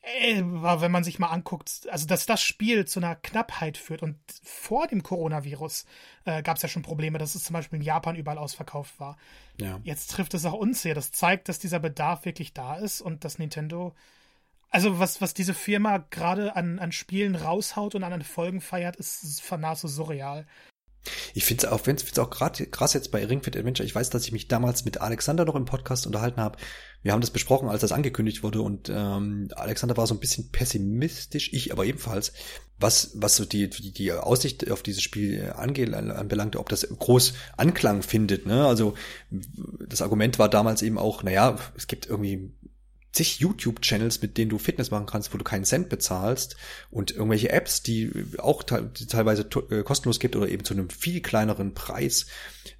[0.00, 4.16] Äh, wenn man sich mal anguckt, also dass das Spiel zu einer Knappheit führt und
[4.42, 5.86] vor dem Coronavirus
[6.24, 9.16] äh, gab es ja schon Probleme, dass es zum Beispiel in Japan überall ausverkauft war.
[9.60, 9.80] Ja.
[9.82, 10.94] Jetzt trifft es auch uns hier.
[10.94, 13.94] Das zeigt, dass dieser Bedarf wirklich da ist und dass Nintendo,
[14.70, 19.42] also was, was diese Firma gerade an, an Spielen raushaut und an Folgen feiert, ist
[19.50, 20.46] nahezu surreal.
[21.34, 23.94] Ich finde es auch, wenn es auch gerade krass jetzt bei Ring Fit Adventure, ich
[23.94, 26.58] weiß, dass ich mich damals mit Alexander noch im Podcast unterhalten habe.
[27.02, 30.50] Wir haben das besprochen, als das angekündigt wurde und ähm, Alexander war so ein bisschen
[30.50, 32.32] pessimistisch, ich aber ebenfalls,
[32.80, 37.34] was, was so die, die, die Aussicht auf dieses Spiel angeht, anbelangte, ob das groß
[37.56, 38.46] Anklang findet.
[38.46, 38.66] Ne?
[38.66, 38.94] Also
[39.30, 42.52] das Argument war damals eben auch, naja, es gibt irgendwie
[43.12, 46.56] zig YouTube-Channels, mit denen du Fitness machen kannst, wo du keinen Cent bezahlst
[46.90, 51.20] und irgendwelche Apps, die auch die teilweise äh, kostenlos gibt oder eben zu einem viel
[51.20, 52.26] kleineren Preis,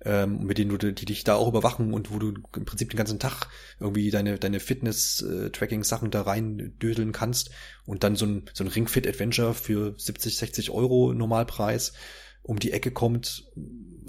[0.05, 2.99] ähm, mit denen du die dich da auch überwachen und wo du im Prinzip den
[2.99, 3.49] ganzen Tag
[3.81, 7.51] irgendwie deine deine Fitness-Tracking-Sachen da rein dödeln kannst
[7.87, 11.95] und dann so ein so ein Ring Fit Adventure für 70, 60 Euro Normalpreis
[12.43, 13.45] um die Ecke kommt,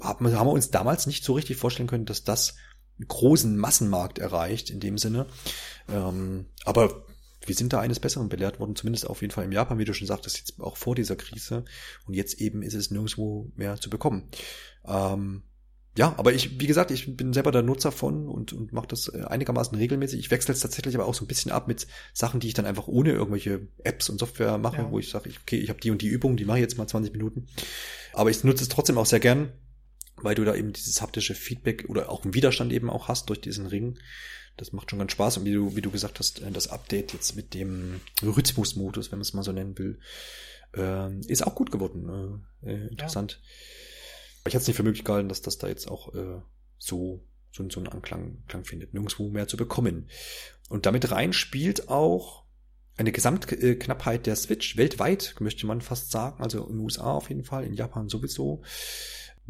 [0.00, 2.56] haben wir uns damals nicht so richtig vorstellen können, dass das
[3.06, 5.26] großen Massenmarkt erreicht in dem Sinne.
[5.88, 7.04] Ähm, aber
[7.46, 9.94] wir sind da eines Besseren belehrt worden, zumindest auf jeden Fall im Japan, wie du
[9.94, 11.64] schon sagtest, jetzt auch vor dieser Krise.
[12.06, 14.28] Und jetzt eben ist es nirgendwo mehr zu bekommen.
[14.86, 15.42] Ähm,
[15.96, 19.08] ja, aber ich, wie gesagt, ich bin selber der Nutzer von und, und mache das
[19.08, 20.20] äh, einigermaßen regelmäßig.
[20.20, 22.64] Ich wechsle es tatsächlich aber auch so ein bisschen ab mit Sachen, die ich dann
[22.64, 24.90] einfach ohne irgendwelche Apps und Software mache, ja.
[24.90, 26.86] wo ich sage, okay, ich habe die und die Übung, die mache ich jetzt mal
[26.86, 27.48] 20 Minuten.
[28.12, 29.52] Aber ich nutze es trotzdem auch sehr gern,
[30.22, 33.40] weil du da eben dieses haptische Feedback oder auch einen Widerstand eben auch hast durch
[33.40, 33.98] diesen Ring.
[34.56, 35.38] Das macht schon ganz Spaß.
[35.38, 39.18] Und wie du, wie du gesagt hast, äh, das Update jetzt mit dem Rhythmusmodus, wenn
[39.18, 39.98] man es mal so nennen will,
[40.76, 42.42] äh, ist auch gut geworden.
[42.62, 43.40] Äh, äh interessant.
[43.42, 43.48] Ja.
[44.46, 46.14] Ich hätte es nicht für möglich gehalten, dass das da jetzt auch
[46.78, 50.08] so, so, so einen Anklang Klang findet, nirgendwo mehr zu bekommen.
[50.70, 52.46] Und damit rein spielt auch
[52.96, 56.42] eine Gesamtknappheit der Switch weltweit, möchte man fast sagen.
[56.42, 58.62] Also in den USA auf jeden Fall, in Japan sowieso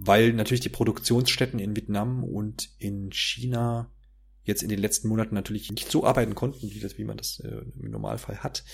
[0.03, 3.91] weil natürlich die Produktionsstätten in Vietnam und in China
[4.45, 7.41] jetzt in den letzten Monaten natürlich nicht so arbeiten konnten, wie das, wie man das
[7.41, 8.65] äh, im Normalfall hat.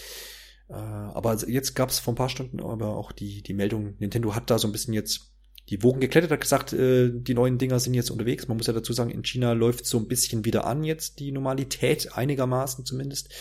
[0.69, 4.35] Äh, aber jetzt gab es vor ein paar Stunden aber auch die die Meldung, Nintendo
[4.35, 5.33] hat da so ein bisschen jetzt
[5.69, 8.47] die Wogen geklettert, hat gesagt, äh, die neuen Dinger sind jetzt unterwegs.
[8.47, 11.33] Man muss ja dazu sagen, in China läuft so ein bisschen wieder an jetzt die
[11.33, 13.35] Normalität, einigermaßen zumindest.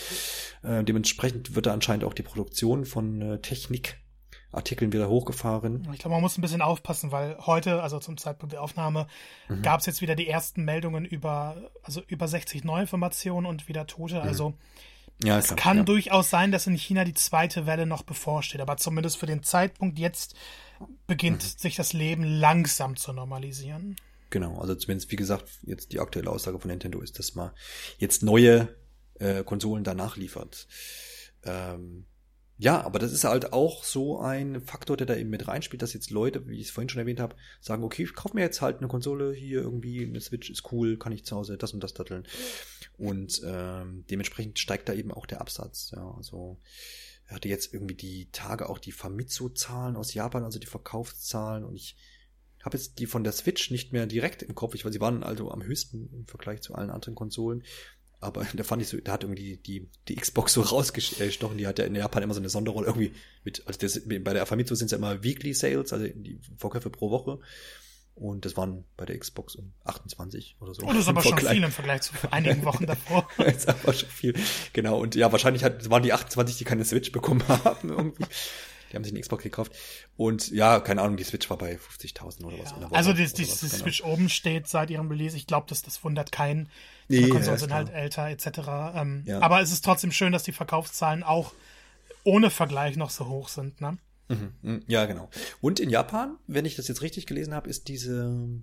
[0.64, 3.98] Äh, dementsprechend wird da anscheinend auch die Produktion von äh, Technik
[4.56, 5.86] Artikeln wieder hochgefahren.
[5.92, 9.06] Ich glaube, man muss ein bisschen aufpassen, weil heute, also zum Zeitpunkt der Aufnahme,
[9.48, 9.62] mhm.
[9.62, 14.16] gab es jetzt wieder die ersten Meldungen über, also über 60 Neuinformationen und wieder Tote.
[14.16, 14.20] Mhm.
[14.22, 14.54] Also
[15.22, 15.82] ja, es klar, kann ja.
[15.84, 19.98] durchaus sein, dass in China die zweite Welle noch bevorsteht, aber zumindest für den Zeitpunkt
[19.98, 20.34] jetzt
[21.06, 21.58] beginnt mhm.
[21.58, 23.96] sich das Leben langsam zu normalisieren.
[24.30, 27.50] Genau, also zumindest wie gesagt, jetzt die aktuelle Aussage von Nintendo ist, dass man
[27.98, 28.68] jetzt neue
[29.18, 30.66] äh, Konsolen danach liefert.
[31.44, 32.06] Ähm,
[32.58, 35.92] ja, aber das ist halt auch so ein Faktor, der da eben mit reinspielt, dass
[35.92, 38.62] jetzt Leute, wie ich es vorhin schon erwähnt habe, sagen, okay, ich kaufe mir jetzt
[38.62, 41.82] halt eine Konsole hier irgendwie, eine Switch ist cool, kann ich zu Hause das und
[41.82, 42.26] das datteln.
[42.96, 45.92] Und ähm, dementsprechend steigt da eben auch der Absatz.
[45.94, 46.58] Ja, also
[47.26, 51.74] er hatte jetzt irgendwie die Tage auch die Famitsu-Zahlen aus Japan, also die Verkaufszahlen und
[51.74, 51.96] ich
[52.64, 55.22] habe jetzt die von der Switch nicht mehr direkt im Kopf, ich weil sie waren
[55.22, 57.62] also am höchsten im Vergleich zu allen anderen Konsolen
[58.26, 61.78] aber da fand ich so, da hat irgendwie die, die Xbox so rausgestochen, die hat
[61.78, 63.12] ja in Japan immer so eine Sonderrolle irgendwie
[63.44, 66.90] mit, also das, bei der Famitsu sind es ja immer Weekly Sales, also die Vorkäufe
[66.90, 67.38] pro Woche.
[68.16, 70.86] Und das waren bei der Xbox um 28 oder so.
[70.86, 73.28] Oh, das ist aber schon viel im Vergleich zu einigen Wochen davor.
[73.36, 74.34] das ist aber schon viel.
[74.72, 74.98] Genau.
[74.98, 77.90] Und ja, wahrscheinlich hat, waren die 28, die keine Switch bekommen haben.
[77.90, 78.24] Irgendwie.
[78.90, 79.72] Die haben sich eine Xbox gekauft.
[80.16, 82.70] Und ja, keine Ahnung, die Switch war bei 50.000 oder was.
[82.70, 82.88] Ja.
[82.92, 85.36] also die, die, die Switch oben steht seit ihrem Release.
[85.36, 86.68] Ich glaube, das, das wundert keinen.
[87.08, 88.46] Die nee, Konsolen ja, sind halt älter etc.
[88.94, 89.40] Ähm, ja.
[89.40, 91.52] Aber es ist trotzdem schön, dass die Verkaufszahlen auch
[92.24, 93.80] ohne Vergleich noch so hoch sind.
[93.80, 93.98] Ne?
[94.28, 95.30] Mhm, mhm, ja, genau.
[95.60, 98.62] Und in Japan, wenn ich das jetzt richtig gelesen habe, ist diese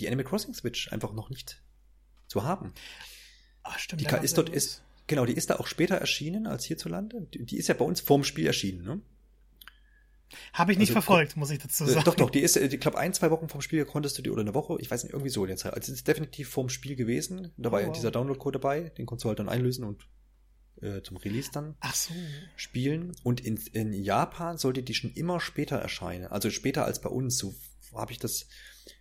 [0.00, 1.62] die Animal Crossing Switch einfach noch nicht
[2.26, 2.72] zu haben.
[3.62, 4.02] Ah, stimmt.
[4.02, 7.28] Die ist dort ist genau, die ist da auch später erschienen als hierzulande.
[7.32, 9.00] Die, die ist ja bei uns vorm Spiel erschienen, ne?
[10.52, 12.04] Habe ich nicht also, verfolgt, muss ich dazu sagen.
[12.04, 14.42] Doch, doch, die ist, ich glaube, ein, zwei Wochen vom Spiel konntest du die, oder
[14.42, 15.74] eine Woche, ich weiß nicht, irgendwie so in der Zeit.
[15.74, 17.52] Also, es ist definitiv vorm Spiel gewesen.
[17.56, 20.06] Da war oh, ja dieser Download-Code dabei, den konntest du halt dann einlösen und
[20.80, 22.12] äh, zum Release dann so.
[22.56, 23.12] spielen.
[23.22, 26.26] Und in, in Japan sollte die schon immer später erscheinen.
[26.26, 27.38] Also später als bei uns.
[27.38, 27.54] So
[27.94, 28.46] habe ich das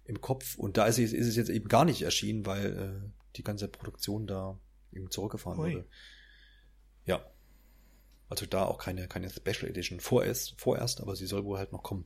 [0.06, 0.58] im Kopf.
[0.58, 3.68] Und da ist es, ist es jetzt eben gar nicht erschienen, weil äh, die ganze
[3.68, 4.60] Produktion da
[4.92, 5.74] eben zurückgefahren Ui.
[5.74, 5.88] wurde.
[7.06, 7.26] Ja.
[8.34, 11.84] Also da auch keine, keine Special Edition vorerst, vorerst, aber sie soll wohl halt noch
[11.84, 12.06] kommen.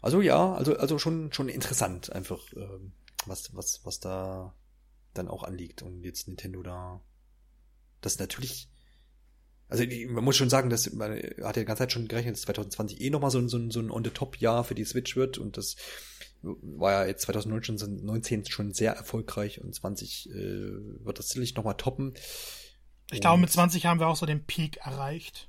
[0.00, 2.94] Also ja, also, also schon, schon interessant einfach, ähm,
[3.26, 4.54] was, was, was da
[5.12, 7.02] dann auch anliegt und jetzt Nintendo da
[8.00, 8.70] das natürlich
[9.68, 12.42] also man muss schon sagen, dass man hat ja die ganze Zeit schon gerechnet, dass
[12.42, 15.56] 2020 eh nochmal so ein, so ein, so ein On-the-Top-Jahr für die Switch wird und
[15.56, 15.76] das
[16.42, 20.34] war ja jetzt 2019 schon sehr erfolgreich und 20 äh,
[21.04, 22.14] wird das sicherlich nochmal toppen.
[23.10, 25.48] Ich glaube, mit 20 haben wir auch so den Peak erreicht.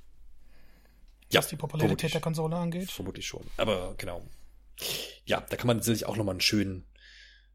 [1.30, 2.90] Ja, was die Popularität der Konsole angeht.
[2.90, 3.44] Vermutlich schon.
[3.56, 4.22] Aber genau.
[5.24, 6.84] Ja, da kann man sicherlich auch nochmal einen schönen,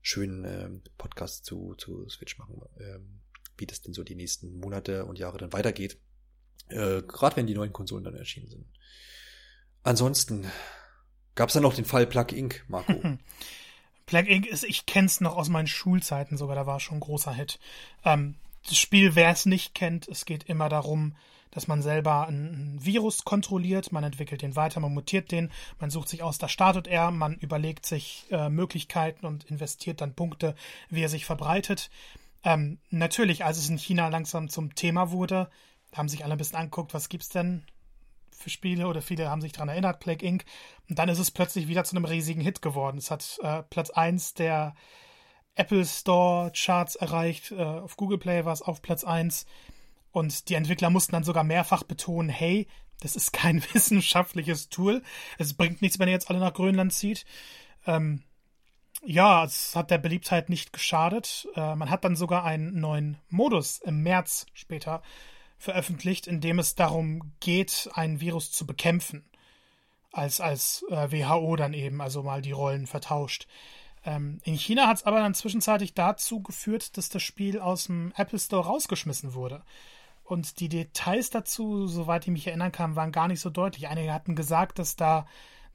[0.01, 3.21] schönen ähm, Podcast zu, zu Switch machen, ähm,
[3.57, 5.97] wie das denn so die nächsten Monate und Jahre dann weitergeht.
[6.69, 8.65] Äh, Gerade wenn die neuen Konsolen dann erschienen sind.
[9.84, 10.49] Ansonsten
[11.35, 12.93] gab es da noch den Fall Plug Inc., Marco.
[14.05, 14.47] Plug Inc.
[14.47, 17.59] ist, ich kenn's noch aus meinen Schulzeiten sogar, da war schon ein großer Hit.
[18.03, 18.35] Ähm,
[18.69, 21.15] das Spiel, wer es nicht kennt, es geht immer darum,
[21.51, 26.09] dass man selber ein Virus kontrolliert, man entwickelt den weiter, man mutiert den, man sucht
[26.09, 30.55] sich aus, da startet er, man überlegt sich äh, Möglichkeiten und investiert dann Punkte,
[30.89, 31.89] wie er sich verbreitet.
[32.43, 35.49] Ähm, natürlich, als es in China langsam zum Thema wurde,
[35.93, 37.63] haben sich alle ein bisschen angeguckt, was gibt's denn
[38.31, 40.45] für Spiele oder viele haben sich daran erinnert, Plague Inc.
[40.87, 42.97] Und dann ist es plötzlich wieder zu einem riesigen Hit geworden.
[42.97, 44.75] Es hat äh, Platz 1 der
[45.55, 49.45] Apple Store Charts erreicht, äh, auf Google Play war es auf Platz 1.
[50.11, 52.67] Und die Entwickler mussten dann sogar mehrfach betonen, hey,
[52.99, 55.03] das ist kein wissenschaftliches Tool.
[55.38, 57.26] Es bringt nichts, wenn ihr jetzt alle nach Grönland zieht.
[57.85, 58.23] Ähm,
[59.03, 61.47] ja, es hat der Beliebtheit nicht geschadet.
[61.55, 65.01] Äh, man hat dann sogar einen neuen Modus im März später
[65.57, 69.26] veröffentlicht, in dem es darum geht, ein Virus zu bekämpfen.
[70.11, 73.47] Als, als äh, WHO dann eben, also mal die Rollen vertauscht.
[74.05, 78.13] Ähm, in China hat es aber dann zwischenzeitlich dazu geführt, dass das Spiel aus dem
[78.15, 79.61] Apple Store rausgeschmissen wurde.
[80.23, 83.88] Und die Details dazu, soweit ich mich erinnern kann, waren gar nicht so deutlich.
[83.88, 85.26] Einige hatten gesagt, dass da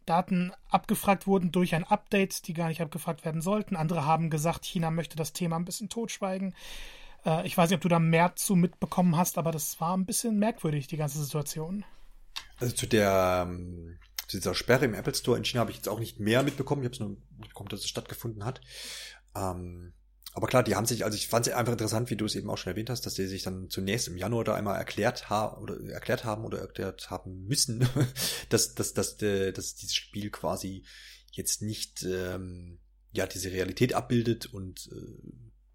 [0.07, 3.77] Daten abgefragt wurden durch ein Update, die gar nicht abgefragt werden sollten.
[3.77, 6.55] Andere haben gesagt, China möchte das Thema ein bisschen totschweigen.
[7.25, 10.07] Äh, ich weiß nicht, ob du da mehr zu mitbekommen hast, aber das war ein
[10.07, 11.85] bisschen merkwürdig, die ganze Situation.
[12.59, 13.99] Also zu der ähm,
[14.33, 16.83] dieser Sperre im Apple Store in China habe ich jetzt auch nicht mehr mitbekommen.
[16.83, 18.61] Ich habe es nur mitbekommen, dass es stattgefunden hat.
[19.35, 19.93] Ähm,
[20.33, 22.51] aber klar, die haben sich, also ich fand es einfach interessant, wie du es eben
[22.51, 25.63] auch schon erwähnt hast, dass die sich dann zunächst im Januar da einmal erklärt haben
[25.63, 27.89] oder erklärt haben oder erklärt haben müssen,
[28.49, 30.85] dass, dass, dass, dass, dass dieses Spiel quasi
[31.31, 32.81] jetzt nicht ähm,
[33.13, 35.33] ja diese Realität abbildet und äh,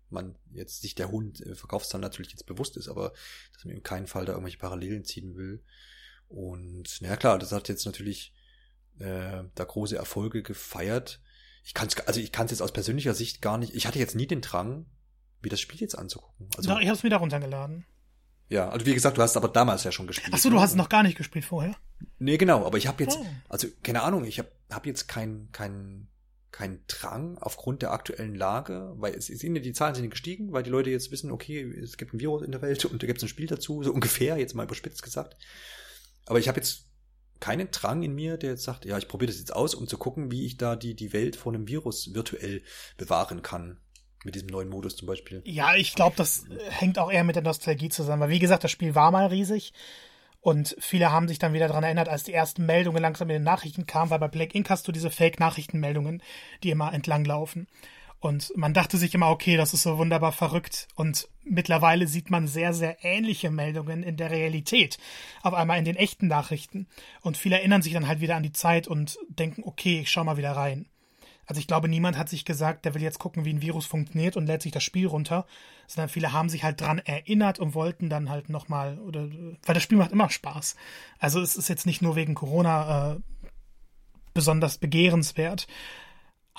[0.09, 3.13] man jetzt sich der hohen äh, Verkaufszahl natürlich jetzt bewusst ist, aber
[3.53, 5.63] dass man in keinen Fall da irgendwelche Parallelen ziehen will.
[6.27, 8.33] Und na klar, das hat jetzt natürlich
[8.99, 11.21] äh, da große Erfolge gefeiert.
[11.63, 13.75] Ich kann es, also ich kann es jetzt aus persönlicher Sicht gar nicht.
[13.75, 14.85] Ich hatte jetzt nie den Drang,
[15.41, 16.49] mir das Spiel jetzt anzugucken.
[16.57, 17.85] Also, ja, ich habe es wieder runtergeladen.
[18.49, 20.33] Ja, also wie gesagt, du hast aber damals ja schon gespielt.
[20.33, 20.61] Ach so, du ne?
[20.61, 21.75] hast es noch gar nicht gespielt vorher?
[22.17, 23.25] Nee, genau, aber ich habe jetzt, oh.
[23.47, 26.07] also keine Ahnung, ich habe hab jetzt kein, kein
[26.51, 30.63] kein Drang aufgrund der aktuellen Lage, weil es sind ja die Zahlen sind gestiegen, weil
[30.63, 33.19] die Leute jetzt wissen, okay, es gibt ein Virus in der Welt und da gibt
[33.19, 35.37] es ein Spiel dazu, so ungefähr, jetzt mal überspitzt gesagt.
[36.25, 36.88] Aber ich habe jetzt
[37.39, 39.97] keinen Drang in mir, der jetzt sagt, ja, ich probiere das jetzt aus, um zu
[39.97, 42.61] gucken, wie ich da die, die Welt vor einem Virus virtuell
[42.97, 43.79] bewahren kann.
[44.25, 45.41] Mit diesem neuen Modus zum Beispiel.
[45.45, 48.23] Ja, ich glaube, das hängt auch eher mit der Nostalgie zusammen.
[48.23, 49.71] Weil wie gesagt, das Spiel war mal riesig.
[50.41, 53.43] Und viele haben sich dann wieder daran erinnert, als die ersten Meldungen langsam in den
[53.43, 56.21] Nachrichten kamen, weil bei Black Ink hast du diese Fake-Nachrichtenmeldungen,
[56.63, 57.67] die immer entlanglaufen.
[58.19, 60.87] Und man dachte sich immer, okay, das ist so wunderbar verrückt.
[60.95, 64.97] Und mittlerweile sieht man sehr, sehr ähnliche Meldungen in der Realität.
[65.41, 66.87] Auf einmal in den echten Nachrichten.
[67.21, 70.23] Und viele erinnern sich dann halt wieder an die Zeit und denken, okay, ich schau
[70.23, 70.87] mal wieder rein.
[71.49, 74.37] Also ich glaube, niemand hat sich gesagt, der will jetzt gucken, wie ein Virus funktioniert
[74.37, 75.47] und lädt sich das Spiel runter,
[75.87, 79.27] sondern viele haben sich halt dran erinnert und wollten dann halt nochmal, oder,
[79.65, 80.75] weil das Spiel macht immer Spaß.
[81.17, 83.19] Also es ist jetzt nicht nur wegen Corona äh,
[84.35, 85.65] besonders begehrenswert,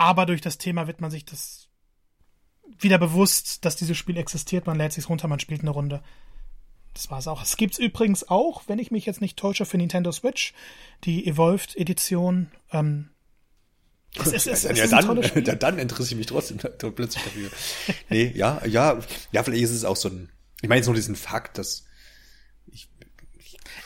[0.01, 1.68] aber durch das Thema wird man sich das
[2.78, 6.02] wieder bewusst, dass dieses Spiel existiert, man lädt sich runter, man spielt eine Runde.
[6.94, 7.43] Das war es auch.
[7.43, 10.55] Es gibt es übrigens auch, wenn ich mich jetzt nicht täusche, für Nintendo Switch,
[11.05, 12.51] die Evolved Edition.
[12.72, 13.10] Ähm,
[14.16, 17.51] es, es, es, ja, dann, dann, dann interessiere ich mich trotzdem plötzlich dafür.
[18.09, 18.98] nee, ja, ja,
[19.32, 20.31] ja, vielleicht ist es auch so ein,
[20.62, 21.85] ich meine jetzt nur diesen Fakt, dass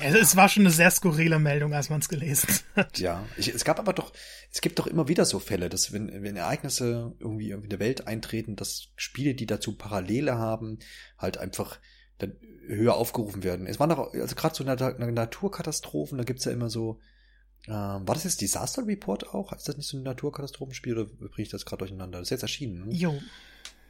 [0.01, 2.99] es war schon eine sehr skurrile Meldung, als man es gelesen hat.
[2.99, 4.13] Ja, ich, es gab aber doch,
[4.53, 8.07] es gibt doch immer wieder so Fälle, dass wenn, wenn Ereignisse irgendwie in der Welt
[8.07, 10.79] eintreten, dass Spiele, die dazu Parallele haben,
[11.19, 11.79] halt einfach
[12.19, 13.67] dann höher aufgerufen werden.
[13.67, 17.01] Es waren doch, also gerade so Naturkatastrophen, da gibt's ja immer so,
[17.67, 19.53] ähm, war das jetzt Disaster Report auch?
[19.53, 22.19] Ist das nicht so ein Naturkatastrophenspiel oder bringe ich das gerade durcheinander?
[22.19, 22.87] Das ist jetzt erschienen.
[22.87, 22.95] Ne?
[22.95, 23.19] Jo.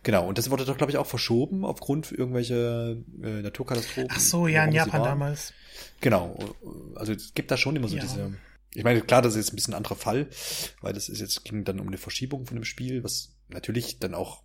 [0.04, 4.10] Genau, und das wurde doch, glaube ich, auch verschoben aufgrund irgendwelcher äh, Naturkatastrophen.
[4.10, 5.52] Ach so, ja, in Japan damals.
[6.00, 6.38] Genau,
[6.94, 8.02] also es gibt da schon immer so ja.
[8.02, 8.34] diese.
[8.74, 10.28] Ich meine, klar, das ist jetzt ein bisschen ein anderer Fall,
[10.82, 14.14] weil das ist jetzt ging dann um eine Verschiebung von dem Spiel, was natürlich dann
[14.14, 14.42] auch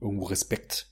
[0.00, 0.88] irgendwo Respekt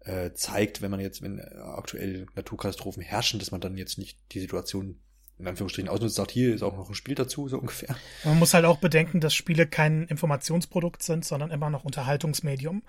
[0.00, 4.40] äh, zeigt, wenn man jetzt, wenn aktuell Naturkatastrophen herrschen, dass man dann jetzt nicht die
[4.40, 5.00] Situation
[5.38, 7.96] in Anführungsstrichen ausnutzt, sagt, hier ist auch noch ein Spiel dazu, so ungefähr.
[8.24, 12.82] Man muss halt auch bedenken, dass Spiele kein Informationsprodukt sind, sondern immer noch Unterhaltungsmedium.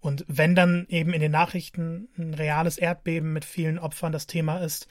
[0.00, 4.58] Und wenn dann eben in den Nachrichten ein reales Erdbeben mit vielen Opfern das Thema
[4.58, 4.86] ist,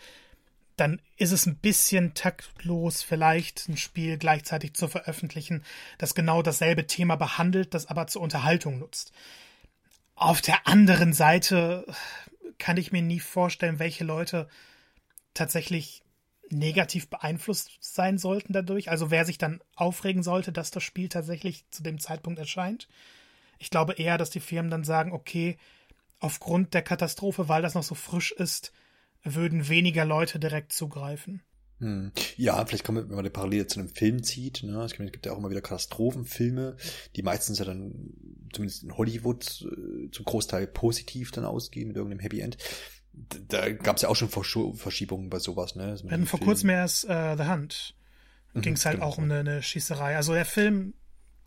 [0.75, 5.63] dann ist es ein bisschen taktlos, vielleicht ein Spiel gleichzeitig zu veröffentlichen,
[5.97, 9.11] das genau dasselbe Thema behandelt, das aber zur Unterhaltung nutzt.
[10.15, 11.85] Auf der anderen Seite
[12.59, 14.47] kann ich mir nie vorstellen, welche Leute
[15.33, 16.03] tatsächlich
[16.49, 18.89] negativ beeinflusst sein sollten dadurch.
[18.89, 22.87] Also wer sich dann aufregen sollte, dass das Spiel tatsächlich zu dem Zeitpunkt erscheint.
[23.57, 25.57] Ich glaube eher, dass die Firmen dann sagen, okay,
[26.19, 28.71] aufgrund der Katastrophe, weil das noch so frisch ist,
[29.23, 31.41] würden weniger Leute direkt zugreifen.
[31.79, 32.11] Hm.
[32.37, 34.81] Ja, vielleicht kann man, wenn man die Parallele zu einem Film zieht, ne?
[34.83, 36.75] es gibt ja auch immer wieder Katastrophenfilme,
[37.15, 38.13] die meistens ja dann,
[38.51, 42.57] zumindest in Hollywood, äh, zum Großteil positiv dann ausgehen mit irgendeinem Happy End
[43.47, 45.97] da gab es ja auch schon Verschiebungen bei sowas, ne?
[46.03, 47.95] Wir hatten vor kurzem erst uh, The Hunt.
[48.53, 49.07] Mhm, Ging es halt genau.
[49.07, 50.15] auch um eine, eine, Schießerei.
[50.15, 50.93] Also der Film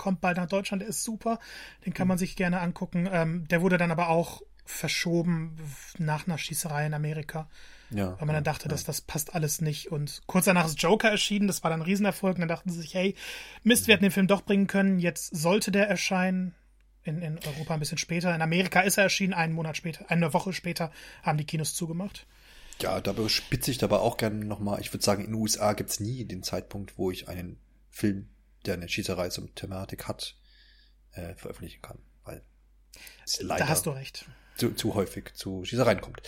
[0.01, 1.39] kommt bald nach Deutschland, der ist super.
[1.85, 2.11] Den kann mhm.
[2.11, 3.07] man sich gerne angucken.
[3.13, 5.57] Ähm, der wurde dann aber auch verschoben
[5.99, 7.49] nach einer Schießerei in Amerika.
[7.91, 8.71] Ja, weil man dann dachte, ja.
[8.71, 9.93] dass das passt alles nicht.
[9.93, 12.37] Und kurz danach ist Joker erschienen, das war dann ein Riesenerfolg.
[12.37, 13.15] Und dann dachten sie sich, hey,
[13.63, 15.01] Mist, wir hätten den Film doch bringen können.
[15.01, 16.55] Jetzt sollte der erscheinen
[17.03, 18.35] in, in Europa ein bisschen später.
[18.35, 20.91] In Amerika ist er erschienen, einen Monat später, eine Woche später
[21.23, 22.27] haben die Kinos zugemacht.
[22.81, 24.81] Ja, da spitze ich aber auch gerne nochmal.
[24.81, 27.59] Ich würde sagen, in den USA gibt es nie den Zeitpunkt, wo ich einen
[27.91, 28.31] Film,
[28.67, 30.37] der eine Schießerei zum Thematik hat,
[31.13, 31.99] äh, veröffentlichen kann.
[32.25, 32.43] Weil
[33.25, 34.27] es leider da hast du recht.
[34.57, 36.21] Zu, zu häufig zu Schießereien kommt.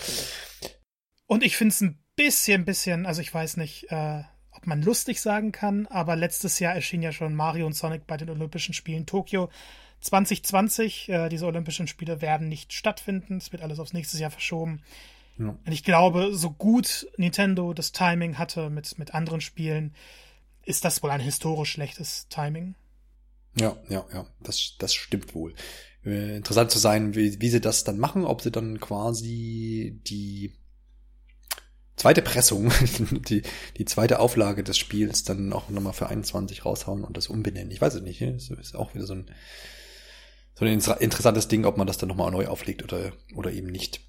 [1.26, 5.20] Und ich finde es ein bisschen, bisschen, also ich weiß nicht, äh, ob man lustig
[5.20, 9.06] sagen kann, aber letztes Jahr erschien ja schon Mario und Sonic bei den Olympischen Spielen
[9.06, 9.50] Tokio.
[10.00, 13.36] 2020, äh, diese Olympischen Spiele werden nicht stattfinden.
[13.38, 14.82] Es wird alles aufs nächste Jahr verschoben.
[15.38, 15.56] Ja.
[15.64, 19.94] Und ich glaube, so gut Nintendo das Timing hatte mit, mit anderen Spielen,
[20.64, 22.74] ist das wohl ein historisch schlechtes Timing.
[23.58, 25.54] Ja, ja, ja, das, das stimmt wohl.
[26.04, 30.54] Äh, interessant zu sein, wie, wie sie das dann machen, ob sie dann quasi die
[31.96, 32.72] zweite Pressung,
[33.28, 33.42] die,
[33.76, 37.70] die zweite Auflage des Spiels dann auch nochmal für 21 raushauen und das umbenennen.
[37.70, 38.22] Ich weiß es nicht.
[38.22, 39.30] Das ist auch wieder so ein
[40.54, 44.00] so ein interessantes Ding, ob man das dann nochmal neu auflegt oder, oder eben nicht.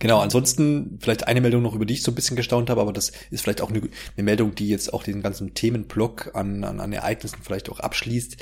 [0.00, 2.92] Genau, ansonsten vielleicht eine Meldung noch, über die ich so ein bisschen gestaunt habe, aber
[2.92, 6.78] das ist vielleicht auch eine, eine Meldung, die jetzt auch diesen ganzen Themenblock an, an,
[6.78, 8.36] an Ereignissen vielleicht auch abschließt.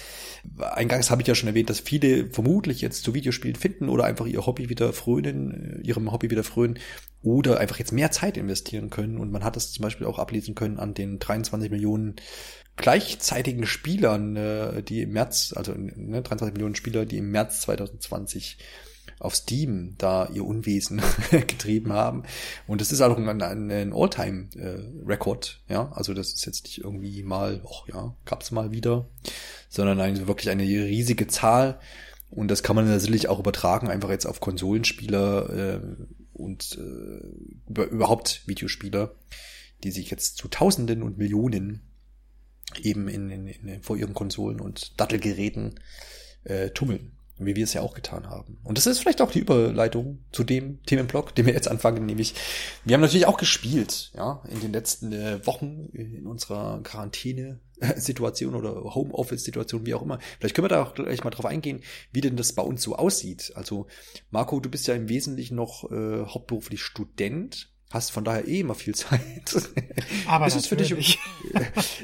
[0.58, 4.26] Eingangs habe ich ja schon erwähnt, dass viele vermutlich jetzt zu Videospielen finden oder einfach
[4.26, 6.78] ihr Hobby wieder frönen, äh, ihrem Hobby wieder frönen
[7.22, 9.16] oder einfach jetzt mehr Zeit investieren können.
[9.16, 12.16] Und man hat das zum Beispiel auch ablesen können an den 23 Millionen
[12.76, 18.58] gleichzeitigen Spielern, äh, die im März, also ne, 23 Millionen Spieler, die im März 2020
[19.18, 22.24] auf Steam da ihr Unwesen getrieben haben.
[22.66, 25.92] Und das ist auch ein, ein, ein All-Time-Rekord, äh, ja.
[25.92, 29.08] Also das ist jetzt nicht irgendwie mal, ach ja, gab's mal wieder,
[29.68, 31.80] sondern eine, wirklich eine riesige Zahl.
[32.30, 35.80] Und das kann man natürlich auch übertragen, einfach jetzt auf Konsolenspieler äh,
[36.32, 39.14] und äh, überhaupt Videospieler,
[39.84, 41.82] die sich jetzt zu Tausenden und Millionen
[42.82, 45.80] eben in, in, in, vor ihren Konsolen und Dattelgeräten
[46.44, 47.15] äh, tummeln.
[47.38, 48.58] Wie wir es ja auch getan haben.
[48.64, 52.34] Und das ist vielleicht auch die Überleitung zu dem Themenblock, den wir jetzt anfangen, nämlich
[52.84, 57.60] wir haben natürlich auch gespielt, ja, in den letzten äh, Wochen in unserer Quarantäne
[57.96, 60.18] Situation oder Homeoffice-Situation, wie auch immer.
[60.38, 61.82] Vielleicht können wir da auch gleich mal drauf eingehen,
[62.12, 63.52] wie denn das bei uns so aussieht.
[63.54, 63.86] Also,
[64.30, 68.74] Marco, du bist ja im Wesentlichen noch äh, hauptberuflich Student hast von daher eh immer
[68.74, 69.22] viel Zeit.
[70.26, 71.18] Aber ist, für dich,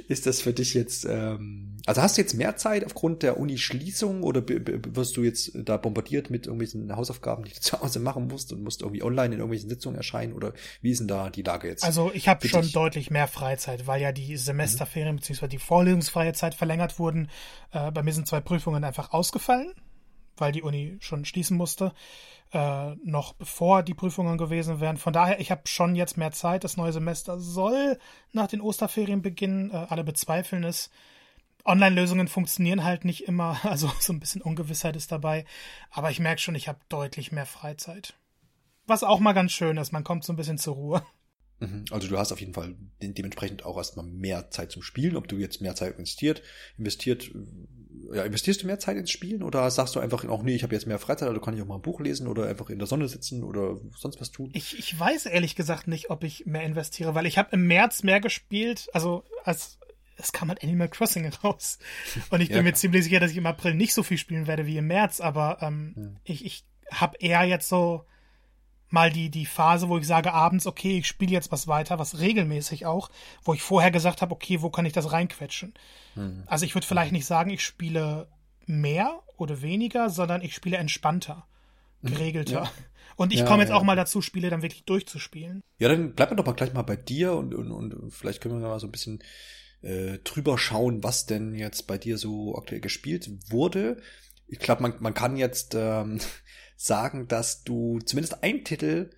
[0.08, 4.22] ist das für dich jetzt, ähm, also hast du jetzt mehr Zeit aufgrund der Uni-Schließung
[4.22, 8.52] oder wirst du jetzt da bombardiert mit irgendwelchen Hausaufgaben, die du zu Hause machen musst
[8.52, 10.52] und musst irgendwie online in irgendwelchen Sitzungen erscheinen oder
[10.82, 11.84] wie ist denn da die Lage jetzt?
[11.84, 12.72] Also ich habe schon dich?
[12.72, 15.20] deutlich mehr Freizeit, weil ja die Semesterferien mhm.
[15.20, 15.48] bzw.
[15.48, 17.28] die vorlesungsfreie Zeit verlängert wurden.
[17.72, 19.72] Äh, bei mir sind zwei Prüfungen einfach ausgefallen,
[20.36, 21.92] weil die Uni schon schließen musste
[22.52, 24.98] äh, noch bevor die Prüfungen gewesen wären.
[24.98, 26.64] Von daher, ich habe schon jetzt mehr Zeit.
[26.64, 27.98] Das neue Semester soll
[28.32, 29.70] nach den Osterferien beginnen.
[29.70, 30.90] Äh, alle bezweifeln es.
[31.64, 35.44] Online-Lösungen funktionieren halt nicht immer, also so ein bisschen Ungewissheit ist dabei.
[35.90, 38.14] Aber ich merke schon, ich habe deutlich mehr Freizeit.
[38.86, 41.02] Was auch mal ganz schön ist, man kommt so ein bisschen zur Ruhe.
[41.60, 41.84] Mhm.
[41.90, 45.16] Also du hast auf jeden Fall dementsprechend auch erstmal mehr Zeit zum Spielen.
[45.16, 46.42] Ob du jetzt mehr Zeit investiert,
[46.76, 47.30] investiert,
[48.12, 50.74] ja, investierst du mehr Zeit ins Spielen oder sagst du einfach, auch nee, ich habe
[50.74, 52.86] jetzt mehr Freizeit, also kann ich auch mal ein Buch lesen oder einfach in der
[52.86, 54.50] Sonne sitzen oder sonst was tun?
[54.52, 58.02] Ich, ich weiß ehrlich gesagt nicht, ob ich mehr investiere, weil ich habe im März
[58.02, 59.78] mehr gespielt, also als
[60.16, 61.78] es kam halt Animal Crossing raus.
[62.30, 64.46] Und ich bin ja, mir ziemlich sicher, dass ich im April nicht so viel spielen
[64.46, 66.02] werde wie im März, aber ähm, ja.
[66.24, 68.04] ich, ich habe eher jetzt so
[68.92, 72.18] mal die, die Phase, wo ich sage abends, okay, ich spiele jetzt was weiter, was
[72.18, 73.10] regelmäßig auch,
[73.42, 75.74] wo ich vorher gesagt habe, okay, wo kann ich das reinquetschen?
[76.14, 76.42] Mhm.
[76.46, 78.28] Also ich würde vielleicht nicht sagen, ich spiele
[78.66, 81.46] mehr oder weniger, sondern ich spiele entspannter,
[82.02, 82.10] mhm.
[82.10, 82.64] geregelter.
[82.64, 82.72] Ja.
[83.16, 83.76] Und ich ja, komme jetzt ja.
[83.76, 85.62] auch mal dazu, Spiele dann wirklich durchzuspielen.
[85.78, 88.60] Ja, dann bleiben wir doch mal gleich mal bei dir und, und, und vielleicht können
[88.60, 89.22] wir mal so ein bisschen
[89.82, 94.00] äh, drüber schauen, was denn jetzt bei dir so aktuell gespielt wurde.
[94.48, 96.20] Ich glaube, man, man kann jetzt ähm,
[96.84, 99.10] sagen, dass du zumindest einen Titel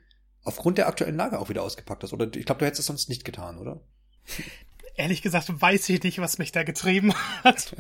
[0.43, 2.13] aufgrund der aktuellen Lage auch wieder ausgepackt hast.
[2.13, 3.81] Oder ich glaube, du hättest es sonst nicht getan, oder?
[4.97, 7.13] Ehrlich gesagt weiß ich nicht, was mich da getrieben
[7.43, 7.75] hat.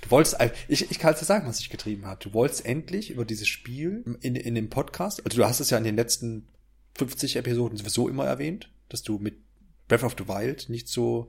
[0.00, 0.38] Du wolltest,
[0.68, 2.24] ich, ich kann es dir sagen, was dich getrieben hat.
[2.24, 5.76] Du wolltest endlich über dieses Spiel in, in dem Podcast, also du hast es ja
[5.76, 6.48] in den letzten
[6.94, 9.36] 50 Episoden sowieso immer erwähnt, dass du mit
[9.88, 11.28] Breath of the Wild nicht so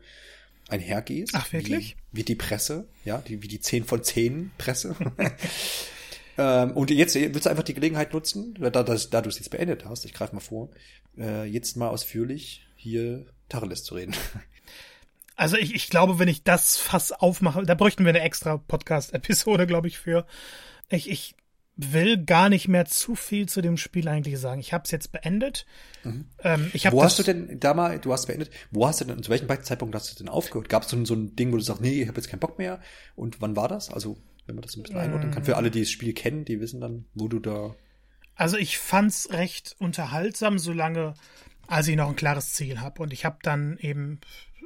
[0.70, 1.34] einhergehst.
[1.36, 1.98] Ach, wirklich?
[2.12, 4.96] Wie, wie die Presse, ja, die, wie die 10 von 10 Presse.
[6.38, 9.50] Ähm, und jetzt willst du einfach die Gelegenheit nutzen, da, da, da du es jetzt
[9.50, 10.70] beendet hast, ich greife mal vor,
[11.18, 14.16] äh, jetzt mal ausführlich hier Tacheles zu reden.
[15.38, 19.68] Also ich, ich glaube, wenn ich das Fass aufmache, da bräuchten wir eine extra Podcast-Episode,
[19.68, 20.26] glaube ich, für.
[20.88, 21.36] Ich, ich
[21.76, 24.62] will gar nicht mehr zu viel zu dem Spiel eigentlich sagen.
[24.62, 25.66] Ich habe es jetzt beendet.
[26.04, 26.26] Mhm.
[26.42, 29.22] Ähm, ich wo hast du denn da mal, du hast beendet, wo hast du denn,
[29.22, 30.70] zu welchem Zeitpunkt hast du denn aufgehört?
[30.70, 32.58] Gab es so, so ein Ding, wo du sagst, nee, ich habe jetzt keinen Bock
[32.58, 32.80] mehr?
[33.16, 33.90] Und wann war das?
[33.90, 35.44] Also wenn man das ein bisschen einordnen kann.
[35.44, 37.76] Für alle, die das Spiel kennen, die wissen dann, wo du da.
[38.36, 41.14] Also ich fand's recht unterhaltsam, solange
[41.68, 43.02] als ich noch ein klares Ziel habe.
[43.02, 44.20] Und ich habe dann eben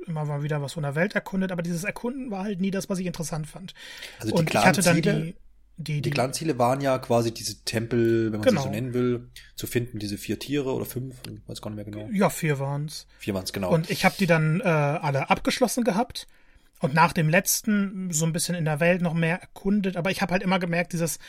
[0.07, 2.89] immer mal wieder was von der Welt erkundet, aber dieses Erkunden war halt nie das,
[2.89, 3.73] was ich interessant fand.
[4.19, 5.35] Also die und ich hatte dann die, die,
[5.77, 8.61] die, die klaren Ziele waren ja quasi diese Tempel, wenn man genau.
[8.61, 11.75] sie so nennen will, zu finden, diese vier Tiere oder fünf, ich weiß gar nicht
[11.75, 12.09] mehr genau.
[12.11, 13.07] Ja, vier waren's.
[13.19, 13.71] Vier waren's, genau.
[13.71, 16.27] Und ich habe die dann äh, alle abgeschlossen gehabt
[16.79, 19.97] und nach dem letzten so ein bisschen in der Welt noch mehr erkundet.
[19.97, 21.19] Aber ich habe halt immer gemerkt, dieses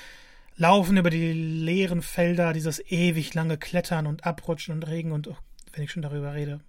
[0.57, 5.37] Laufen über die leeren Felder, dieses ewig lange Klettern und Abrutschen und Regen und oh,
[5.73, 6.61] wenn ich schon darüber rede.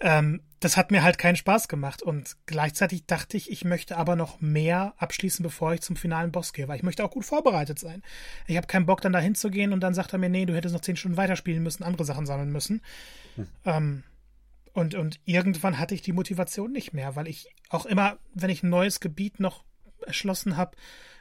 [0.00, 4.16] Ähm, das hat mir halt keinen Spaß gemacht und gleichzeitig dachte ich, ich möchte aber
[4.16, 7.78] noch mehr abschließen, bevor ich zum finalen Boss gehe, weil ich möchte auch gut vorbereitet
[7.78, 8.02] sein.
[8.46, 10.74] Ich habe keinen Bock, dann da hinzugehen und dann sagt er mir, nee, du hättest
[10.74, 12.80] noch zehn Stunden weiterspielen müssen, andere Sachen sammeln müssen.
[13.36, 13.48] Hm.
[13.64, 14.02] Ähm,
[14.72, 18.62] und, und irgendwann hatte ich die Motivation nicht mehr, weil ich auch immer, wenn ich
[18.62, 19.64] ein neues Gebiet noch
[20.06, 20.76] erschlossen habe,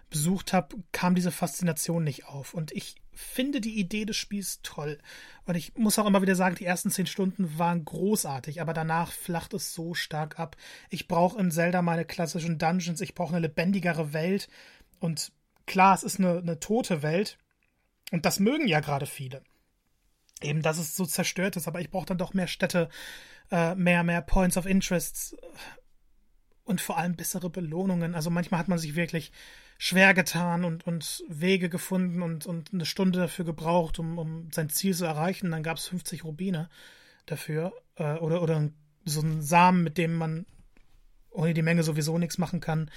[0.09, 2.53] besucht habe, kam diese Faszination nicht auf.
[2.53, 4.99] Und ich finde die Idee des Spiels toll.
[5.45, 9.11] Und ich muss auch immer wieder sagen, die ersten zehn Stunden waren großartig, aber danach
[9.11, 10.55] flacht es so stark ab.
[10.89, 14.47] Ich brauche in Zelda meine klassischen Dungeons, ich brauche eine lebendigere Welt.
[14.99, 15.31] Und
[15.65, 17.37] klar, es ist eine, eine tote Welt.
[18.11, 19.41] Und das mögen ja gerade viele.
[20.41, 22.89] Eben, dass es so zerstört ist, aber ich brauche dann doch mehr Städte,
[23.51, 25.35] äh, mehr, mehr Points of Interest
[26.63, 28.13] und vor allem bessere Belohnungen.
[28.13, 29.31] Also manchmal hat man sich wirklich
[29.77, 34.69] schwer getan und, und Wege gefunden und, und eine Stunde dafür gebraucht, um, um sein
[34.69, 35.51] Ziel zu erreichen.
[35.51, 36.69] Dann gab es 50 Rubine
[37.25, 37.73] dafür.
[37.95, 38.69] Äh, oder, oder
[39.05, 40.45] so einen Samen, mit dem man
[41.31, 42.91] ohne die Menge sowieso nichts machen kann.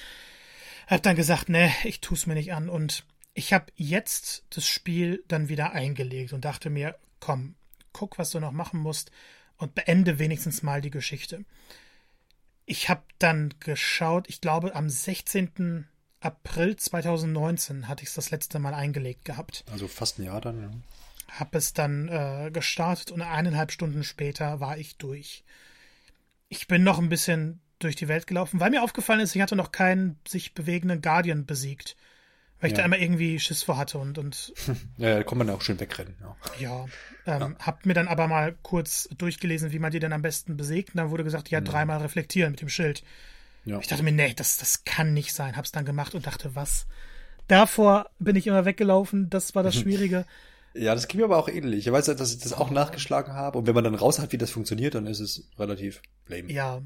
[0.87, 2.69] Hab dann gesagt, ne, ich tu's mir nicht an.
[2.69, 3.05] Und
[3.35, 7.55] ich habe jetzt das Spiel dann wieder eingelegt und dachte mir, komm,
[7.93, 9.11] guck, was du noch machen musst
[9.57, 11.45] und beende wenigstens mal die Geschichte.
[12.67, 15.87] Ich habe dann geschaut, ich glaube am 16.
[16.21, 19.65] April 2019 hatte ich es das letzte Mal eingelegt gehabt.
[19.71, 20.71] Also fast ein Jahr dann, ja.
[21.39, 25.45] Hab es dann äh, gestartet und eineinhalb Stunden später war ich durch.
[26.49, 29.57] Ich bin noch ein bisschen durch die Welt gelaufen, weil mir aufgefallen ist, ich hatte
[29.57, 31.97] noch keinen sich bewegenden Guardian besiegt.
[32.61, 32.83] Weil ich ja.
[32.83, 34.19] da immer irgendwie Schiss vor hatte und.
[34.19, 34.53] und
[34.99, 36.15] ja, da kann man auch schön wegrennen.
[36.21, 36.37] Ja.
[36.59, 36.87] ja,
[37.27, 37.67] ähm, ja.
[37.67, 40.91] Hab mir dann aber mal kurz durchgelesen, wie man die denn am besten besiegt.
[40.91, 41.65] Und dann wurde gesagt, ja, mhm.
[41.65, 43.03] dreimal reflektieren mit dem Schild.
[43.65, 43.79] Ja.
[43.79, 45.57] Ich dachte mir, nee, das, das kann nicht sein.
[45.57, 46.87] Hab's dann gemacht und dachte, was?
[47.49, 49.31] Davor bin ich immer weggelaufen.
[49.31, 50.27] Das war das Schwierige.
[50.75, 51.87] Ja, das ging mir aber auch ähnlich.
[51.87, 53.59] Ich weiß, dass ich das auch nachgeschlagen habe.
[53.59, 56.53] Und wenn man dann raus hat, wie das funktioniert, dann ist es relativ lame.
[56.53, 56.81] Ja.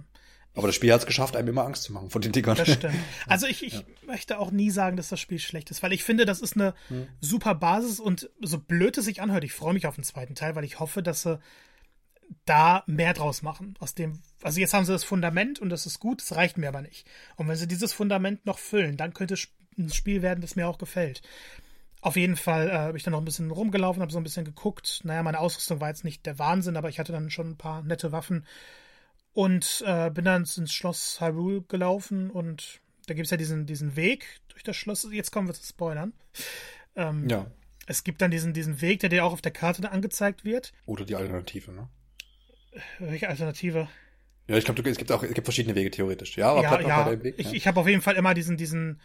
[0.55, 2.56] Aber das Spiel hat es geschafft, einem immer Angst zu machen von den Dingern.
[2.56, 2.94] Das stimmt.
[3.26, 3.82] Also ich, ich ja.
[4.06, 6.74] möchte auch nie sagen, dass das Spiel schlecht ist, weil ich finde, das ist eine
[6.89, 7.09] hm.
[7.20, 10.55] super Basis und so blöd es sich anhört, ich freue mich auf den zweiten Teil,
[10.55, 11.40] weil ich hoffe, dass sie
[12.44, 13.74] da mehr draus machen.
[13.81, 16.68] Aus dem, also jetzt haben sie das Fundament und das ist gut, das reicht mir
[16.68, 17.06] aber nicht.
[17.36, 20.68] Und wenn sie dieses Fundament noch füllen, dann könnte es ein Spiel werden, das mir
[20.68, 21.22] auch gefällt.
[22.01, 24.44] Auf jeden Fall äh, habe ich dann noch ein bisschen rumgelaufen, habe so ein bisschen
[24.44, 25.01] geguckt.
[25.05, 27.82] Naja, meine Ausrüstung war jetzt nicht der Wahnsinn, aber ich hatte dann schon ein paar
[27.82, 28.44] nette Waffen.
[29.35, 33.97] Und äh, bin dann ins Schloss Hyrule gelaufen und da gibt es ja diesen, diesen
[33.97, 35.06] Weg durch das Schloss.
[35.11, 36.12] Jetzt kommen wir zu Spoilern.
[36.97, 37.51] Ähm, ja.
[37.86, 40.73] Es gibt dann diesen, diesen Weg, der dir auch auf der Karte angezeigt wird.
[40.86, 41.89] Oder die Alternative, ne?
[42.98, 43.89] Welche Alternative?
[44.48, 46.36] Ja, ich glaube, es gibt auch es gibt verschiedene Wege theoretisch.
[46.36, 47.23] Ja, aber ja, ja.
[47.23, 47.52] Weg, ich, ja.
[47.52, 49.01] ich habe auf jeden Fall immer diesen, diesen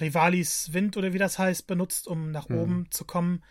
[0.00, 2.58] Rivalis Wind oder wie das heißt, benutzt, um nach mhm.
[2.58, 3.42] oben zu kommen.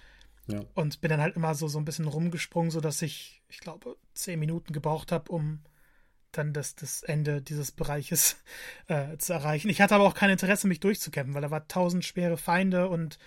[0.48, 0.62] Ja.
[0.74, 4.40] Und bin dann halt immer so, so ein bisschen rumgesprungen, sodass ich, ich glaube, zehn
[4.40, 5.60] Minuten gebraucht habe, um
[6.32, 8.38] dann das, das Ende dieses Bereiches
[8.88, 9.70] äh, zu erreichen.
[9.70, 13.18] Ich hatte aber auch kein Interesse, mich durchzukämpfen, weil da war tausend schwere Feinde und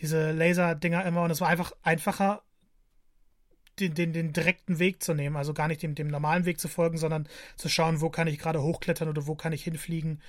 [0.00, 2.42] diese Laser-Dinger immer und es war einfach einfacher,
[3.78, 6.68] den, den, den direkten Weg zu nehmen, also gar nicht dem, dem normalen Weg zu
[6.68, 10.20] folgen, sondern zu schauen, wo kann ich gerade hochklettern oder wo kann ich hinfliegen,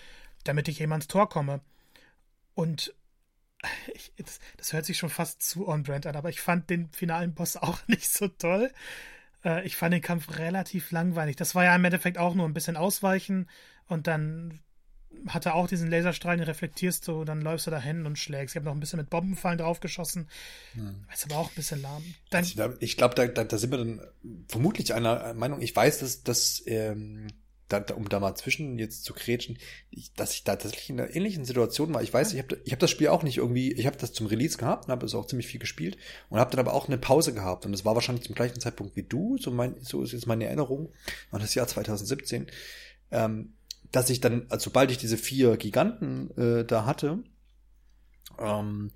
[0.43, 1.61] damit ich jemand ins Tor komme.
[2.55, 2.93] Und
[3.93, 7.33] ich, das, das, hört sich schon fast zu on-brand an, aber ich fand den finalen
[7.33, 8.71] Boss auch nicht so toll.
[9.45, 11.35] Äh, ich fand den Kampf relativ langweilig.
[11.35, 13.47] Das war ja im Endeffekt auch nur ein bisschen ausweichen
[13.87, 14.59] und dann
[15.27, 18.53] hat er auch diesen Laserstrahl, den reflektierst du, dann läufst du da hin und schlägst.
[18.53, 20.27] Ich habe noch ein bisschen mit Bombenfallen draufgeschossen.
[20.73, 21.05] Hm.
[21.13, 22.03] Ist aber auch ein bisschen lahm.
[22.31, 24.01] Dann, also ich glaube, da, da, da, sind wir dann
[24.49, 25.61] vermutlich einer Meinung.
[25.61, 27.27] Ich weiß, dass, dass ähm,
[27.67, 29.57] da, um da mal zwischen jetzt zu kretschen,
[29.89, 32.03] ich, dass ich da tatsächlich in einer ähnlichen Situation war.
[32.03, 34.27] Ich weiß, ich habe ich hab das Spiel auch nicht irgendwie, ich habe das zum
[34.27, 35.97] Release gehabt und habe es auch ziemlich viel gespielt
[36.29, 38.95] und habe dann aber auch eine Pause gehabt und das war wahrscheinlich zum gleichen Zeitpunkt
[38.95, 40.91] wie du, so, mein, so ist jetzt meine Erinnerung,
[41.31, 42.47] war das Jahr 2017,
[43.11, 43.53] ähm,
[43.91, 47.23] dass ich dann, also sobald ich diese vier Giganten äh, da hatte,
[48.39, 48.91] ähm,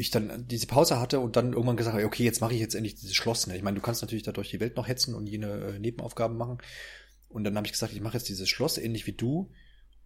[0.00, 2.74] ich dann diese Pause hatte und dann irgendwann gesagt habe, okay, jetzt mache ich jetzt
[2.74, 3.46] endlich dieses Schloss.
[3.46, 3.56] Ne?
[3.56, 6.36] Ich meine, du kannst natürlich da durch die Welt noch hetzen und jene äh, Nebenaufgaben
[6.36, 6.58] machen.
[7.30, 9.50] Und dann habe ich gesagt, ich mache jetzt dieses Schloss ähnlich wie du.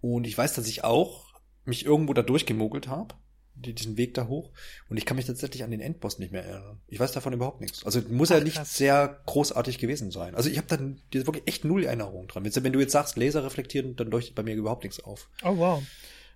[0.00, 1.32] Und ich weiß, dass ich auch
[1.64, 3.14] mich irgendwo da durchgemogelt habe,
[3.54, 4.52] diesen Weg da hoch.
[4.90, 6.80] Und ich kann mich tatsächlich an den Endboss nicht mehr erinnern.
[6.86, 7.84] Ich weiß davon überhaupt nichts.
[7.86, 8.76] Also muss Ach, ja nicht krass.
[8.76, 10.34] sehr großartig gewesen sein.
[10.34, 12.44] Also ich habe dann wirklich echt null Erinnerung dran.
[12.44, 15.30] Wenn du jetzt sagst, Laser reflektieren, dann leuchtet bei mir überhaupt nichts auf.
[15.42, 15.82] Oh wow.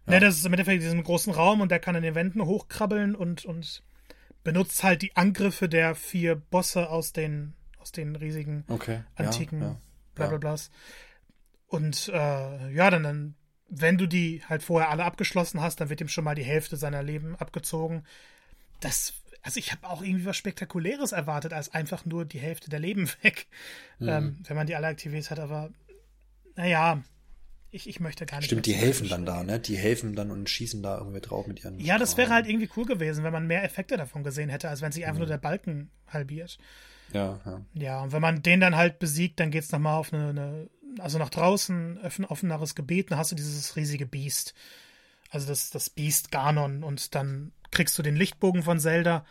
[0.06, 0.15] Ja.
[0.15, 2.43] Ne, das ist im Endeffekt in diesem großen Raum und der kann in den Wänden
[2.43, 3.82] hochkrabbeln und, und
[4.43, 9.02] benutzt halt die Angriffe der vier Bosse aus den, aus den riesigen okay.
[9.16, 9.81] antiken ja, ja
[10.19, 10.70] blablablas.
[11.66, 13.35] Und äh, ja, dann, dann,
[13.69, 16.77] wenn du die halt vorher alle abgeschlossen hast, dann wird ihm schon mal die Hälfte
[16.77, 18.05] seiner Leben abgezogen.
[18.81, 19.12] Das,
[19.43, 23.09] also ich habe auch irgendwie was Spektakuläres erwartet, als einfach nur die Hälfte der Leben
[23.23, 23.47] weg,
[23.99, 24.09] mhm.
[24.09, 25.39] ähm, wenn man die alle aktiviert hat.
[25.39, 25.70] Aber
[26.57, 27.03] naja,
[27.70, 28.47] ich, ich möchte gar nicht.
[28.47, 29.61] Stimmt, die helfen dann da, ne?
[29.61, 31.78] Die helfen dann und schießen da irgendwie drauf mit ihren.
[31.78, 34.81] Ja, das wäre halt irgendwie cool gewesen, wenn man mehr Effekte davon gesehen hätte, als
[34.81, 35.20] wenn sich einfach mhm.
[35.20, 36.59] nur der Balken halbiert.
[37.12, 37.60] Ja, ja.
[37.74, 41.18] Ja, und wenn man den dann halt besiegt, dann geht's nochmal auf eine, eine, also
[41.18, 44.55] nach draußen, offen, offeneres Gebiet, dann hast du dieses riesige Biest.
[45.30, 49.24] Also das, das Biest Ganon und dann kriegst du den Lichtbogen von Zelda.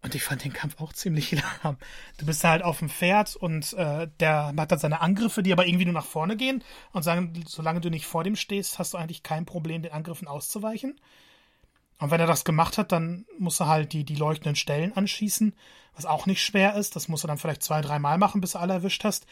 [0.00, 1.32] Und ich fand den Kampf auch ziemlich
[1.62, 1.76] lahm.
[2.18, 5.66] Du bist halt auf dem Pferd und äh, der hat dann seine Angriffe, die aber
[5.66, 6.62] irgendwie nur nach vorne gehen
[6.92, 10.28] und sagen, solange du nicht vor dem stehst, hast du eigentlich kein Problem, den Angriffen
[10.28, 11.00] auszuweichen.
[11.98, 15.54] Und wenn er das gemacht hat, dann muss er halt die, die leuchtenden Stellen anschießen,
[15.94, 16.94] was auch nicht schwer ist.
[16.94, 19.26] Das muss er dann vielleicht zwei, dreimal machen, bis du alle erwischt hast.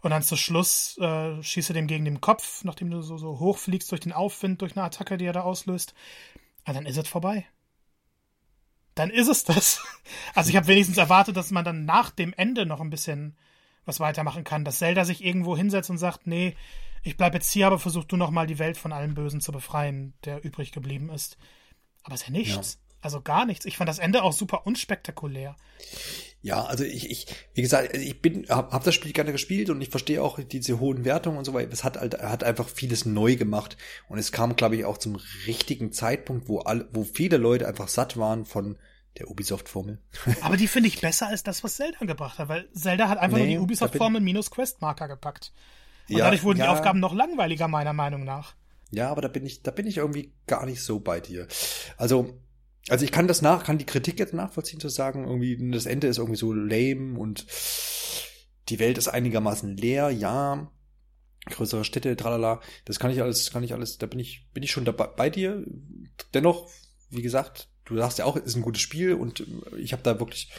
[0.00, 3.38] Und dann zu Schluss äh, schießt er dem gegen den Kopf, nachdem du so, so
[3.38, 5.94] hochfliegst durch den Aufwind, durch eine Attacke, die er da auslöst.
[6.66, 7.46] Und dann ist es vorbei.
[8.94, 9.84] Dann ist es das.
[10.34, 13.36] Also ich habe wenigstens erwartet, dass man dann nach dem Ende noch ein bisschen
[13.84, 14.64] was weitermachen kann.
[14.64, 16.54] Dass Zelda sich irgendwo hinsetzt und sagt, nee,
[17.02, 19.50] ich bleib jetzt hier, aber versuch du noch mal die Welt von allem Bösen zu
[19.50, 21.38] befreien, der übrig geblieben ist.
[22.06, 22.74] Aber es ist ja nichts.
[22.74, 22.80] Ja.
[23.00, 23.66] Also gar nichts.
[23.66, 25.56] Ich fand das Ende auch super unspektakulär.
[26.40, 29.80] Ja, also ich, ich wie gesagt, ich bin, hab, hab das Spiel gerne gespielt und
[29.80, 31.72] ich verstehe auch diese hohen Wertungen und so weiter.
[31.72, 33.76] Es hat halt, hat einfach vieles neu gemacht
[34.08, 35.16] und es kam, glaube ich, auch zum
[35.46, 38.78] richtigen Zeitpunkt, wo alle, wo viele Leute einfach satt waren von
[39.18, 39.98] der Ubisoft-Formel.
[40.42, 43.38] Aber die finde ich besser als das, was Zelda gebracht hat, weil Zelda hat einfach
[43.38, 45.52] nee, nur die Ubisoft-Formel minus Questmarker gepackt.
[46.08, 46.66] Und ja, dadurch wurden ja.
[46.66, 48.54] die Aufgaben noch langweiliger, meiner Meinung nach.
[48.90, 51.48] Ja, aber da bin ich, da bin ich irgendwie gar nicht so bei dir.
[51.96, 52.38] Also,
[52.88, 56.06] also ich kann das nach, kann die Kritik jetzt nachvollziehen, zu sagen, irgendwie, das Ende
[56.06, 57.46] ist irgendwie so lame und
[58.68, 60.70] die Welt ist einigermaßen leer, ja.
[61.48, 62.60] Größere Städte, tralala.
[62.84, 65.30] Das kann ich alles, kann ich alles, da bin ich, bin ich schon dabei bei
[65.30, 65.64] dir.
[66.34, 66.70] Dennoch,
[67.10, 69.44] wie gesagt, du sagst ja auch, es ist ein gutes Spiel und
[69.78, 70.50] ich habe da wirklich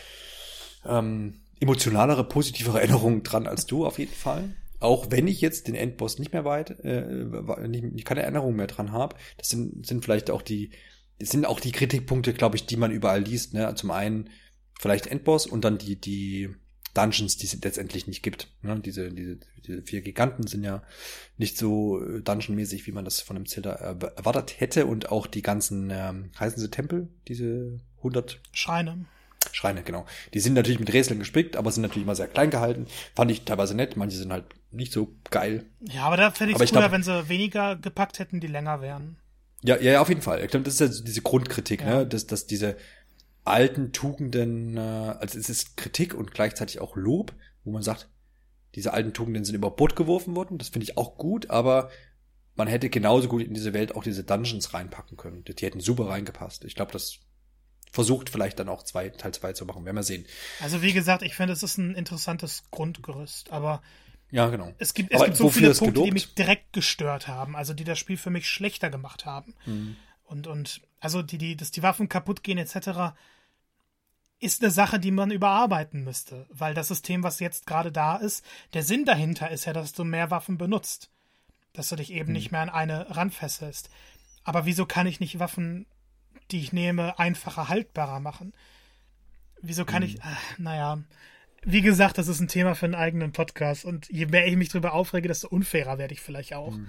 [0.85, 4.55] ähm, emotionalere, positivere Erinnerungen dran als du auf jeden Fall.
[4.79, 8.91] Auch wenn ich jetzt den Endboss nicht mehr weit, äh, nicht, keine Erinnerung mehr dran
[8.91, 10.71] habe, das sind, sind vielleicht auch die,
[11.19, 13.53] das sind auch die Kritikpunkte, glaube ich, die man überall liest.
[13.53, 13.73] Ne?
[13.75, 14.29] Zum einen
[14.79, 16.49] vielleicht Endboss und dann die, die
[16.93, 18.49] Dungeons, die es letztendlich nicht gibt.
[18.61, 18.79] Ne?
[18.79, 20.83] Diese, diese, diese vier Giganten sind ja
[21.37, 24.85] nicht so äh, Dungeon-mäßig, wie man das von einem Zelda erwartet hätte.
[24.85, 29.05] Und auch die ganzen, ähm, heißen sie Tempel, diese 100 Schreine.
[29.53, 30.05] Schreine, genau.
[30.33, 32.87] Die sind natürlich mit Rätseln gespickt, aber sind natürlich immer sehr klein gehalten.
[33.15, 35.65] Fand ich teilweise nett, manche sind halt nicht so geil.
[35.81, 38.81] Ja, aber da fände ich es cooler, glaub, wenn sie weniger gepackt hätten, die länger
[38.81, 39.17] wären.
[39.63, 40.43] Ja, ja, auf jeden Fall.
[40.43, 41.99] Ich glaube, das ist ja so diese Grundkritik, ja.
[41.99, 42.07] ne?
[42.07, 42.77] Dass, dass diese
[43.43, 47.33] alten Tugenden, äh, also es ist Kritik und gleichzeitig auch Lob,
[47.63, 48.09] wo man sagt,
[48.75, 50.57] diese alten Tugenden sind über Bord geworfen worden.
[50.57, 51.89] Das finde ich auch gut, aber
[52.55, 55.43] man hätte genauso gut in diese Welt auch diese Dungeons reinpacken können.
[55.43, 56.65] Die hätten super reingepasst.
[56.65, 57.19] Ich glaube, das
[57.91, 59.85] versucht vielleicht dann auch zwei, Teil 2 zu machen.
[59.85, 60.25] Werden wir sehen.
[60.61, 63.81] Also wie gesagt, ich finde, es ist ein interessantes Grundgerüst, aber
[64.29, 64.73] ja, genau.
[64.77, 66.07] Es gibt, es gibt so viele Punkte, gelobt?
[66.07, 69.55] die mich direkt gestört haben, also die das Spiel für mich schlechter gemacht haben.
[69.65, 69.95] Mhm.
[70.25, 73.15] Und, und, also die, die, dass die Waffen kaputt gehen, etc.,
[74.39, 76.45] ist eine Sache, die man überarbeiten müsste.
[76.49, 80.03] Weil das System, was jetzt gerade da ist, der Sinn dahinter ist ja, dass du
[80.03, 81.09] mehr Waffen benutzt.
[81.73, 82.33] Dass du dich eben mhm.
[82.33, 83.89] nicht mehr an eine ranfesselst.
[84.43, 85.87] Aber wieso kann ich nicht Waffen
[86.51, 88.53] die ich nehme, einfacher haltbarer machen.
[89.61, 90.09] Wieso kann mhm.
[90.09, 91.03] ich, ach, naja,
[91.63, 94.69] wie gesagt, das ist ein Thema für einen eigenen Podcast und je mehr ich mich
[94.69, 96.75] darüber aufrege, desto unfairer werde ich vielleicht auch.
[96.75, 96.87] Mhm.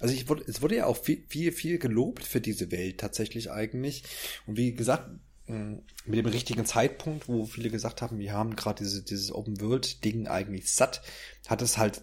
[0.00, 3.50] Also ich wurde, es wurde ja auch viel, viel, viel gelobt für diese Welt tatsächlich
[3.50, 4.04] eigentlich.
[4.46, 5.10] Und wie gesagt,
[5.48, 10.04] mit dem richtigen Zeitpunkt, wo viele gesagt haben, wir haben gerade diese, dieses Open World
[10.04, 11.02] Ding eigentlich satt,
[11.46, 12.02] hat es halt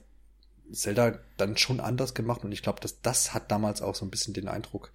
[0.71, 4.09] Zelda dann schon anders gemacht und ich glaube, dass das hat damals auch so ein
[4.09, 4.91] bisschen den Eindruck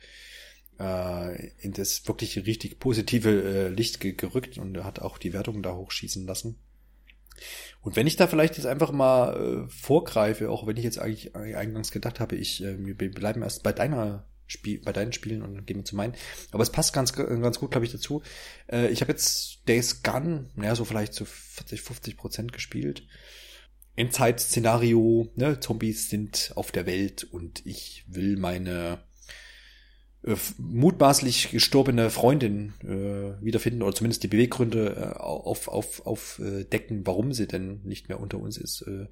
[0.80, 5.62] äh, in das wirklich richtig positive äh, Licht ge gerückt und hat auch die Wertungen
[5.62, 6.58] da hochschießen lassen.
[7.82, 11.34] Und wenn ich da vielleicht jetzt einfach mal äh, vorgreife, auch wenn ich jetzt eigentlich
[11.34, 15.66] eingangs gedacht habe, ich äh, wir bleiben erst bei deiner Spiel, bei deinen Spielen und
[15.66, 16.14] gehen wir zu meinen.
[16.50, 18.22] Aber es passt ganz, ganz gut, glaube ich, dazu.
[18.70, 23.06] Äh, ich habe jetzt Days Gun, naja, so vielleicht zu 40, 50 Prozent gespielt.
[23.96, 29.04] Endzeit-Szenario, ne, Zombies sind auf der Welt und ich will meine
[30.22, 36.64] äh, mutmaßlich gestorbene Freundin äh, wiederfinden oder zumindest die Beweggründe äh, auf, auf, auf äh,
[36.64, 39.06] decken, warum sie denn nicht mehr unter uns ist äh,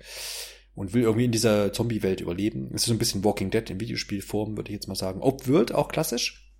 [0.74, 2.68] und will irgendwie in dieser Zombie-Welt überleben.
[2.74, 5.22] Es ist so ein bisschen Walking Dead in Videospielform, würde ich jetzt mal sagen.
[5.22, 6.52] Ob wird auch klassisch.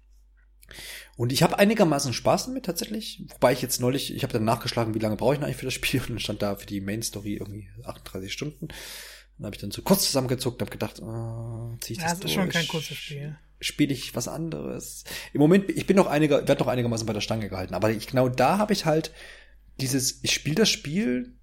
[1.16, 4.94] Und ich habe einigermaßen Spaß damit tatsächlich, wobei ich jetzt neulich, ich habe dann nachgeschlagen,
[4.94, 7.02] wie lange brauche ich eigentlich für das Spiel und dann stand da für die Main
[7.02, 8.68] Story irgendwie 38 Stunden.
[9.36, 12.14] Dann habe ich dann so kurz zusammengezuckt und habe gedacht, oh, zieh ich das, ja,
[12.16, 15.04] das ist schon kein kurzes Spiel spiele ich was anderes.
[15.32, 18.06] Im Moment, ich bin noch einiger, werde noch einigermaßen bei der Stange gehalten, aber ich,
[18.06, 19.12] genau da habe ich halt
[19.80, 21.36] dieses, ich spiele das Spiel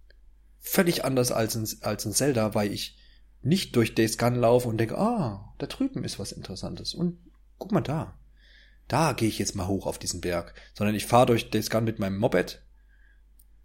[0.59, 2.97] völlig anders als ein, als ein Zelda, weil ich
[3.41, 7.19] nicht durch Days Gun laufe und denke, ah, da drüben ist was Interessantes und
[7.57, 8.17] guck mal da.
[8.87, 11.83] Da gehe ich jetzt mal hoch auf diesen Berg, sondern ich fahre durch Days Gun
[11.83, 12.63] mit meinem Moped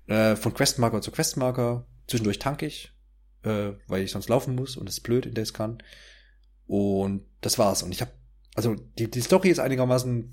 [0.06, 2.92] äh, von Questmarker zu Questmarker, zwischendurch tank ich,
[3.42, 5.82] äh, weil ich sonst laufen muss und das ist blöd in Days Gun.
[6.66, 7.82] Und das war's.
[7.82, 8.12] Und ich habe
[8.60, 10.30] also die, die Story ist einigermaßen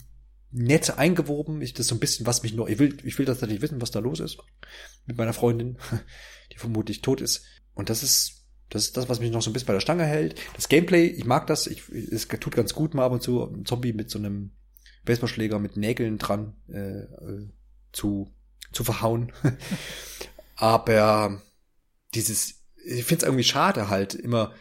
[0.52, 1.62] nett eingewoben.
[1.62, 3.91] Ich, das so ein bisschen, was mich nur, ich will, ich will tatsächlich wissen, was
[3.91, 4.38] da los ist
[5.06, 5.78] mit meiner Freundin,
[6.52, 7.45] die vermutlich tot ist.
[7.74, 10.06] Und das ist, das ist das, was mich noch so ein bisschen bei der Stange
[10.06, 10.36] hält.
[10.56, 13.66] Das Gameplay, ich mag das, ich, es tut ganz gut mal ab und zu, ein
[13.66, 14.52] Zombie mit so einem
[15.06, 17.49] Baseballschläger mit Nägeln dran äh, äh
[17.94, 18.36] zu,
[18.74, 19.32] zu verhauen.
[20.56, 21.41] Aber
[22.14, 24.54] dieses, ich finde es irgendwie schade halt, immer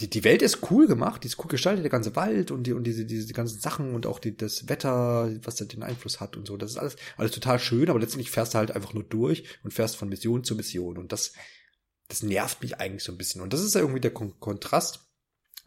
[0.00, 2.72] die, die Welt ist cool gemacht, die ist cool gestaltet, der ganze Wald und die,
[2.72, 6.20] und diese, diese die ganzen Sachen und auch die, das Wetter, was da den Einfluss
[6.20, 6.56] hat und so.
[6.56, 9.74] Das ist alles, alles total schön, aber letztendlich fährst du halt einfach nur durch und
[9.74, 10.96] fährst von Mission zu Mission.
[10.96, 11.34] Und das,
[12.08, 13.42] das nervt mich eigentlich so ein bisschen.
[13.42, 15.06] Und das ist ja irgendwie der Kon Kontrast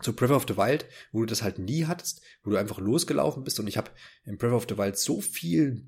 [0.01, 3.43] zu Breath of the Wild, wo du das halt nie hattest, wo du einfach losgelaufen
[3.43, 3.59] bist.
[3.59, 3.91] Und ich habe
[4.25, 5.85] in Breath of the Wild so viel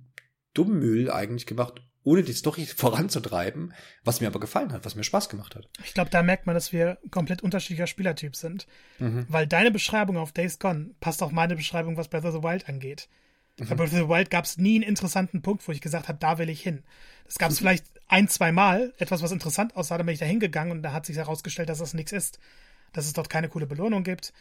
[0.53, 3.73] Dummmüll eigentlich gemacht, ohne die Story voranzutreiben,
[4.03, 5.67] was mir aber gefallen hat, was mir Spaß gemacht hat.
[5.83, 8.67] Ich glaube, da merkt man, dass wir komplett unterschiedlicher Spielertyp sind.
[8.99, 9.25] Mhm.
[9.27, 12.69] Weil deine Beschreibung auf Days Gone passt auf meine Beschreibung, was Breath of the Wild
[12.69, 13.09] angeht.
[13.57, 13.67] Mhm.
[13.69, 16.19] Bei Breath of the Wild gab es nie einen interessanten Punkt, wo ich gesagt habe,
[16.19, 16.83] da will ich hin.
[17.25, 20.27] Das gab es vielleicht ein, zwei Mal, etwas, was interessant aussah, dann bin ich da
[20.27, 22.39] hingegangen und da hat sich herausgestellt, dass das nichts ist.
[22.93, 24.31] Dass es dort keine coole Belohnung gibt,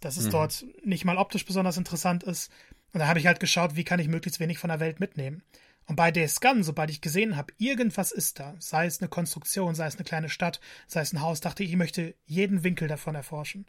[0.00, 0.30] dass es mhm.
[0.30, 2.50] dort nicht mal optisch besonders interessant ist.
[2.94, 5.42] Und da habe ich halt geschaut, wie kann ich möglichst wenig von der Welt mitnehmen.
[5.86, 9.74] Und bei Days Gone, sobald ich gesehen habe, irgendwas ist da, sei es eine Konstruktion,
[9.74, 12.88] sei es eine kleine Stadt, sei es ein Haus, dachte ich, ich möchte jeden Winkel
[12.88, 13.66] davon erforschen.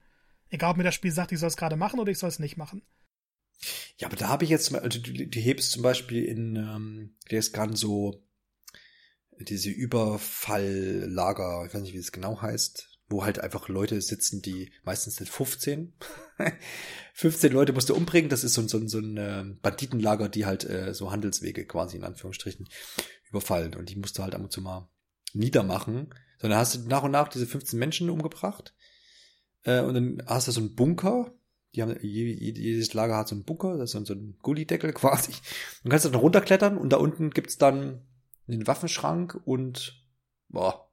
[0.50, 2.40] Egal, ob mir das Spiel sagt, ich soll es gerade machen oder ich soll es
[2.40, 2.84] nicht machen.
[3.98, 7.52] Ja, aber da habe ich jetzt, also du, du hebst zum Beispiel in ähm, Days
[7.54, 8.24] Gone so
[9.40, 14.72] diese Überfalllager, ich weiß nicht, wie es genau heißt, wo halt einfach Leute sitzen, die
[14.84, 15.94] meistens sind 15.
[17.14, 20.64] 15 Leute musst du umbringen, das ist so, so, so ein äh, Banditenlager, die halt
[20.64, 22.68] äh, so Handelswege quasi in Anführungsstrichen
[23.30, 24.90] überfallen und die musst du halt ab und zu mal
[25.34, 26.14] niedermachen.
[26.40, 28.74] Sondern hast du nach und nach diese 15 Menschen umgebracht
[29.64, 31.34] äh, und dann hast du so einen Bunker,
[31.76, 35.34] die haben, jedes Lager hat so einen Bunker, das ist so ein Gullideckel quasi.
[35.84, 38.02] Du kannst dann runterklettern und da unten gibt's dann
[38.48, 40.04] einen Waffenschrank und
[40.50, 40.90] boah,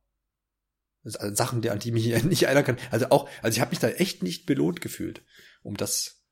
[1.02, 2.76] Sachen, an die mich nicht einer kann.
[2.90, 5.22] Also auch, also ich habe mich da echt nicht belohnt gefühlt,
[5.62, 6.22] um das.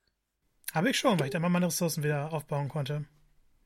[0.72, 3.04] Habe ich schon, weil ich dann mal meine Ressourcen wieder aufbauen konnte.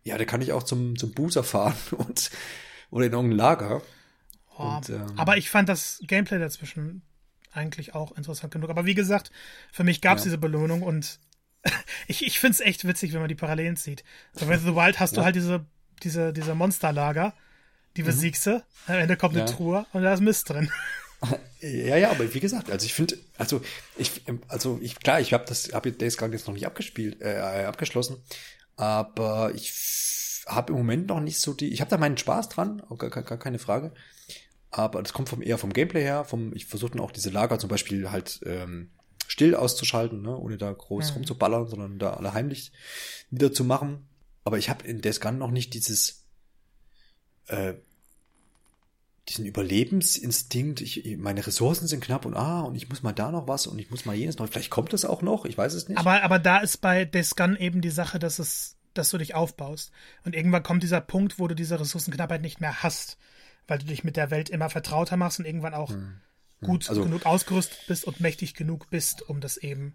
[0.05, 2.31] Ja, da kann ich auch zum, zum Booster fahren und
[2.91, 3.83] oder in irgendein Lager.
[4.59, 7.03] Oh, und, ähm, aber ich fand das Gameplay dazwischen
[7.53, 8.71] eigentlich auch interessant genug.
[8.71, 9.31] Aber wie gesagt,
[9.73, 10.29] für mich gab es ja.
[10.29, 11.19] diese Belohnung und
[12.07, 14.05] ich, ich finde es echt witzig, wenn man die Parallelen zieht.
[14.33, 15.21] So, Breath of the Wild hast ja.
[15.21, 15.67] du halt diese,
[16.03, 17.35] diese, diese Monsterlager
[17.97, 18.51] die besiegst mhm.
[18.51, 19.55] du, am Ende kommt eine ja.
[19.55, 20.71] Truhe und da ist Mist drin.
[21.61, 23.61] Ja, ja, aber wie gesagt, also ich finde, also
[23.97, 27.37] ich, also ich, klar, ich habe das, habe Days Gone jetzt noch nicht abgespielt, äh,
[27.65, 28.17] abgeschlossen,
[28.75, 29.73] aber ich
[30.49, 33.23] habe im Moment noch nicht so die, ich habe da meinen Spaß dran, gar, gar,
[33.23, 33.93] gar keine Frage,
[34.73, 37.61] aber das kommt vom eher vom Gameplay her, vom, ich versuche dann auch diese Lager
[37.61, 38.91] zum Beispiel halt ähm,
[39.29, 41.17] still auszuschalten, ne, ohne da groß mhm.
[41.19, 42.73] rumzuballern, sondern da alle heimlich
[43.31, 44.07] niederzumachen.
[44.45, 46.22] Aber ich habe in Days Gone noch nicht dieses
[47.53, 47.75] äh,
[49.29, 53.47] diesen Überlebensinstinkt, ich, meine Ressourcen sind knapp und ah, und ich muss mal da noch
[53.47, 54.49] was und ich muss mal jenes noch.
[54.49, 55.99] Vielleicht kommt es auch noch, ich weiß es nicht.
[55.99, 59.93] Aber, aber da ist bei Descan eben die Sache, dass es, dass du dich aufbaust.
[60.25, 63.17] Und irgendwann kommt dieser Punkt, wo du diese Ressourcenknappheit nicht mehr hast,
[63.69, 66.21] weil du dich mit der Welt immer vertrauter machst und irgendwann auch hm.
[66.59, 66.69] hm.
[66.69, 69.95] gut also, genug ausgerüstet bist und mächtig genug bist, um das eben,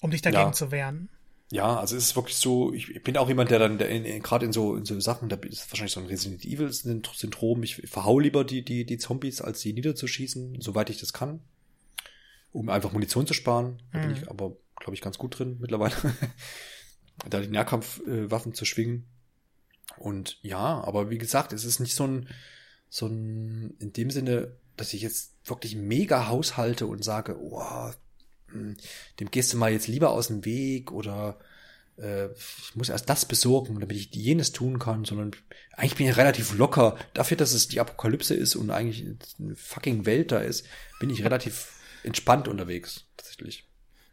[0.00, 0.52] um dich dagegen ja.
[0.52, 1.08] zu wehren.
[1.50, 4.22] Ja, also es ist wirklich so, ich, bin auch jemand, der dann der in, in,
[4.22, 7.76] gerade in so, in so Sachen, da ist wahrscheinlich so ein Resident Evil Syndrom, ich
[7.76, 11.40] verhau lieber die, die, die Zombies, als sie niederzuschießen, soweit ich das kann.
[12.52, 13.80] Um einfach Munition zu sparen.
[13.92, 14.16] Da bin mhm.
[14.16, 15.94] ich aber, glaube ich, ganz gut drin mittlerweile.
[17.28, 19.06] da die Nahkampfwaffen zu schwingen.
[19.96, 22.28] Und ja, aber wie gesagt, es ist nicht so ein,
[22.90, 27.90] so ein, in dem Sinne, dass ich jetzt wirklich mega haushalte und sage, oh,
[28.52, 31.38] dem gehst du mal jetzt lieber aus dem Weg oder
[31.98, 35.32] äh, ich muss erst das besorgen, damit ich jenes tun kann, sondern
[35.72, 36.96] eigentlich bin ich relativ locker.
[37.14, 39.04] Dafür, dass es die Apokalypse ist und eigentlich
[39.38, 40.66] eine fucking Welt da ist,
[41.00, 41.72] bin ich relativ
[42.04, 43.64] entspannt unterwegs, tatsächlich.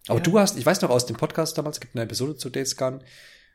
[0.08, 0.24] Aber ja.
[0.24, 2.76] du hast, ich weiß noch aus dem Podcast damals, es gibt eine Episode zu Days
[2.76, 3.00] Gone,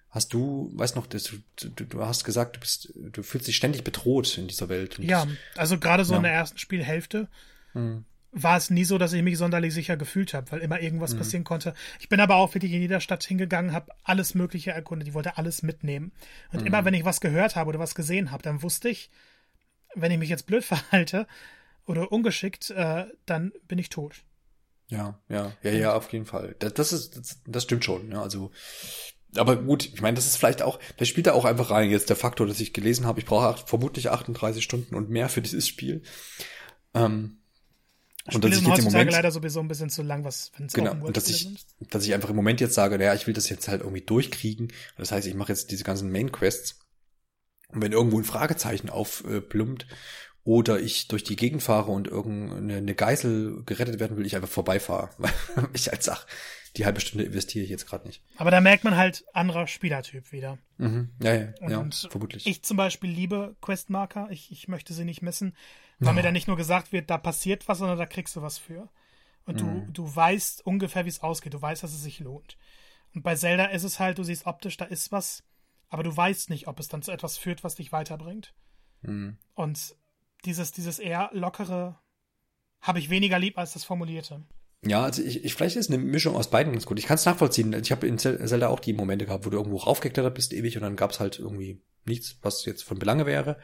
[0.08, 1.18] hast du, weißt noch, du,
[1.56, 4.98] du, du hast gesagt, du bist, du fühlst dich ständig bedroht in dieser Welt.
[4.98, 5.26] ja,
[5.56, 6.18] also gerade so ja.
[6.18, 7.28] in der ersten Spielhälfte.
[7.74, 11.14] Mhm war es nie so, dass ich mich sonderlich sicher gefühlt habe, weil immer irgendwas
[11.14, 11.18] mhm.
[11.18, 11.74] passieren konnte.
[11.98, 15.08] Ich bin aber auch wirklich in jeder Stadt hingegangen, habe alles Mögliche erkundet.
[15.08, 16.12] Ich wollte alles mitnehmen.
[16.52, 16.66] Und mhm.
[16.66, 19.10] immer, wenn ich was gehört habe oder was gesehen habe, dann wusste ich,
[19.94, 21.26] wenn ich mich jetzt blöd verhalte
[21.86, 24.22] oder ungeschickt, äh, dann bin ich tot.
[24.88, 26.56] Ja, ja, ja, ja, auf jeden Fall.
[26.58, 28.10] Das, das ist, das, das stimmt schon.
[28.10, 28.50] Ja, also,
[29.36, 31.90] aber gut, ich meine, das ist vielleicht auch, das spielt da auch einfach rein.
[31.90, 35.42] Jetzt der Faktor, dass ich gelesen habe, ich brauche vermutlich 38 Stunden und mehr für
[35.42, 36.02] dieses Spiel.
[36.94, 37.39] Ähm,
[38.32, 40.72] und dass ich jetzt im Moment leider sowieso ein bisschen zu lang, was wenn es
[40.72, 41.58] genau, und dass ich, sind.
[41.90, 44.72] dass ich einfach im Moment jetzt sage, naja, ich will das jetzt halt irgendwie durchkriegen.
[44.98, 46.78] Das heißt, ich mache jetzt diese ganzen Main Quests.
[47.68, 49.86] Und wenn irgendwo ein Fragezeichen aufplumpt
[50.44, 55.10] oder ich durch die Gegend fahre und irgendeine Geisel gerettet werden will, ich einfach vorbeifahre.
[55.18, 55.32] Weil
[55.72, 56.26] ich halt sag,
[56.76, 58.22] die halbe Stunde investiere ich jetzt gerade nicht.
[58.36, 60.58] Aber da merkt man halt anderer Spielertyp wieder.
[60.78, 61.10] Mhm.
[61.22, 62.46] Ja, ja, und ja, vermutlich.
[62.46, 64.28] Ich zum Beispiel liebe Questmarker.
[64.30, 65.54] Ich, ich möchte sie nicht missen.
[66.00, 68.58] Weil mir dann nicht nur gesagt wird, da passiert was, sondern da kriegst du was
[68.58, 68.88] für.
[69.44, 69.92] Und mhm.
[69.92, 71.54] du, du weißt ungefähr, wie es ausgeht.
[71.54, 72.56] Du weißt, dass es sich lohnt.
[73.14, 75.42] Und bei Zelda ist es halt, du siehst optisch, da ist was,
[75.88, 78.54] aber du weißt nicht, ob es dann zu etwas führt, was dich weiterbringt.
[79.02, 79.36] Mhm.
[79.54, 79.96] Und
[80.44, 81.98] dieses, dieses eher lockere
[82.80, 84.42] habe ich weniger lieb als das Formulierte.
[84.82, 86.98] Ja, also ich, ich vielleicht ist eine Mischung aus beiden ganz gut.
[86.98, 87.72] Ich kann es nachvollziehen.
[87.74, 90.82] Ich habe in Zelda auch die Momente gehabt, wo du irgendwo raufgeklettert bist ewig und
[90.82, 93.58] dann gab es halt irgendwie nichts, was jetzt von Belange wäre.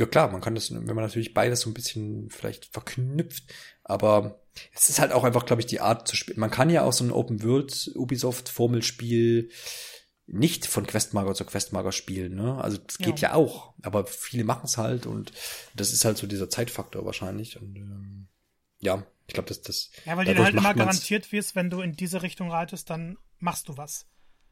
[0.00, 3.52] Ja klar, man kann das, wenn man natürlich beides so ein bisschen vielleicht verknüpft,
[3.84, 4.40] aber
[4.74, 6.40] es ist halt auch einfach, glaube ich, die Art zu spielen.
[6.40, 9.50] Man kann ja auch so ein Open World Ubisoft Formelspiel
[10.26, 12.56] nicht von Questmarker zu Questmarker spielen, ne?
[12.64, 15.32] Also das geht ja, ja auch, aber viele machen es halt und
[15.74, 18.28] das ist halt so dieser Zeitfaktor wahrscheinlich und ähm,
[18.78, 19.90] ja, ich glaube, dass das.
[20.06, 23.68] Ja, weil dir halt immer garantiert wirst, wenn du in diese Richtung reitest, dann machst
[23.68, 24.06] du was.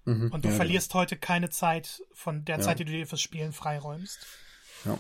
[0.05, 1.01] Mhm, und du ja, verlierst genau.
[1.01, 2.63] heute keine Zeit von der ja.
[2.63, 4.27] Zeit, die du dir fürs Spielen freiräumst.
[4.85, 4.99] Ja.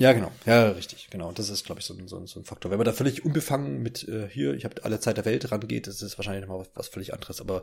[0.00, 0.32] Ja, genau.
[0.46, 1.08] Ja, richtig.
[1.10, 1.30] Genau.
[1.30, 2.70] Das ist, glaube ich, so ein, so, ein, so ein Faktor.
[2.70, 5.86] Wenn man da völlig unbefangen mit äh, hier, ich habe alle Zeit der Welt rangeht,
[5.86, 7.42] das ist wahrscheinlich nochmal was, was völlig anderes.
[7.42, 7.62] Aber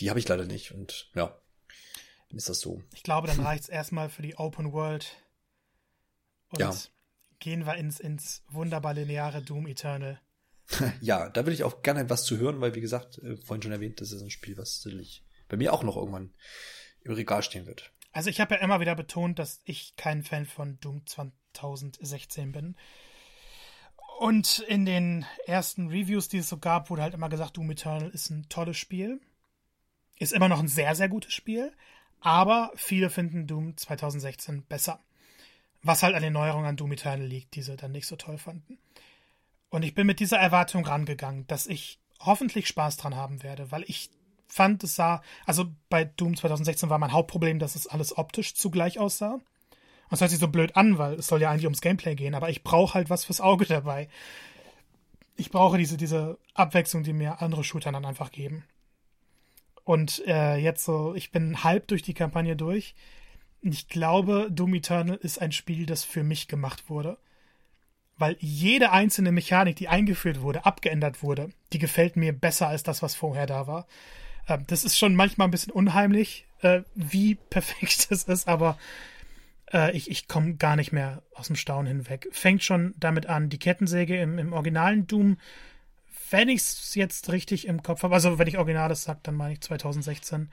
[0.00, 0.72] die habe ich leider nicht.
[0.72, 1.40] Und ja,
[2.30, 2.82] ist das so.
[2.94, 5.06] Ich glaube, dann reicht es erstmal für die Open World.
[6.48, 6.74] Und ja.
[7.38, 10.20] gehen wir ins, ins wunderbar lineare Doom Eternal.
[11.00, 13.70] ja, da will ich auch gerne was zu hören, weil, wie gesagt, äh, vorhin schon
[13.70, 16.34] erwähnt, das ist ein Spiel, was sicherlich bei mir auch noch irgendwann
[17.02, 17.92] im Regal stehen wird.
[18.16, 22.74] Also ich habe ja immer wieder betont, dass ich kein Fan von Doom 2016 bin.
[24.20, 28.08] Und in den ersten Reviews, die es so gab, wurde halt immer gesagt, Doom Eternal
[28.08, 29.20] ist ein tolles Spiel.
[30.18, 31.74] Ist immer noch ein sehr, sehr gutes Spiel.
[32.20, 35.04] Aber viele finden Doom 2016 besser.
[35.82, 38.38] Was halt an den Neuerungen an Doom Eternal liegt, die sie dann nicht so toll
[38.38, 38.78] fanden.
[39.68, 43.84] Und ich bin mit dieser Erwartung rangegangen, dass ich hoffentlich Spaß dran haben werde, weil
[43.86, 44.08] ich
[44.46, 48.98] fand, es sah, also bei Doom 2016 war mein Hauptproblem, dass es alles optisch zugleich
[48.98, 49.34] aussah.
[49.34, 52.34] Und das hört sich so blöd an, weil es soll ja eigentlich ums Gameplay gehen,
[52.34, 54.08] aber ich brauche halt was fürs Auge dabei.
[55.36, 58.64] Ich brauche diese, diese Abwechslung, die mir andere Shooter dann einfach geben.
[59.84, 62.94] Und äh, jetzt so, ich bin halb durch die Kampagne durch.
[63.60, 67.18] Ich glaube, Doom Eternal ist ein Spiel, das für mich gemacht wurde.
[68.18, 73.02] Weil jede einzelne Mechanik, die eingeführt wurde, abgeändert wurde, die gefällt mir besser als das,
[73.02, 73.86] was vorher da war.
[74.48, 78.78] Ähm, das ist schon manchmal ein bisschen unheimlich, äh, wie perfekt es ist, aber
[79.72, 82.28] äh, ich, ich komme gar nicht mehr aus dem Staunen hinweg.
[82.32, 85.38] Fängt schon damit an, die Kettensäge im, im originalen Doom,
[86.30, 89.54] wenn ich es jetzt richtig im Kopf habe, also wenn ich Originales sage, dann meine
[89.54, 90.50] ich 2016,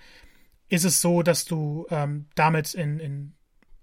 [0.70, 3.34] ist es so, dass du ähm, damit in, in,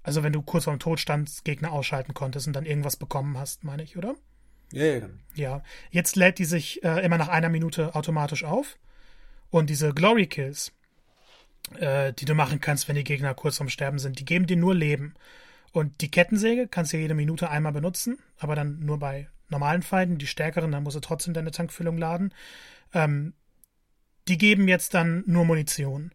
[0.02, 3.64] also wenn du kurz vorm Tod standst, Gegner ausschalten konntest und dann irgendwas bekommen hast,
[3.64, 4.14] meine ich, oder?
[4.72, 4.98] Ja, ja.
[5.00, 5.14] Genau.
[5.34, 8.78] Ja, jetzt lädt die sich äh, immer nach einer Minute automatisch auf.
[9.50, 10.72] Und diese Glory Kills,
[11.78, 14.56] äh, die du machen kannst, wenn die Gegner kurz vorm Sterben sind, die geben dir
[14.56, 15.14] nur Leben.
[15.72, 20.18] Und die Kettensäge kannst du jede Minute einmal benutzen, aber dann nur bei normalen Feinden.
[20.18, 22.32] Die stärkeren, dann musst du trotzdem deine Tankfüllung laden.
[22.94, 23.34] Ähm,
[24.28, 26.12] die geben jetzt dann nur Munition.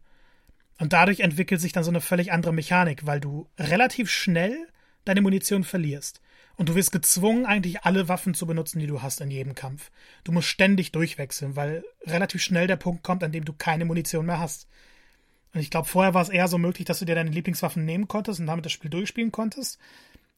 [0.78, 4.68] Und dadurch entwickelt sich dann so eine völlig andere Mechanik, weil du relativ schnell
[5.04, 6.20] deine Munition verlierst.
[6.56, 9.90] Und du wirst gezwungen, eigentlich alle Waffen zu benutzen, die du hast in jedem Kampf.
[10.24, 14.26] Du musst ständig durchwechseln, weil relativ schnell der Punkt kommt, an dem du keine Munition
[14.26, 14.66] mehr hast.
[15.52, 18.08] Und ich glaube, vorher war es eher so möglich, dass du dir deine Lieblingswaffen nehmen
[18.08, 19.78] konntest und damit das Spiel durchspielen konntest.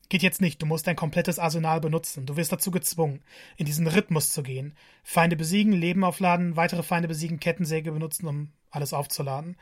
[0.08, 0.62] Geht jetzt nicht.
[0.62, 2.24] Du musst dein komplettes Arsenal benutzen.
[2.24, 3.22] Du wirst dazu gezwungen,
[3.56, 4.74] in diesen Rhythmus zu gehen.
[5.02, 9.56] Feinde besiegen, Leben aufladen, weitere Feinde besiegen, Kettensäge benutzen, um alles aufzuladen.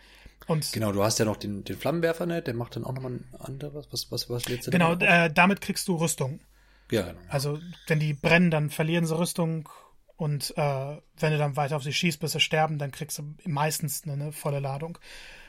[0.47, 2.43] Und genau, du hast ja noch den, den Flammenwerfer, ne?
[2.43, 3.89] Der macht dann auch nochmal ein anderes.
[3.91, 6.41] Was, was, was du Genau, äh, damit kriegst du Rüstung.
[6.91, 7.21] Ja, genau.
[7.29, 7.59] Also,
[7.89, 9.69] wenn die brennen, dann verlieren sie Rüstung.
[10.17, 13.35] Und äh, wenn du dann weiter auf sie schießt, bis sie sterben, dann kriegst du
[13.45, 14.99] meistens eine, eine volle Ladung.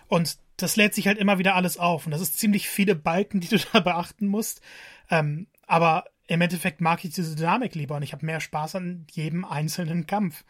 [0.08, 2.06] Und das lädt sich halt immer wieder alles auf.
[2.06, 4.62] Und das ist ziemlich viele Balken, die du da beachten musst.
[5.10, 9.08] Ähm, aber im Endeffekt mag ich diese Dynamik lieber und ich habe mehr Spaß an
[9.12, 10.44] jedem einzelnen Kampf.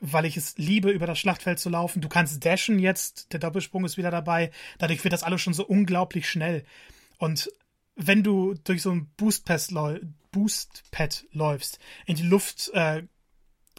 [0.00, 2.00] Weil ich es liebe, über das Schlachtfeld zu laufen.
[2.00, 4.50] Du kannst dashen jetzt, der Doppelsprung ist wieder dabei.
[4.78, 6.64] Dadurch wird das alles schon so unglaublich schnell.
[7.18, 7.50] Und
[7.94, 9.70] wenn du durch so ein Boostpad,
[11.32, 13.02] läufst, in die Luft äh,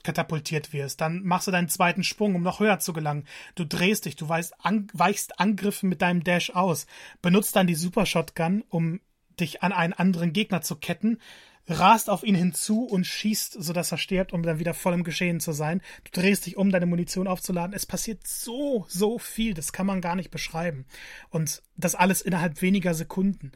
[0.03, 1.01] katapultiert wirst.
[1.01, 3.25] Dann machst du deinen zweiten Sprung, um noch höher zu gelangen.
[3.55, 6.85] Du drehst dich, du weichst, an, weichst Angriffen mit deinem Dash aus.
[7.21, 8.99] Benutzt dann die Super Shotgun, um
[9.39, 11.19] dich an einen anderen Gegner zu ketten.
[11.67, 15.39] Rast auf ihn hinzu und schießt, sodass er stirbt, um dann wieder voll im Geschehen
[15.39, 15.81] zu sein.
[16.03, 17.73] Du drehst dich um, deine Munition aufzuladen.
[17.73, 20.85] Es passiert so, so viel, das kann man gar nicht beschreiben.
[21.29, 23.53] Und das alles innerhalb weniger Sekunden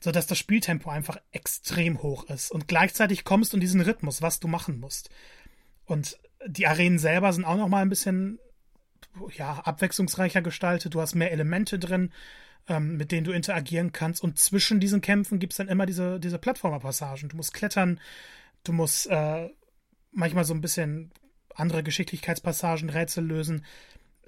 [0.00, 2.50] sodass das Spieltempo einfach extrem hoch ist.
[2.50, 5.10] Und gleichzeitig kommst du in diesen Rhythmus, was du machen musst.
[5.90, 8.38] Und die Arenen selber sind auch noch mal ein bisschen
[9.36, 10.94] ja, abwechslungsreicher gestaltet.
[10.94, 12.12] Du hast mehr Elemente drin,
[12.68, 14.22] ähm, mit denen du interagieren kannst.
[14.22, 17.28] Und zwischen diesen Kämpfen gibt es dann immer diese, diese Plattformerpassagen.
[17.28, 17.98] Du musst klettern,
[18.62, 19.50] du musst äh,
[20.12, 21.10] manchmal so ein bisschen
[21.56, 23.64] andere Geschicklichkeitspassagen, Rätsel lösen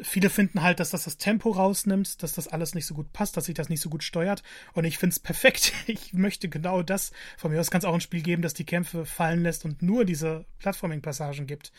[0.03, 3.37] viele finden halt, dass das das Tempo rausnimmt, dass das alles nicht so gut passt,
[3.37, 4.43] dass sich das nicht so gut steuert.
[4.73, 5.73] Und ich finde es perfekt.
[5.93, 7.13] Ich möchte genau das.
[7.37, 9.83] Von mir aus kann es auch ein Spiel geben, das die Kämpfe fallen lässt und
[9.83, 11.73] nur diese Plattforming-Passagen gibt.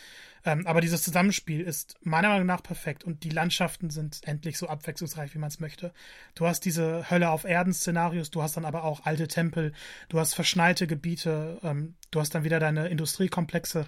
[0.45, 4.67] Ähm, aber dieses Zusammenspiel ist meiner Meinung nach perfekt und die Landschaften sind endlich so
[4.67, 5.93] abwechslungsreich, wie man es möchte.
[6.35, 9.71] Du hast diese Hölle auf Erden-Szenarios, du hast dann aber auch alte Tempel,
[10.09, 13.85] du hast verschneite Gebiete, ähm, du hast dann wieder deine Industriekomplexe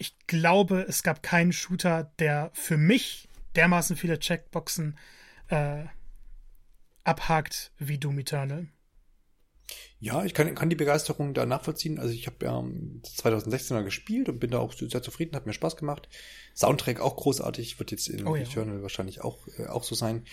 [0.00, 4.96] ich glaube, es gab keinen Shooter, der für mich dermaßen viele Checkboxen
[5.48, 5.84] äh,
[7.04, 8.68] abhakt wie Doom Eternal.
[9.98, 11.98] Ja, ich kann, kann die Begeisterung da nachvollziehen.
[11.98, 15.76] Also ich habe ja 2016er gespielt und bin da auch sehr zufrieden, hat mir Spaß
[15.76, 16.08] gemacht.
[16.56, 18.42] Soundtrack auch großartig, wird jetzt in oh, ja.
[18.42, 20.24] Eternal wahrscheinlich auch, äh, auch so sein.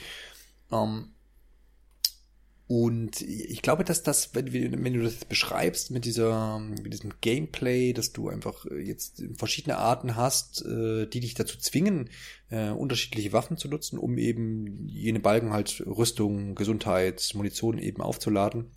[0.72, 1.14] Ähm,
[2.68, 4.52] und ich glaube, dass das, wenn,
[4.84, 10.18] wenn du das beschreibst mit dieser, mit diesem Gameplay, dass du einfach jetzt verschiedene Arten
[10.18, 12.10] hast, äh, die dich dazu zwingen,
[12.50, 18.70] äh, unterschiedliche Waffen zu nutzen, um eben jene Balken halt Rüstung, Gesundheit, Munition eben aufzuladen,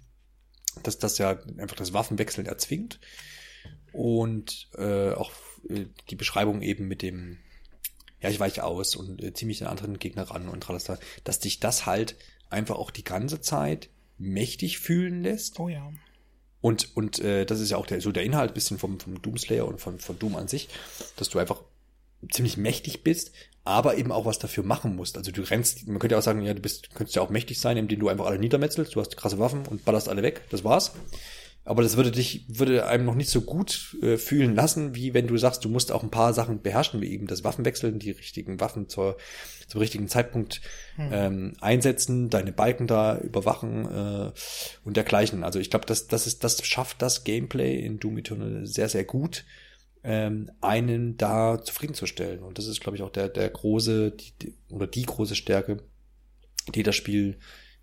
[0.85, 3.01] dass das ja einfach das Waffenwechseln erzwingt.
[3.93, 5.33] Und äh, auch
[5.69, 7.39] äh, die Beschreibung eben mit dem,
[8.21, 11.59] ja, ich weiche aus und äh, ziemlich den anderen Gegner ran und da, dass dich
[11.59, 12.15] das halt
[12.51, 15.59] einfach auch die ganze Zeit mächtig fühlen lässt.
[15.59, 15.91] Oh ja.
[16.61, 19.67] Und, und äh, das ist ja auch der, so der Inhalt bisschen vom, vom Doomslayer
[19.67, 20.69] und von, von Doom an sich,
[21.17, 21.63] dass du einfach
[22.31, 23.33] ziemlich mächtig bist,
[23.65, 25.17] aber eben auch was dafür machen musst.
[25.17, 27.59] Also du rennst, man könnte ja auch sagen, ja, du bist, könntest ja auch mächtig
[27.61, 30.65] sein, indem du einfach alle niedermetzelst, du hast krasse Waffen und ballerst alle weg, das
[30.65, 30.93] war's.
[31.65, 35.27] Aber das würde dich, würde einem noch nicht so gut äh, fühlen lassen, wie wenn
[35.27, 38.61] du sagst, du musst auch ein paar Sachen beherrschen, wie eben das Waffenwechseln, die richtigen
[38.61, 39.19] Waffen zur,
[39.69, 40.63] zum richtigen Zeitpunkt
[40.97, 41.11] hm.
[41.13, 44.33] ähm, einsetzen, deine Balken da überwachen äh,
[44.85, 45.45] und dergleichen.
[45.45, 49.05] Also ich glaube, das, das ist, das schafft das Gameplay in Doom Eternal sehr, sehr
[49.05, 49.45] gut,
[50.03, 52.43] ähm, einen da zufriedenzustellen.
[52.43, 55.83] Und das ist, glaube ich, auch der, der große, die, die, oder die große Stärke,
[56.75, 57.39] die das Spiel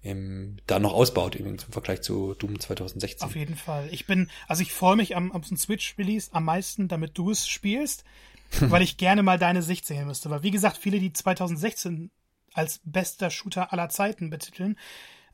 [0.07, 3.27] ähm, da noch ausbaut im Vergleich zu Doom 2016.
[3.27, 3.89] Auf jeden Fall.
[3.91, 8.03] Ich bin, also ich freue mich am, am Switch-Release am meisten, damit du es spielst,
[8.59, 10.29] weil ich gerne mal deine Sicht sehen müsste.
[10.29, 12.11] Weil wie gesagt, viele, die 2016
[12.53, 14.77] als bester Shooter aller Zeiten betiteln,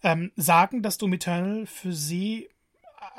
[0.02, 2.50] ähm, sagen, dass Doom Eternal für sie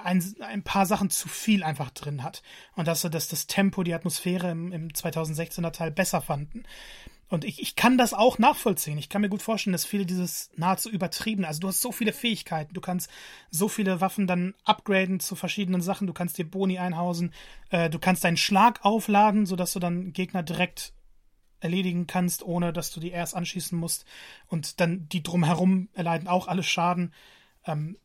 [0.03, 2.43] ein, ein paar Sachen zu viel einfach drin hat.
[2.75, 6.65] Und dass, dass das Tempo, die Atmosphäre im, im 2016er Teil besser fanden.
[7.29, 8.99] Und ich, ich kann das auch nachvollziehen.
[8.99, 12.13] Ich kann mir gut vorstellen, dass viele dieses nahezu übertrieben, also du hast so viele
[12.13, 13.11] Fähigkeiten, du kannst
[13.51, 17.33] so viele Waffen dann upgraden zu verschiedenen Sachen, du kannst dir Boni einhausen,
[17.71, 20.93] äh, du kannst deinen Schlag aufladen, sodass du dann Gegner direkt
[21.61, 24.05] erledigen kannst, ohne dass du die erst anschießen musst.
[24.47, 27.15] Und dann die drumherum erleiden auch alle Schaden.
[27.67, 27.97] Ähm,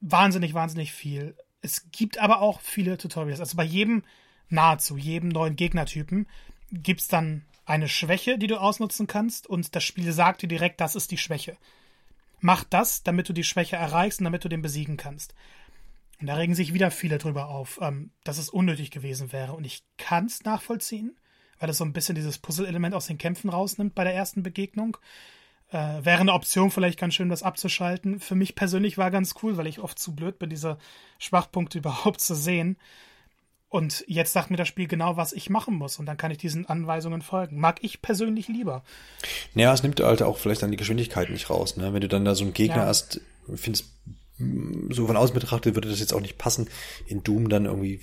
[0.00, 1.36] wahnsinnig, wahnsinnig viel.
[1.60, 3.40] Es gibt aber auch viele Tutorials.
[3.40, 4.02] Also bei jedem,
[4.48, 6.26] nahezu jedem neuen Gegnertypen
[6.72, 10.80] gibt es dann eine Schwäche, die du ausnutzen kannst und das Spiel sagt dir direkt,
[10.80, 11.56] das ist die Schwäche.
[12.40, 15.34] Mach das, damit du die Schwäche erreichst und damit du den besiegen kannst.
[16.20, 19.54] Und da regen sich wieder viele drüber auf, ähm, dass es unnötig gewesen wäre.
[19.54, 21.16] Und ich kann es nachvollziehen,
[21.58, 24.96] weil es so ein bisschen dieses Puzzle-Element aus den Kämpfen rausnimmt bei der ersten Begegnung.
[25.70, 28.20] Äh, wäre eine Option vielleicht ganz schön, das abzuschalten.
[28.20, 30.78] Für mich persönlich war ganz cool, weil ich oft zu blöd bin, diese
[31.18, 32.76] Schwachpunkte überhaupt zu sehen.
[33.74, 35.98] Und jetzt sagt mir das Spiel genau, was ich machen muss.
[35.98, 37.58] Und dann kann ich diesen Anweisungen folgen.
[37.58, 38.84] Mag ich persönlich lieber.
[39.54, 41.76] Naja, es nimmt halt auch vielleicht dann die Geschwindigkeit nicht raus.
[41.76, 41.92] Ne?
[41.92, 42.86] Wenn du dann da so einen Gegner ja.
[42.86, 43.20] hast,
[43.52, 43.86] findest
[44.90, 46.70] so von außen betrachtet würde das jetzt auch nicht passen,
[47.08, 48.00] in Doom dann irgendwie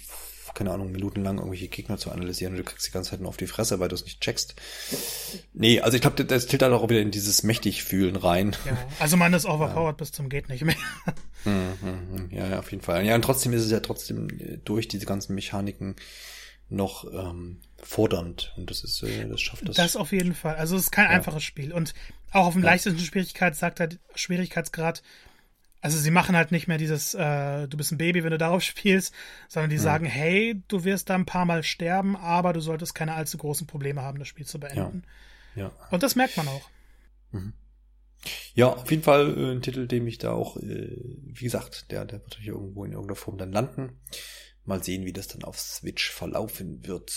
[0.53, 3.37] keine Ahnung, minutenlang irgendwelche Gegner zu analysieren und du kriegst die ganze Zeit nur auf
[3.37, 4.55] die Fresse, weil du es nicht checkst.
[5.53, 8.55] Nee, also ich glaube, das tilt halt auch wieder in dieses mächtig fühlen rein.
[8.65, 9.91] Ja, also man ist overpowered ja.
[9.91, 10.75] bis zum geht nicht mehr.
[11.45, 13.05] Mhm, ja, ja, auf jeden Fall.
[13.05, 15.95] Ja, und trotzdem ist es ja trotzdem äh, durch diese ganzen Mechaniken
[16.69, 19.75] noch ähm, fordernd und das ist äh, das schafft das.
[19.75, 20.55] Das auf jeden Fall.
[20.55, 21.11] Also es ist kein ja.
[21.11, 21.93] einfaches Spiel und
[22.31, 22.69] auch auf dem ja.
[22.69, 25.03] leichtesten Schwierigkeits sagt er Schwierigkeitsgrad
[25.81, 28.61] also sie machen halt nicht mehr dieses, äh, du bist ein Baby, wenn du darauf
[28.63, 29.13] spielst,
[29.47, 29.81] sondern die mhm.
[29.81, 33.67] sagen, hey, du wirst da ein paar Mal sterben, aber du solltest keine allzu großen
[33.67, 35.03] Probleme haben, das Spiel zu beenden.
[35.55, 35.63] Ja.
[35.63, 35.71] ja.
[35.89, 36.69] Und das merkt man auch.
[37.31, 37.53] Mhm.
[38.53, 42.05] Ja, auf jeden Fall äh, ein Titel, dem ich da auch, äh, wie gesagt, der,
[42.05, 43.99] der wird hier irgendwo in irgendeiner Form dann landen.
[44.63, 47.09] Mal sehen, wie das dann auf Switch verlaufen wird.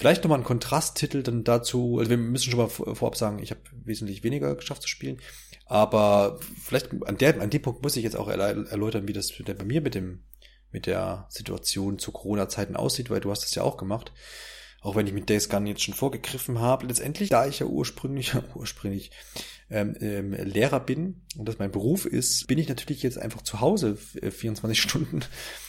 [0.00, 3.60] Vielleicht nochmal ein Kontrasttitel dann dazu, also wir müssen schon mal vorab sagen, ich habe
[3.84, 5.20] wesentlich weniger geschafft zu spielen.
[5.66, 9.62] Aber vielleicht an, der, an dem Punkt muss ich jetzt auch erläutern, wie das bei
[9.62, 10.24] mir mit dem,
[10.72, 14.10] mit der Situation zu Corona-Zeiten aussieht, weil du hast das ja auch gemacht.
[14.80, 18.34] Auch wenn ich mit Days Gone jetzt schon vorgegriffen habe, letztendlich, da ich ja ursprünglich,
[18.54, 19.10] ursprünglich
[19.70, 23.60] ähm, ähm, Lehrer bin und das mein Beruf ist, bin ich natürlich jetzt einfach zu
[23.60, 25.20] Hause 24 äh, Stunden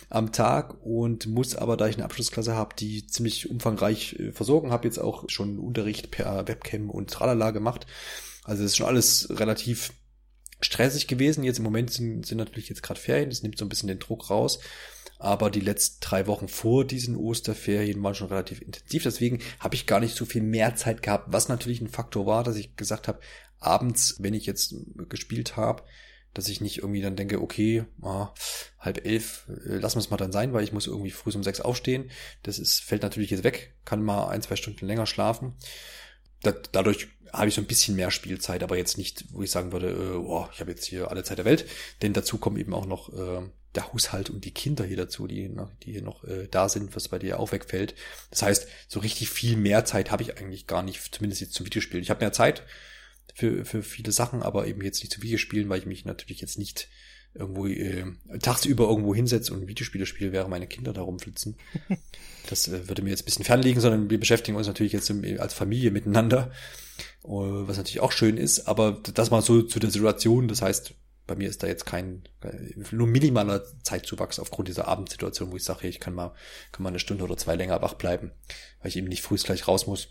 [0.09, 4.71] am Tag und muss aber, da ich eine Abschlussklasse habe, die ziemlich umfangreich äh, versorgen
[4.71, 7.87] habe, jetzt auch schon Unterricht per Webcam und Tralala gemacht,
[8.43, 9.93] also das ist schon alles relativ
[10.61, 11.43] stressig gewesen.
[11.43, 13.99] Jetzt im Moment sind, sind natürlich jetzt gerade Ferien, das nimmt so ein bisschen den
[13.99, 14.59] Druck raus.
[15.19, 19.03] Aber die letzten drei Wochen vor diesen Osterferien waren schon relativ intensiv.
[19.03, 22.43] Deswegen habe ich gar nicht so viel mehr Zeit gehabt, was natürlich ein Faktor war,
[22.43, 23.19] dass ich gesagt habe,
[23.61, 24.75] abends, wenn ich jetzt
[25.07, 25.83] gespielt habe,
[26.33, 28.33] dass ich nicht irgendwie dann denke, okay, ah,
[28.79, 31.43] halb elf, äh, lassen wir es mal dann sein, weil ich muss irgendwie früh um
[31.43, 32.09] sechs aufstehen.
[32.43, 35.55] Das ist, fällt natürlich jetzt weg, kann mal ein, zwei Stunden länger schlafen.
[36.41, 39.71] da, dadurch habe ich so ein bisschen mehr Spielzeit, aber jetzt nicht, wo ich sagen
[39.71, 41.65] würde, äh, oh, ich habe jetzt hier alle Zeit der Welt.
[42.01, 43.41] Denn dazu kommen eben auch noch äh,
[43.75, 45.49] der Haushalt und die Kinder hier dazu, die,
[45.83, 47.95] die hier noch äh, da sind, was bei dir auch wegfällt.
[48.29, 51.65] Das heißt, so richtig viel mehr Zeit habe ich eigentlich gar nicht, zumindest jetzt zum
[51.65, 52.03] Videospielen.
[52.03, 52.63] Ich habe mehr Zeit
[53.33, 56.57] für, für viele Sachen, aber eben jetzt nicht zum Videospielen, weil ich mich natürlich jetzt
[56.57, 56.89] nicht
[57.33, 58.05] irgendwo äh,
[58.41, 61.57] tagsüber irgendwo hinsetze und Videospiele spiele, während meine Kinder da rumflitzen.
[62.49, 65.23] Das äh, würde mir jetzt ein bisschen fernliegen, sondern wir beschäftigen uns natürlich jetzt im,
[65.39, 66.51] als Familie miteinander,
[67.23, 70.95] uh, was natürlich auch schön ist, aber das mal so zu der Situation, das heißt,
[71.27, 72.23] bei mir ist da jetzt kein,
[72.91, 76.33] nur minimaler Zeitzuwachs aufgrund dieser Abendsituation, wo ich sage, ich kann mal,
[76.71, 78.31] kann mal eine Stunde oder zwei länger wach bleiben,
[78.81, 80.09] weil ich eben nicht früh gleich raus muss.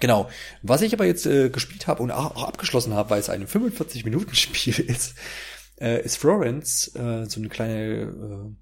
[0.00, 0.28] Genau.
[0.62, 4.80] Was ich aber jetzt äh, gespielt habe und auch, abgeschlossen habe, weil es ein 45-Minuten-Spiel
[4.86, 5.14] ist,
[5.80, 8.54] äh, ist Florence, äh, so eine kleine äh,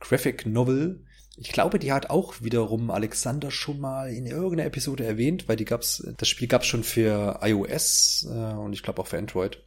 [0.00, 1.04] Graphic Novel.
[1.36, 5.64] Ich glaube, die hat auch wiederum Alexander schon mal in irgendeiner Episode erwähnt, weil die
[5.64, 9.62] gab's, das Spiel gab's schon für iOS äh, und ich glaube auch für Android.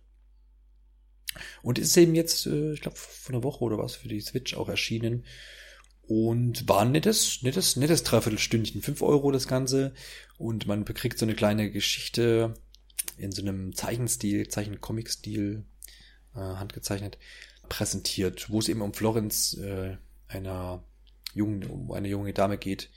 [1.61, 4.55] Und ist eben jetzt, äh, ich glaube, vor einer Woche oder was für die Switch
[4.55, 5.25] auch erschienen.
[6.07, 8.81] Und war ein nettes, nettes, nettes Dreiviertelstündchen.
[8.81, 9.93] fünf Euro das Ganze.
[10.37, 12.53] Und man bekriegt so eine kleine Geschichte
[13.17, 15.63] in so einem Zeichenstil, Zeichen-Comic-Stil
[16.35, 17.17] äh, handgezeichnet,
[17.69, 20.83] präsentiert, wo es eben um Florenz, äh, einer
[21.33, 22.89] jungen, um eine junge Dame geht,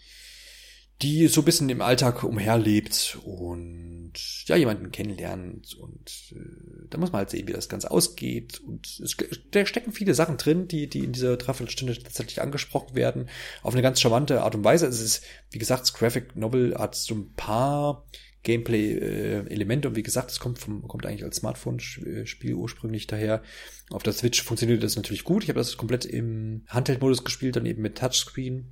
[1.03, 4.13] die so ein bisschen im Alltag umherlebt und
[4.47, 8.99] ja, jemanden kennenlernt und äh, da muss man halt sehen, wie das Ganze ausgeht und
[9.01, 9.17] es,
[9.53, 13.29] da stecken viele Sachen drin, die, die in dieser Dreiviertelstunde tatsächlich angesprochen werden,
[13.63, 14.87] auf eine ganz charmante Art und Weise.
[14.87, 18.05] Es ist, wie gesagt, das Graphic Novel hat so ein paar
[18.43, 19.89] Gameplay-Elemente.
[19.89, 23.43] Und wie gesagt, es kommt, vom, kommt eigentlich als Smartphone-Spiel ursprünglich daher.
[23.91, 25.43] Auf der Switch funktioniert das natürlich gut.
[25.43, 28.71] Ich habe das komplett im Handheld-Modus gespielt, dann eben mit Touchscreen.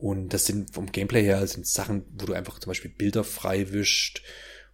[0.00, 3.70] Und das sind vom Gameplay her sind Sachen, wo du einfach zum Beispiel Bilder frei
[3.72, 4.22] wischt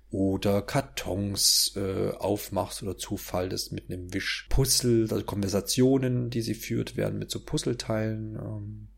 [0.08, 7.18] oder Kartons äh, aufmachst oder zufaltest mit einem Wischpuzzle, also Konversationen, die sie führt, werden
[7.18, 8.88] mit so Puzzleteilen ähm,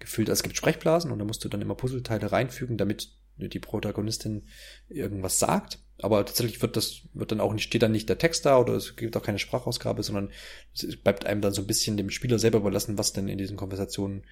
[0.00, 0.28] gefüllt.
[0.28, 4.44] Also es gibt Sprechblasen und da musst du dann immer Puzzleteile reinfügen, damit die Protagonistin
[4.88, 5.78] irgendwas sagt.
[5.98, 8.74] Aber tatsächlich wird das, wird dann auch nicht, steht dann nicht der Text da oder
[8.74, 10.30] es gibt auch keine Sprachausgabe, sondern
[10.74, 13.56] es bleibt einem dann so ein bisschen dem Spieler selber überlassen, was denn in diesen
[13.56, 14.24] Konversationen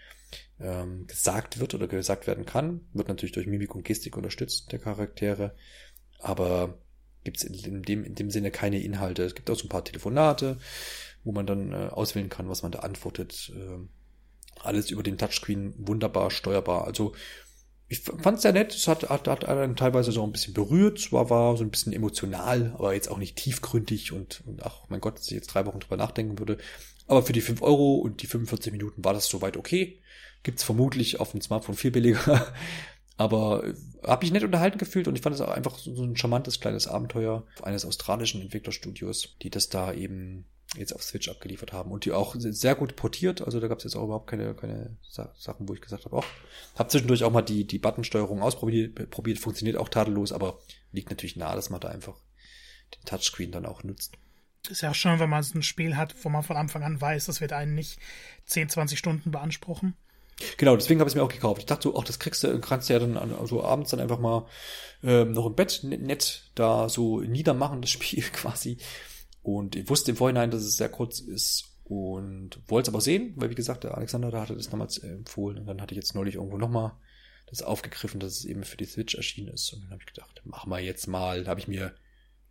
[0.61, 2.81] ähm, gesagt wird oder gesagt werden kann.
[2.93, 5.55] Wird natürlich durch Mimik und Gestik unterstützt, der Charaktere.
[6.19, 6.79] Aber
[7.25, 9.23] gibt es in dem, in dem Sinne keine Inhalte.
[9.23, 10.59] Es gibt auch so ein paar Telefonate,
[11.25, 13.53] wo man dann äh, auswählen kann, was man da antwortet.
[13.55, 13.87] Äh,
[14.61, 16.85] alles über den Touchscreen wunderbar steuerbar.
[16.85, 17.15] Also
[17.93, 18.75] ich fand es sehr nett.
[18.75, 20.99] Es hat, hat, hat einen teilweise so ein bisschen berührt.
[20.99, 25.03] Zwar war so ein bisschen emotional, aber jetzt auch nicht tiefgründig und, und ach mein
[25.03, 26.57] Gott, dass ich jetzt drei Wochen drüber nachdenken würde.
[27.07, 30.01] Aber für die fünf Euro und die 45 Minuten war das soweit okay.
[30.43, 32.55] Gibt's vermutlich auf dem Smartphone viel billiger.
[33.19, 36.17] Aber äh, habe mich nett unterhalten gefühlt und ich fand es auch einfach so ein
[36.17, 40.47] charmantes kleines Abenteuer eines australischen Entwicklerstudios, die das da eben
[40.77, 43.43] jetzt auf Switch abgeliefert haben und die auch sehr gut portiert.
[43.43, 46.25] Also da gab es jetzt auch überhaupt keine, keine Sachen, wo ich gesagt habe, auch
[46.77, 50.59] habe zwischendurch auch mal die, die Buttonsteuerung ausprobiert, probiert, funktioniert auch tadellos, aber
[50.93, 52.17] liegt natürlich nahe, dass man da einfach
[52.95, 54.15] den Touchscreen dann auch nutzt.
[54.69, 57.27] Ist ja schön, wenn man so ein Spiel hat, wo man von Anfang an weiß,
[57.27, 57.99] das wird einen nicht
[58.47, 59.97] 10, 20 Stunden beanspruchen.
[60.57, 61.61] Genau, deswegen habe ich es mir auch gekauft.
[61.61, 64.19] Ich dachte so, ach, das kriegst du, kannst du ja dann so abends dann einfach
[64.19, 64.47] mal
[65.03, 68.79] ähm, noch im Bett nett da so niedermachen, das Spiel quasi.
[69.43, 73.35] Und ich wusste im Vorhinein, dass es sehr kurz ist und wollte es aber sehen,
[73.37, 76.15] weil wie gesagt, der Alexander, da hatte das damals empfohlen und dann hatte ich jetzt
[76.15, 76.93] neulich irgendwo nochmal
[77.47, 79.73] das aufgegriffen, dass es eben für die Switch erschienen ist.
[79.73, 81.45] Und dann habe ich gedacht, mach mal jetzt mal.
[81.45, 81.95] Da habe ich mir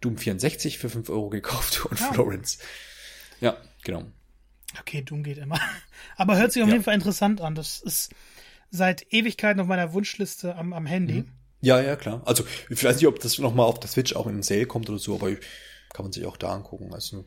[0.01, 2.11] Doom 64 für 5 Euro gekauft und ja.
[2.11, 2.59] Florence.
[3.39, 4.03] Ja, genau.
[4.80, 5.59] Okay, Doom geht immer.
[6.18, 6.76] Aber hört sich auf ja.
[6.76, 7.55] jeden Fall interessant an.
[7.55, 8.13] Das ist
[8.69, 11.22] seit Ewigkeiten auf meiner Wunschliste am, am Handy.
[11.22, 11.31] Mhm.
[11.61, 12.22] Ja, ja, klar.
[12.26, 14.89] Also, ich weiß nicht, ob das nochmal auf der Switch auch in den Sale kommt
[14.89, 15.39] oder so, aber ich,
[15.93, 16.93] kann man sich auch da angucken.
[16.93, 17.26] Also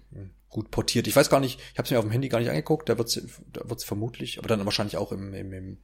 [0.54, 1.06] gut portiert.
[1.06, 2.96] Ich weiß gar nicht, ich habe es mir auf dem Handy gar nicht angeguckt, da
[2.96, 3.20] wird
[3.52, 5.78] da wird's vermutlich, aber dann wahrscheinlich auch im, im, im,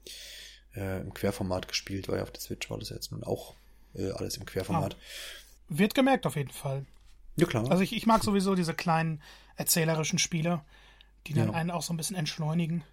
[0.77, 3.57] äh, im Querformat gespielt, weil auf der Switch war das jetzt nun auch
[3.95, 4.95] äh, alles im Querformat.
[4.95, 5.03] Ah.
[5.69, 6.87] Wird gemerkt auf jeden Fall.
[7.37, 7.69] Ja, klar.
[7.71, 9.21] Also ich, ich mag sowieso diese kleinen
[9.57, 10.63] erzählerischen Spiele,
[11.27, 11.55] die dann ja.
[11.55, 12.85] einen auch so ein bisschen entschleunigen.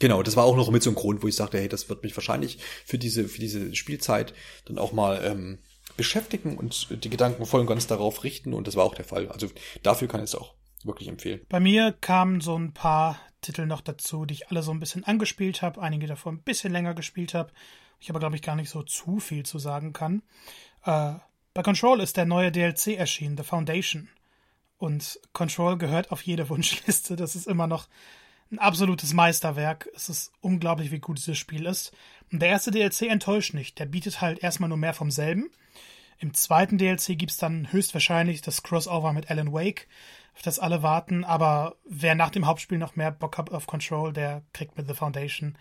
[0.00, 2.02] Genau, das war auch noch mit so einem Grund, wo ich sagte, hey, das wird
[2.02, 4.34] mich wahrscheinlich für diese, für diese Spielzeit
[4.64, 5.58] dann auch mal ähm,
[5.96, 9.28] beschäftigen und die Gedanken voll und ganz darauf richten und das war auch der Fall.
[9.28, 9.48] Also
[9.82, 10.54] dafür kann ich es auch
[10.84, 11.40] wirklich empfehlen.
[11.48, 15.04] Bei mir kamen so ein paar Titel noch dazu, die ich alle so ein bisschen
[15.04, 17.52] angespielt habe, einige davon ein bisschen länger gespielt habe.
[18.00, 20.22] Ich aber, glaube ich, gar nicht so zu viel zu sagen kann.
[20.84, 21.14] Äh,
[21.52, 24.08] bei Control ist der neue DLC erschienen, The Foundation.
[24.78, 27.16] Und Control gehört auf jede Wunschliste.
[27.16, 27.88] Das ist immer noch
[28.50, 29.88] ein absolutes Meisterwerk.
[29.94, 31.92] Es ist unglaublich, wie gut dieses Spiel ist.
[32.32, 33.78] Und der erste DLC enttäuscht nicht.
[33.78, 35.50] Der bietet halt erstmal nur mehr vom selben
[36.24, 39.88] Im zweiten DLC gibt's dann höchstwahrscheinlich das Crossover mit Alan Wake,
[40.34, 41.22] auf das alle warten.
[41.22, 44.94] Aber wer nach dem Hauptspiel noch mehr Bock hat auf Control, der kriegt mit The
[44.94, 45.58] Foundation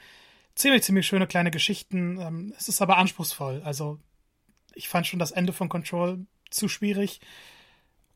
[0.55, 2.17] ziemlich, ziemlich schöne kleine Geschichten.
[2.17, 3.61] Ähm, es ist aber anspruchsvoll.
[3.65, 3.99] Also
[4.73, 7.19] ich fand schon das Ende von Control zu schwierig.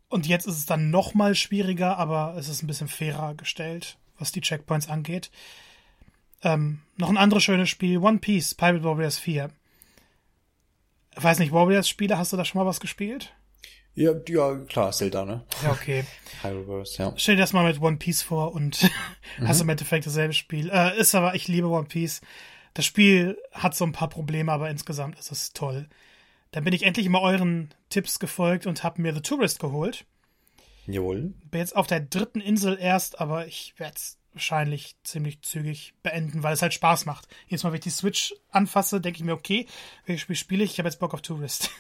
[0.08, 3.98] Und jetzt ist es dann noch mal schwieriger, aber es ist ein bisschen fairer gestellt,
[4.20, 5.32] was die Checkpoints angeht.
[6.44, 9.52] Ähm, noch ein anderes schönes Spiel, One Piece, Pirate Warriors 4.
[11.18, 13.34] Ich weiß nicht, Warriors-Spiele, hast du da schon mal was gespielt?
[13.96, 15.44] Ja, ja, klar, Zelda, ne?
[15.64, 16.06] Ja, okay.
[16.44, 17.14] Hyrule-Verse, ja.
[17.18, 18.84] Stell dir das mal mit One Piece vor und
[19.40, 19.48] mhm.
[19.48, 20.70] hast im Endeffekt dasselbe Spiel.
[20.72, 22.22] Äh, ist aber, ich liebe One Piece.
[22.76, 25.88] Das Spiel hat so ein paar Probleme, aber insgesamt ist es toll.
[26.52, 30.06] Dann bin ich endlich mal euren Tipps gefolgt und habe mir The Tourist geholt.
[30.86, 31.34] Jawohl.
[31.50, 36.44] Bin jetzt auf der dritten Insel erst, aber ich werde es wahrscheinlich ziemlich zügig beenden,
[36.44, 37.28] weil es halt Spaß macht.
[37.48, 39.68] Jedes Mal, wenn ich die Switch anfasse, denke ich mir, okay,
[40.06, 40.74] welches Spiel spiele ich?
[40.74, 41.70] Ich habe jetzt Bock auf Tourist.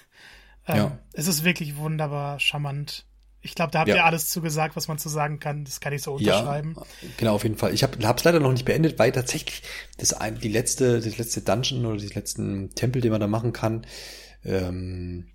[0.69, 0.99] Ähm, ja.
[1.13, 3.05] Es ist wirklich wunderbar charmant.
[3.39, 3.95] Ich glaube, da habt ja.
[3.95, 5.63] ihr alles zugesagt, was man zu sagen kann.
[5.63, 6.75] Das kann ich so unterschreiben.
[6.75, 6.83] Ja,
[7.15, 7.73] genau, auf jeden Fall.
[7.73, 9.63] Ich habe es leider noch nicht beendet, weil tatsächlich
[9.97, 13.53] das ein, die letzte, das letzte Dungeon oder die letzten Tempel, den man da machen
[13.53, 13.87] kann,
[14.43, 15.29] ähm,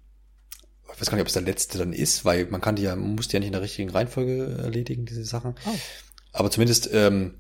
[0.93, 2.95] ich weiß gar nicht, ob es der letzte dann ist, weil man kann die ja,
[2.95, 5.55] man muss die ja nicht in der richtigen Reihenfolge erledigen, diese Sachen.
[5.65, 5.79] Oh.
[6.33, 7.35] Aber zumindest ähm,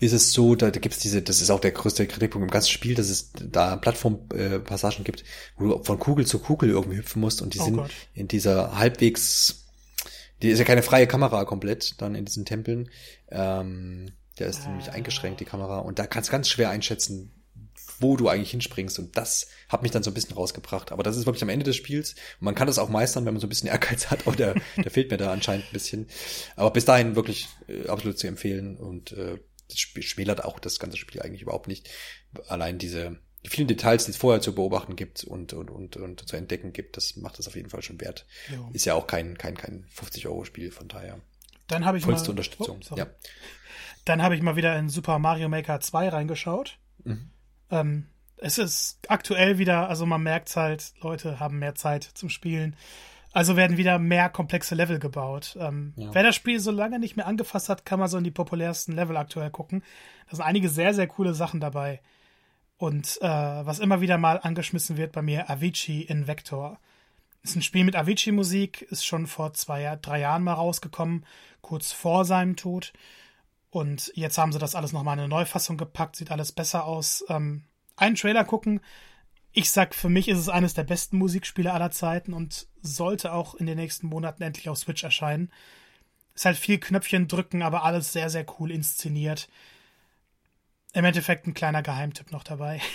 [0.00, 2.50] ist es so, da, da gibt es diese, das ist auch der größte Kritikpunkt im
[2.50, 5.24] ganzen Spiel, dass es da Plattformpassagen äh, gibt,
[5.56, 7.90] wo du von Kugel zu Kugel irgendwie hüpfen musst und die oh sind Gott.
[8.14, 9.66] in dieser halbwegs,
[10.42, 12.90] die ist ja keine freie Kamera komplett, dann in diesen Tempeln.
[13.30, 14.10] Ähm,
[14.40, 14.70] der ist ah.
[14.70, 17.30] nämlich eingeschränkt, die Kamera, und da kannst du ganz schwer einschätzen,
[18.02, 18.98] wo du eigentlich hinspringst.
[18.98, 20.92] Und das hat mich dann so ein bisschen rausgebracht.
[20.92, 22.12] Aber das ist wirklich am Ende des Spiels.
[22.40, 24.20] Und man kann das auch meistern, wenn man so ein bisschen Ehrgeiz hat.
[24.26, 26.06] Aber der, der fehlt mir da anscheinend ein bisschen.
[26.56, 28.76] Aber bis dahin wirklich äh, absolut zu empfehlen.
[28.76, 29.38] Und äh,
[29.68, 31.88] das schmälert auch das ganze Spiel eigentlich überhaupt nicht.
[32.48, 36.28] Allein diese die vielen Details, die es vorher zu beobachten gibt und, und, und, und
[36.28, 38.24] zu entdecken gibt, das macht es auf jeden Fall schon wert.
[38.52, 38.70] Jo.
[38.72, 41.20] Ist ja auch kein, kein, kein 50-Euro-Spiel, von daher.
[41.66, 42.80] Dann habe ich vollste mal, Unterstützung.
[42.90, 43.06] Oh, ja.
[44.04, 46.78] Dann habe ich mal wieder in Super Mario Maker 2 reingeschaut.
[47.04, 47.30] Mhm.
[47.72, 52.76] Ähm, es ist aktuell wieder, also man merkt halt, Leute haben mehr Zeit zum Spielen.
[53.32, 55.56] Also werden wieder mehr komplexe Level gebaut.
[55.58, 56.12] Ähm, ja.
[56.12, 58.94] Wer das Spiel so lange nicht mehr angefasst hat, kann mal so in die populärsten
[58.94, 59.82] Level aktuell gucken.
[60.28, 62.00] Da sind einige sehr, sehr coole Sachen dabei.
[62.76, 66.78] Und äh, was immer wieder mal angeschmissen wird bei mir, Avicii in Vector.
[67.42, 71.24] Ist ein Spiel mit Avicii-Musik, ist schon vor zwei, drei Jahren mal rausgekommen,
[71.60, 72.92] kurz vor seinem Tod.
[73.72, 77.24] Und jetzt haben sie das alles nochmal in eine Neufassung gepackt, sieht alles besser aus.
[77.30, 77.64] Ähm,
[77.96, 78.82] einen Trailer gucken,
[79.54, 83.54] ich sag, für mich ist es eines der besten Musikspiele aller Zeiten und sollte auch
[83.54, 85.50] in den nächsten Monaten endlich auf Switch erscheinen.
[86.34, 89.48] Ist halt viel Knöpfchen drücken, aber alles sehr, sehr cool inszeniert.
[90.92, 92.80] Im Endeffekt ein kleiner Geheimtipp noch dabei.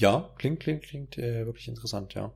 [0.00, 2.32] Ja, klingt, klingt, klingt äh, wirklich interessant, ja.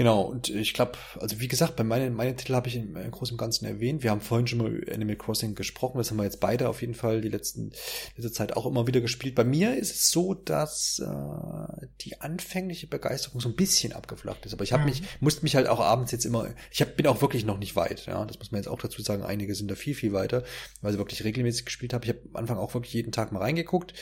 [0.00, 3.10] Genau, und ich glaube, also wie gesagt, bei meinen, meinen Titel habe ich im, im
[3.10, 4.02] Großen und Ganzen erwähnt.
[4.02, 5.98] Wir haben vorhin schon mal über Animal Crossing gesprochen.
[5.98, 7.72] Das haben wir jetzt beide auf jeden Fall die letzten,
[8.16, 9.34] letzte Zeit auch immer wieder gespielt.
[9.34, 14.54] Bei mir ist es so, dass äh, die anfängliche Begeisterung so ein bisschen abgeflacht ist.
[14.54, 14.88] Aber ich habe mhm.
[14.88, 17.76] mich, musste mich halt auch abends jetzt immer, ich hab, bin auch wirklich noch nicht
[17.76, 18.06] weit.
[18.06, 19.22] Ja, das muss man jetzt auch dazu sagen.
[19.22, 20.44] Einige sind da viel, viel weiter,
[20.80, 22.04] weil sie wirklich regelmäßig gespielt haben.
[22.04, 23.92] Ich habe am Anfang auch wirklich jeden Tag mal reingeguckt.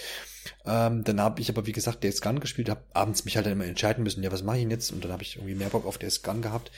[0.64, 3.54] Ähm, dann habe ich aber, wie gesagt, Days Gun gespielt, habe abends mich halt dann
[3.54, 4.92] immer entscheiden müssen, ja, was mache ich denn jetzt?
[4.92, 6.70] Und dann habe ich irgendwie mehr Bock auf Days Gun gehabt,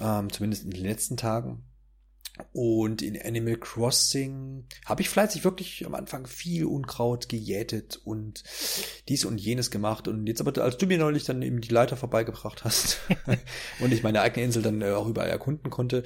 [0.00, 1.64] ähm, zumindest in den letzten Tagen.
[2.52, 8.42] Und in Animal Crossing habe ich fleißig wirklich am Anfang viel Unkraut gejätet und
[9.08, 10.08] dies und jenes gemacht.
[10.08, 12.98] Und jetzt aber, als du mir neulich dann eben die Leiter vorbeigebracht hast
[13.80, 16.02] und ich meine eigene Insel dann äh, auch überall erkunden konnte,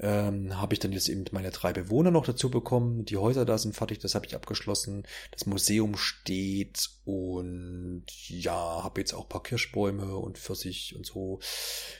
[0.00, 3.04] ähm, habe ich dann jetzt eben meine drei Bewohner noch dazu bekommen.
[3.04, 5.06] Die Häuser da sind fertig, das habe ich abgeschlossen.
[5.32, 11.40] Das Museum steht und ja, habe jetzt auch ein paar Kirschbäume und Pfirsich und so.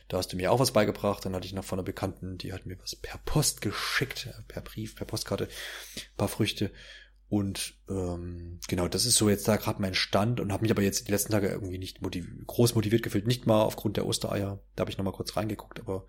[0.08, 1.24] Da hast du mir auch was beigebracht.
[1.24, 4.62] Dann hatte ich noch von einer Bekannten, die hat mir was per Post geschickt, per
[4.62, 6.70] Brief, per Postkarte, ein paar Früchte.
[7.28, 10.82] Und ähm, genau, das ist so jetzt da gerade mein Stand und habe mich aber
[10.82, 13.26] jetzt die letzten Tage irgendwie nicht motiv groß motiviert gefühlt.
[13.26, 14.62] Nicht mal aufgrund der Ostereier.
[14.76, 16.06] Da habe ich noch mal kurz reingeguckt, aber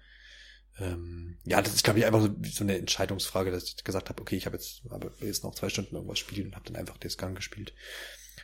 [0.79, 4.21] ähm, ja, das ist, glaube ich, einfach so, so eine Entscheidungsfrage, dass ich gesagt habe,
[4.21, 6.97] okay, ich habe jetzt, habe jetzt noch zwei Stunden irgendwas spielen und habe dann einfach
[6.97, 7.73] das Gang gespielt.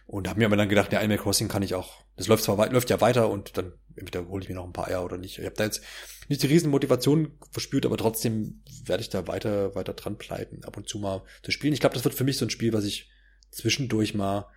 [0.07, 2.72] Und habe mir aber dann gedacht, der Animal Crossing kann ich auch, das läuft zwar
[2.72, 5.39] läuft ja weiter und dann entweder hole ich mir noch ein paar Eier oder nicht.
[5.39, 5.81] Ich habe da jetzt
[6.27, 10.77] nicht die riesen Motivation verspürt, aber trotzdem werde ich da weiter, weiter dran bleiben, ab
[10.77, 11.73] und zu mal zu spielen.
[11.73, 13.10] Ich glaube, das wird für mich so ein Spiel, was ich
[13.52, 14.47] zwischendurch mal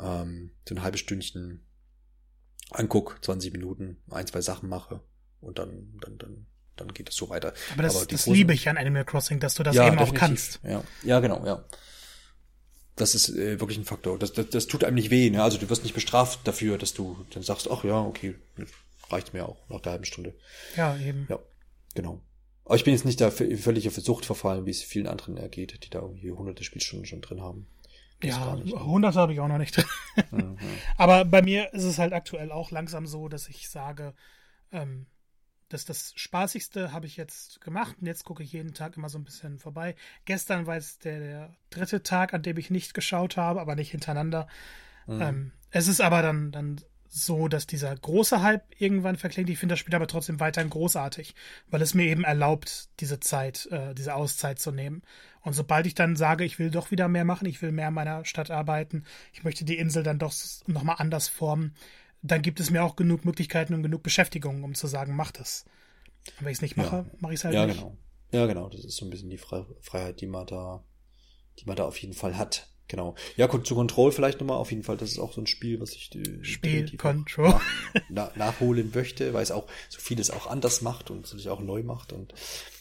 [0.00, 1.66] ähm, so ein halbes Stündchen
[2.70, 5.00] anguck, 20 Minuten, ein, zwei Sachen mache
[5.40, 6.46] und dann, dann, dann
[6.80, 7.52] dann geht es so weiter.
[7.72, 10.16] Aber das, Aber das liebe ich an Animal Crossing, dass du das ja, eben definitiv.
[10.16, 10.60] auch kannst.
[10.62, 11.64] Ja, ja genau, ja.
[12.96, 14.18] Das ist äh, wirklich ein Faktor.
[14.18, 15.30] Das, das, das tut einem nicht weh.
[15.30, 15.42] Ne?
[15.42, 18.34] Also du wirst nicht bestraft dafür, dass du dann sagst, ach ja, okay,
[19.10, 20.34] reicht mir auch nach der halben Stunde.
[20.76, 21.26] Ja, eben.
[21.28, 21.38] Ja,
[21.94, 22.20] genau.
[22.64, 25.84] Aber ich bin jetzt nicht da völlig auf Sucht verfallen, wie es vielen anderen ergeht,
[25.84, 27.66] die da irgendwie hunderte Spielstunden schon drin haben.
[28.20, 29.86] Das ja, hunderte habe ich auch noch nicht drin.
[30.32, 30.58] Mhm.
[30.96, 34.12] Aber bei mir ist es halt aktuell auch langsam so, dass ich sage,
[34.72, 35.06] ähm,
[35.68, 39.18] dass das Spaßigste habe ich jetzt gemacht und jetzt gucke ich jeden Tag immer so
[39.18, 39.94] ein bisschen vorbei.
[40.24, 43.90] Gestern war es der, der dritte Tag, an dem ich nicht geschaut habe, aber nicht
[43.90, 44.48] hintereinander.
[45.06, 45.22] Mhm.
[45.22, 46.80] Ähm, es ist aber dann, dann
[47.10, 49.48] so, dass dieser große Hype irgendwann verklingt.
[49.50, 51.34] Ich finde das Spiel aber trotzdem weiterhin großartig,
[51.68, 55.02] weil es mir eben erlaubt, diese Zeit, äh, diese Auszeit zu nehmen.
[55.40, 57.94] Und sobald ich dann sage, ich will doch wieder mehr machen, ich will mehr in
[57.94, 60.34] meiner Stadt arbeiten, ich möchte die Insel dann doch
[60.66, 61.74] nochmal anders formen,
[62.22, 65.64] dann gibt es mir auch genug Möglichkeiten und genug Beschäftigung, um zu sagen, mach das.
[66.38, 67.06] Und wenn ich es nicht mache, ja.
[67.20, 67.76] mache ich es halt ja, nicht.
[67.76, 67.96] Ja, genau.
[68.30, 68.68] Ja, genau.
[68.68, 70.84] Das ist so ein bisschen die Freiheit, die man da,
[71.58, 72.68] die man da auf jeden Fall hat.
[72.88, 73.14] Genau.
[73.36, 74.56] Ja, gut, zu Control vielleicht nochmal.
[74.56, 77.62] Auf jeden Fall, das ist auch so ein Spiel, was ich äh, Spiel Control nach,
[78.08, 81.82] na, nachholen möchte, weil es auch so vieles auch anders macht und sich auch neu
[81.82, 82.32] macht und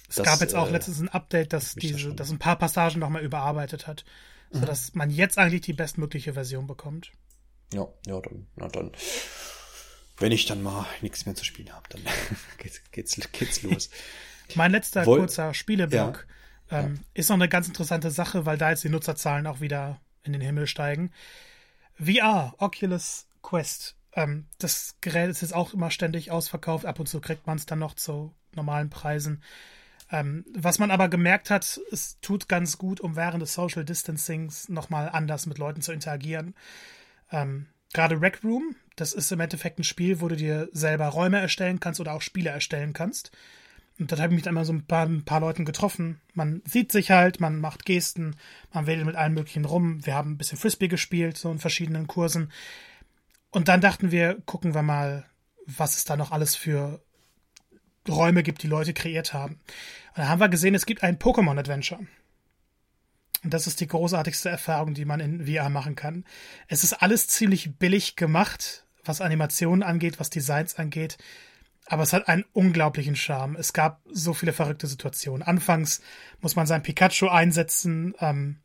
[0.09, 2.99] es das, gab jetzt auch äh, letztens ein Update, das diese, das ein paar Passagen
[2.99, 4.05] nochmal überarbeitet hat,
[4.51, 4.59] mhm.
[4.59, 7.11] sodass man jetzt eigentlich die bestmögliche Version bekommt.
[7.73, 8.91] Ja, ja, dann, na dann,
[10.17, 12.01] wenn ich dann mal nichts mehr zu spielen habe, dann
[12.57, 13.89] geht's, geht's, geht's los.
[14.55, 16.27] mein letzter Woll kurzer Spieleblock
[16.69, 16.79] ja.
[16.79, 17.01] Ähm, ja.
[17.13, 20.41] ist noch eine ganz interessante Sache, weil da jetzt die Nutzerzahlen auch wieder in den
[20.41, 21.11] Himmel steigen.
[21.99, 23.95] VR, Oculus Quest.
[24.13, 26.85] Ähm, das Gerät ist jetzt auch immer ständig ausverkauft.
[26.85, 29.41] Ab und zu kriegt man es dann noch zu normalen Preisen.
[30.11, 34.69] Ähm, was man aber gemerkt hat, es tut ganz gut, um während des Social Distancings
[34.69, 36.55] nochmal anders mit Leuten zu interagieren.
[37.31, 41.39] Ähm, Gerade Rec Room, das ist im Endeffekt ein Spiel, wo du dir selber Räume
[41.39, 43.31] erstellen kannst oder auch Spiele erstellen kannst.
[43.99, 46.21] Und dort habe ich mich dann mal so ein paar, ein paar Leuten getroffen.
[46.33, 48.35] Man sieht sich halt, man macht Gesten,
[48.71, 50.05] man wedelt mit allen möglichen rum.
[50.05, 52.51] Wir haben ein bisschen Frisbee gespielt, so in verschiedenen Kursen.
[53.49, 55.25] Und dann dachten wir, gucken wir mal,
[55.65, 57.01] was es da noch alles für
[58.07, 59.55] Räume gibt, die Leute kreiert haben.
[60.15, 62.05] Und da haben wir gesehen, es gibt ein Pokémon-Adventure.
[63.43, 66.25] Und das ist die großartigste Erfahrung, die man in VR machen kann.
[66.67, 71.17] Es ist alles ziemlich billig gemacht, was Animationen angeht, was Designs angeht.
[71.85, 73.55] Aber es hat einen unglaublichen Charme.
[73.55, 75.41] Es gab so viele verrückte Situationen.
[75.41, 76.01] Anfangs
[76.41, 78.13] muss man sein Pikachu einsetzen.
[78.19, 78.57] Ähm,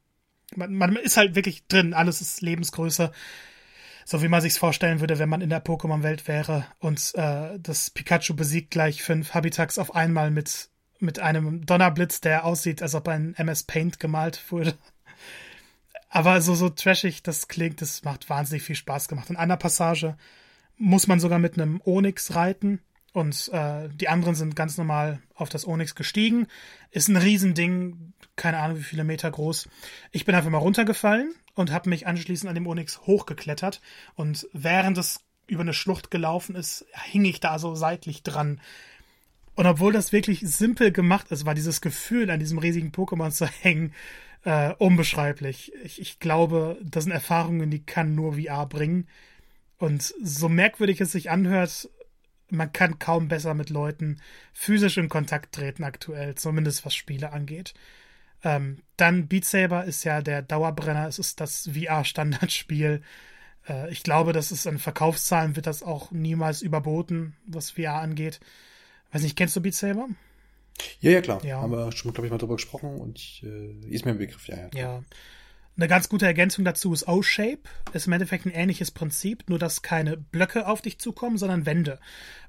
[0.57, 1.95] man, man ist halt wirklich drin.
[1.95, 3.13] Alles ist Lebensgröße.
[4.05, 6.67] So wie man sich's vorstellen würde, wenn man in der Pokémon-Welt wäre.
[6.81, 10.71] Und äh, das Pikachu besiegt gleich fünf Habitax auf einmal mit,
[11.03, 14.75] mit einem Donnerblitz, der aussieht, als ob ein MS Paint gemalt wurde.
[16.09, 19.31] Aber so, so trashig das klingt, das macht wahnsinnig viel Spaß gemacht.
[19.31, 20.17] In einer Passage
[20.77, 22.81] muss man sogar mit einem Onyx reiten
[23.13, 26.47] und äh, die anderen sind ganz normal auf das Onyx gestiegen.
[26.91, 29.69] Ist ein Riesending, keine Ahnung wie viele Meter groß.
[30.11, 33.81] Ich bin einfach mal runtergefallen und habe mich anschließend an dem Onyx hochgeklettert.
[34.15, 38.61] Und während es über eine Schlucht gelaufen ist, hing ich da so seitlich dran.
[39.55, 43.47] Und obwohl das wirklich simpel gemacht ist, war dieses Gefühl, an diesem riesigen Pokémon zu
[43.47, 43.93] hängen,
[44.45, 45.73] äh, unbeschreiblich.
[45.85, 49.07] Ich, ich glaube, das sind Erfahrungen, die kann nur VR bringen.
[49.79, 51.89] Und so merkwürdig es sich anhört,
[52.49, 54.21] man kann kaum besser mit Leuten
[54.53, 57.75] physisch in Kontakt treten aktuell, zumindest was Spiele angeht.
[58.45, 63.03] Ähm, dann Beat Saber ist ja der Dauerbrenner, es ist das VR-Standardspiel.
[63.69, 68.41] Äh, ich glaube, das ist an Verkaufszahlen wird das auch niemals überboten, was VR angeht.
[69.13, 70.09] Weiß nicht, kennst du Beat Saber?
[71.01, 71.45] Ja, ja, klar.
[71.45, 71.61] Ja.
[71.61, 74.49] Haben wir schon, glaube ich, mal drüber gesprochen und ich, äh, ist mir ein Begriff,
[74.49, 74.69] ja, ja.
[74.75, 75.03] Ja.
[75.77, 77.63] Eine ganz gute Ergänzung dazu ist O-Shape.
[77.93, 81.99] Ist im Endeffekt ein ähnliches Prinzip, nur dass keine Blöcke auf dich zukommen, sondern Wände.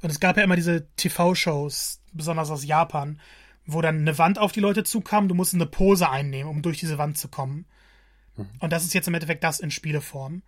[0.02, 3.20] Und es gab ja immer diese TV-Shows, besonders aus Japan,
[3.66, 6.80] wo dann eine Wand auf die Leute zukam, du musst eine Pose einnehmen, um durch
[6.80, 7.66] diese Wand zu kommen.
[8.36, 8.50] Mhm.
[8.60, 10.42] Und das ist jetzt im Endeffekt das in Spieleform.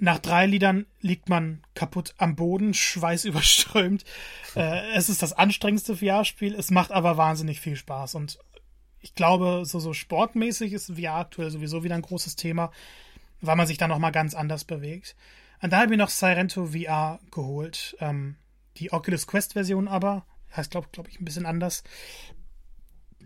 [0.00, 4.04] Nach drei Liedern liegt man kaputt am Boden, schweißüberströmt.
[4.56, 8.14] äh, es ist das anstrengendste VR-Spiel, es macht aber wahnsinnig viel Spaß.
[8.16, 8.38] Und
[9.00, 12.72] ich glaube, so, so sportmäßig ist VR aktuell sowieso wieder ein großes Thema,
[13.40, 15.14] weil man sich da nochmal ganz anders bewegt.
[15.60, 17.96] Und da habe ich noch Sirento VR geholt.
[18.00, 18.36] Ähm,
[18.76, 20.26] die Oculus Quest-Version aber,
[20.56, 21.84] heißt, glaube glaub ich, ein bisschen anders.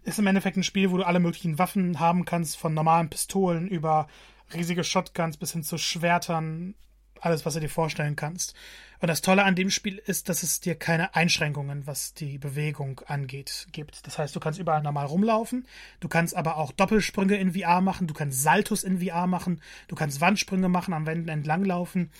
[0.05, 3.69] Ist im Endeffekt ein Spiel, wo du alle möglichen Waffen haben kannst, von normalen Pistolen
[3.69, 4.09] über
[4.55, 6.75] riesige Shotguns bis hin zu Schwertern,
[7.21, 8.55] alles, was du dir vorstellen kannst.
[9.01, 13.01] Und das Tolle an dem Spiel ist, dass es dir keine Einschränkungen, was die Bewegung
[13.07, 14.07] angeht, gibt.
[14.07, 15.67] Das heißt, du kannst überall normal rumlaufen,
[16.01, 19.95] du kannst aber auch Doppelsprünge in VR machen, du kannst Saltos in VR machen, du
[19.95, 22.11] kannst Wandsprünge machen, am Wänden entlanglaufen.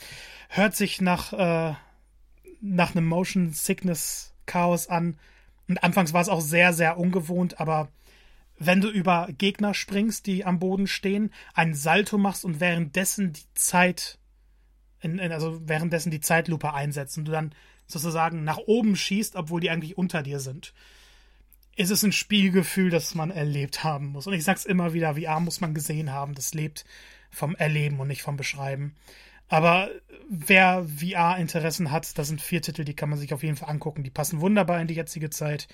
[0.49, 1.75] Hört sich nach, äh,
[2.61, 5.19] nach einem Motion Sickness Chaos an.
[5.69, 7.89] Und anfangs war es auch sehr, sehr ungewohnt, aber
[8.59, 13.47] wenn du über Gegner springst, die am Boden stehen, einen Salto machst und währenddessen die
[13.55, 14.19] Zeit
[15.01, 17.55] in, in, also währenddessen die Zeitlupe einsetzt und du dann
[17.87, 20.75] sozusagen nach oben schießt, obwohl die eigentlich unter dir sind.
[21.77, 24.27] Ist es ein Spielgefühl, das man erlebt haben muss.
[24.27, 26.35] Und ich sag's immer wieder, VR muss man gesehen haben.
[26.35, 26.85] Das lebt
[27.31, 28.97] vom Erleben und nicht vom Beschreiben.
[29.49, 29.89] Aber
[30.29, 34.03] wer VR-Interessen hat, das sind vier Titel, die kann man sich auf jeden Fall angucken.
[34.03, 35.69] Die passen wunderbar in die jetzige Zeit.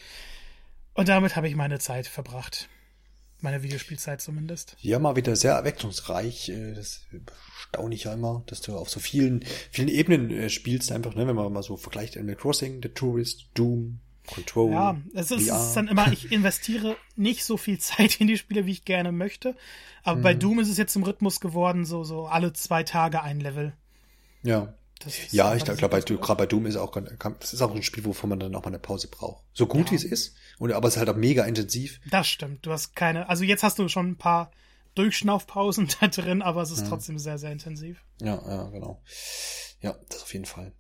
[0.93, 2.69] Und damit habe ich meine Zeit verbracht.
[3.41, 4.77] Meine Videospielzeit zumindest.
[4.81, 6.49] Ja, mal wieder sehr erweckungsreich.
[6.49, 7.03] Äh, das
[7.57, 11.27] staune ich ja immer, dass du auf so vielen, vielen Ebenen äh, spielst einfach, ne?
[11.27, 14.73] wenn man mal so vergleicht Animal Crossing, The Tourist, Doom, Control.
[14.73, 18.39] Ja, es ist, es ist, dann immer, ich investiere nicht so viel Zeit in die
[18.39, 19.57] Spiele, wie ich gerne möchte.
[20.03, 20.23] Aber mhm.
[20.23, 23.75] bei Doom ist es jetzt zum Rhythmus geworden, so, so alle zwei Tage ein Level.
[24.43, 24.75] Ja.
[25.33, 26.97] Ja, ich glaube, gerade bei Doom ist auch,
[27.41, 29.45] das ist auch ein Spiel, wovon man dann auch mal eine Pause braucht.
[29.53, 29.93] So gut ja.
[29.93, 30.37] wie es ist.
[30.59, 32.01] Und, aber es ist halt auch mega intensiv.
[32.11, 32.65] Das stimmt.
[32.67, 34.51] Du hast keine, also jetzt hast du schon ein paar
[34.95, 36.89] Durchschnaufpausen da drin, aber es ist ja.
[36.89, 38.05] trotzdem sehr, sehr intensiv.
[38.21, 39.03] Ja, ja, genau.
[39.81, 40.73] Ja, das auf jeden Fall.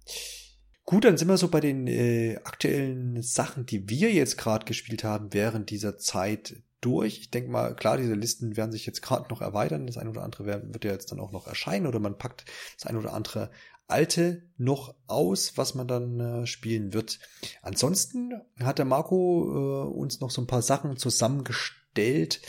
[0.84, 5.02] Gut, dann sind wir so bei den äh, aktuellen Sachen, die wir jetzt gerade gespielt
[5.02, 7.18] haben während dieser Zeit durch.
[7.18, 9.86] Ich denke mal, klar, diese Listen werden sich jetzt gerade noch erweitern.
[9.86, 12.44] Das eine oder andere wird ja jetzt dann auch noch erscheinen oder man packt
[12.76, 13.50] das eine oder andere
[13.86, 17.18] alte noch aus, was man dann äh, spielen wird.
[17.62, 22.40] Ansonsten hat der Marco äh, uns noch so ein paar Sachen zusammengestellt.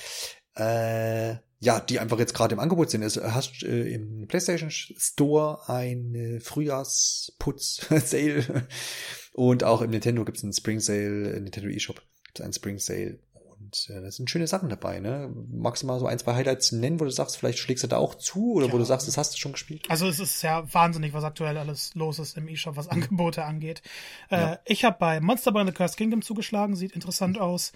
[0.55, 3.03] Äh, ja, die einfach jetzt gerade im Angebot sind.
[3.03, 8.67] Also hast äh, im PlayStation Store ein äh, Frühjahrsputz-Sale
[9.33, 12.53] und auch im Nintendo gibt es einen Spring Sale, äh, Nintendo eShop gibt es einen
[12.53, 13.19] Spring Sale.
[13.65, 15.33] Und äh, das sind schöne Sachen dabei, ne?
[15.51, 17.97] Magst du mal so ein, zwei Highlights nennen, wo du sagst, vielleicht schlägst du da
[17.97, 18.73] auch zu oder ja.
[18.73, 19.85] wo du sagst, das hast du schon gespielt?
[19.89, 23.81] Also es ist ja wahnsinnig, was aktuell alles los ist im eShop, was Angebote angeht.
[24.29, 24.59] Äh, ja.
[24.65, 27.71] Ich habe bei Monster Boy in the Cursed Kingdom zugeschlagen, sieht interessant aus.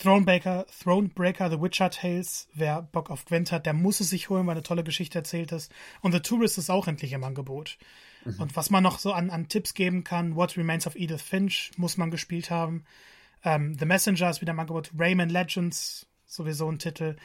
[0.00, 4.44] Thronebreaker, Thronebreaker, The Witcher Tales, wer Bock auf Gwent hat, der muss es sich holen,
[4.46, 5.70] weil eine tolle Geschichte erzählt ist.
[6.00, 7.78] Und The Tourist ist auch endlich im Angebot.
[8.24, 8.40] Mhm.
[8.40, 11.70] Und was man noch so an, an Tipps geben kann, What Remains of Edith Finch
[11.76, 12.84] muss man gespielt haben.
[13.44, 14.90] Ähm, The Messenger ist wieder im Angebot.
[14.98, 17.16] Rayman Legends, sowieso ein Titel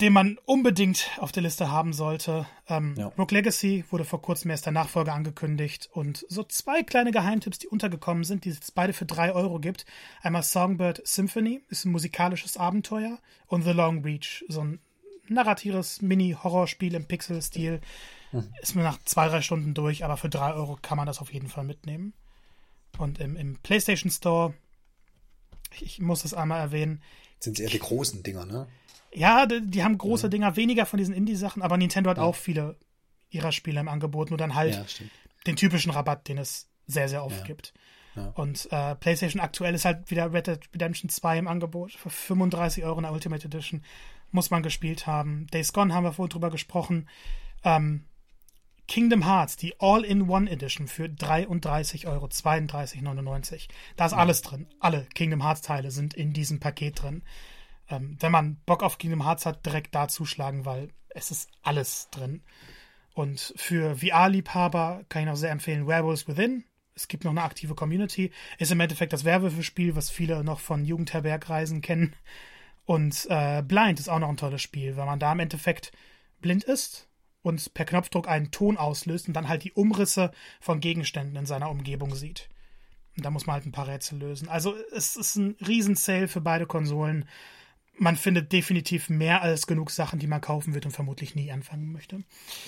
[0.00, 2.46] den man unbedingt auf der Liste haben sollte.
[2.68, 3.06] Ähm, ja.
[3.18, 7.68] Rogue Legacy wurde vor kurzem erst der Nachfolger angekündigt und so zwei kleine Geheimtipps, die
[7.68, 9.86] untergekommen sind, die es beide für drei Euro gibt.
[10.22, 14.80] Einmal Songbird Symphony, ist ein musikalisches Abenteuer und The Long Reach, so ein
[15.28, 17.80] narratives Mini-Horrorspiel im Pixel-Stil.
[18.32, 18.52] Mhm.
[18.60, 21.32] Ist mir nach zwei, drei Stunden durch, aber für drei Euro kann man das auf
[21.32, 22.12] jeden Fall mitnehmen.
[22.98, 24.52] Und im, im PlayStation Store,
[25.80, 27.02] ich, muss das einmal erwähnen.
[27.40, 28.66] Sind eher die großen Dinger, ne?
[29.12, 30.30] Ja, die, die haben große mhm.
[30.30, 32.24] Dinger, weniger von diesen Indie-Sachen, aber Nintendo hat ja.
[32.24, 32.76] auch viele
[33.30, 35.06] ihrer Spiele im Angebot, nur dann halt ja,
[35.46, 37.44] den typischen Rabatt, den es sehr, sehr oft ja.
[37.44, 37.72] gibt.
[38.34, 42.84] Und äh, PlayStation aktuell ist halt wieder Red Dead Redemption 2 im Angebot für 35
[42.84, 43.82] Euro in der Ultimate Edition.
[44.30, 45.46] Muss man gespielt haben.
[45.48, 47.08] Days Gone haben wir vorhin drüber gesprochen.
[47.62, 48.04] Ähm,
[48.86, 53.68] Kingdom Hearts, die All-in-One Edition für 33 Euro, 32,99.
[53.96, 54.66] Da ist alles drin.
[54.80, 57.22] Alle Kingdom Hearts Teile sind in diesem Paket drin
[57.88, 62.08] ähm, wenn man Bock auf Kingdom Hearts hat, direkt da zuschlagen, weil es ist alles
[62.10, 62.42] drin.
[63.14, 66.64] Und für VR-Liebhaber kann ich noch sehr empfehlen Werewolves Within.
[66.94, 68.30] Es gibt noch eine aktive Community.
[68.58, 72.14] Ist im Endeffekt das Werwölfe-Spiel, was viele noch von Jugendherbergreisen kennen.
[72.84, 75.92] Und äh, Blind ist auch noch ein tolles Spiel, weil man da im Endeffekt
[76.40, 77.08] blind ist
[77.46, 81.70] und per Knopfdruck einen Ton auslöst und dann halt die Umrisse von Gegenständen in seiner
[81.70, 82.48] Umgebung sieht.
[83.16, 84.48] Und da muss man halt ein paar Rätsel lösen.
[84.48, 87.26] Also es ist ein Riesen-Sale für beide Konsolen
[87.98, 91.92] man findet definitiv mehr als genug Sachen, die man kaufen wird und vermutlich nie anfangen
[91.92, 92.22] möchte.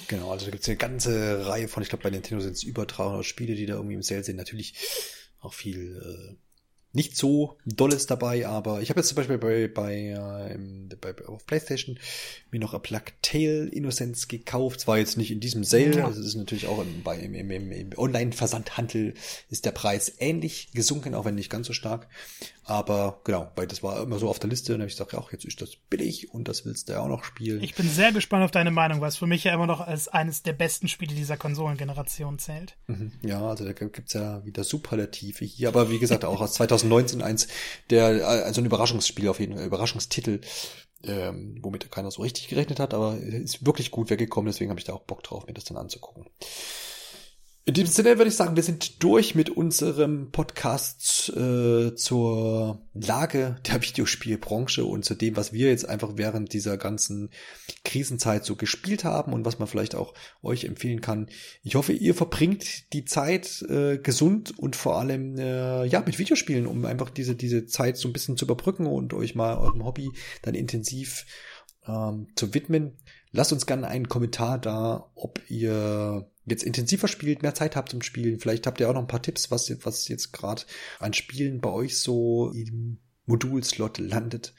[0.08, 2.62] Genau, also da gibt es eine ganze Reihe von, ich glaube bei Nintendo sind es
[2.62, 4.36] über 300 Spiele, die da irgendwie im Sale sind.
[4.36, 4.74] Natürlich
[5.40, 6.36] auch viel äh,
[6.92, 11.46] nicht so dolles dabei, aber ich habe jetzt zum Beispiel bei, bei, äh, bei auf
[11.46, 11.98] PlayStation
[12.50, 14.80] mir noch A Plague Tale Innocence gekauft.
[14.80, 17.50] Zwar jetzt nicht in diesem Sale, also es ist natürlich auch im, bei, im, im,
[17.50, 19.14] im, im Online-Versandhandel
[19.50, 22.08] ist der Preis ähnlich gesunken, auch wenn nicht ganz so stark.
[22.68, 25.32] Aber genau, weil das war immer so auf der Liste und habe ich gesagt, ach,
[25.32, 27.62] jetzt ist das billig und das willst du ja auch noch spielen.
[27.62, 30.42] Ich bin sehr gespannt auf deine Meinung, es für mich ja immer noch als eines
[30.42, 32.76] der besten Spiele dieser Konsolengeneration zählt.
[32.86, 33.12] Mhm.
[33.22, 37.48] Ja, also da gibt's ja wieder Superlative hier, aber wie gesagt, auch aus 2019 eins
[37.88, 40.42] der, also ein Überraschungsspiel auf jeden Fall, Überraschungstitel,
[41.04, 44.84] ähm, womit keiner so richtig gerechnet hat, aber ist wirklich gut weggekommen, deswegen habe ich
[44.84, 46.26] da auch Bock drauf, mir das dann anzugucken.
[47.68, 53.56] In diesem Sinne würde ich sagen, wir sind durch mit unserem Podcast äh, zur Lage
[53.66, 57.28] der Videospielbranche und zu dem, was wir jetzt einfach während dieser ganzen
[57.84, 61.28] Krisenzeit so gespielt haben und was man vielleicht auch euch empfehlen kann.
[61.62, 66.66] Ich hoffe, ihr verbringt die Zeit äh, gesund und vor allem äh, ja mit Videospielen,
[66.66, 70.08] um einfach diese diese Zeit so ein bisschen zu überbrücken und euch mal eurem Hobby
[70.40, 71.26] dann intensiv
[71.86, 72.96] ähm, zu widmen.
[73.30, 78.02] Lasst uns gerne einen Kommentar da, ob ihr jetzt intensiver spielt, mehr Zeit habt zum
[78.02, 78.40] Spielen.
[78.40, 80.62] Vielleicht habt ihr auch noch ein paar Tipps, was, was jetzt gerade
[80.98, 84.54] an Spielen bei euch so im Modulslot landet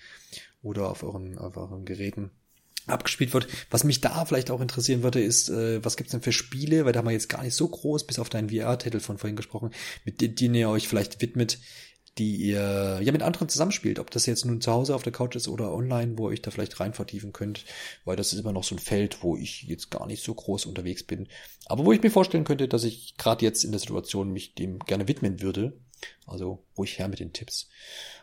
[0.62, 2.32] oder auf euren, auf euren Geräten
[2.88, 3.48] abgespielt wird.
[3.70, 6.94] Was mich da vielleicht auch interessieren würde, ist, äh, was gibt's denn für Spiele, weil
[6.94, 9.72] da haben wir jetzt gar nicht so groß, bis auf deinen VR-Titel von vorhin gesprochen,
[10.06, 11.60] mit denen ihr euch vielleicht widmet,
[12.20, 15.36] die ihr ja mit anderen zusammenspielt, ob das jetzt nun zu Hause auf der Couch
[15.36, 17.66] ist oder online, wo ihr euch da vielleicht rein vertiefen könnt,
[18.06, 20.66] weil das ist immer noch so ein Feld, wo ich jetzt gar nicht so groß
[20.66, 21.28] unterwegs bin,
[21.66, 24.80] aber wo ich mir vorstellen könnte, dass ich gerade jetzt in der Situation mich dem
[24.80, 25.74] gerne widmen würde.
[26.26, 27.68] Also ruhig her mit den Tipps.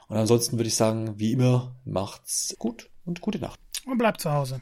[0.08, 3.60] Und ansonsten würde ich sagen, wie immer, macht's gut und gute Nacht.
[3.84, 4.60] Und bleibt zu Hause.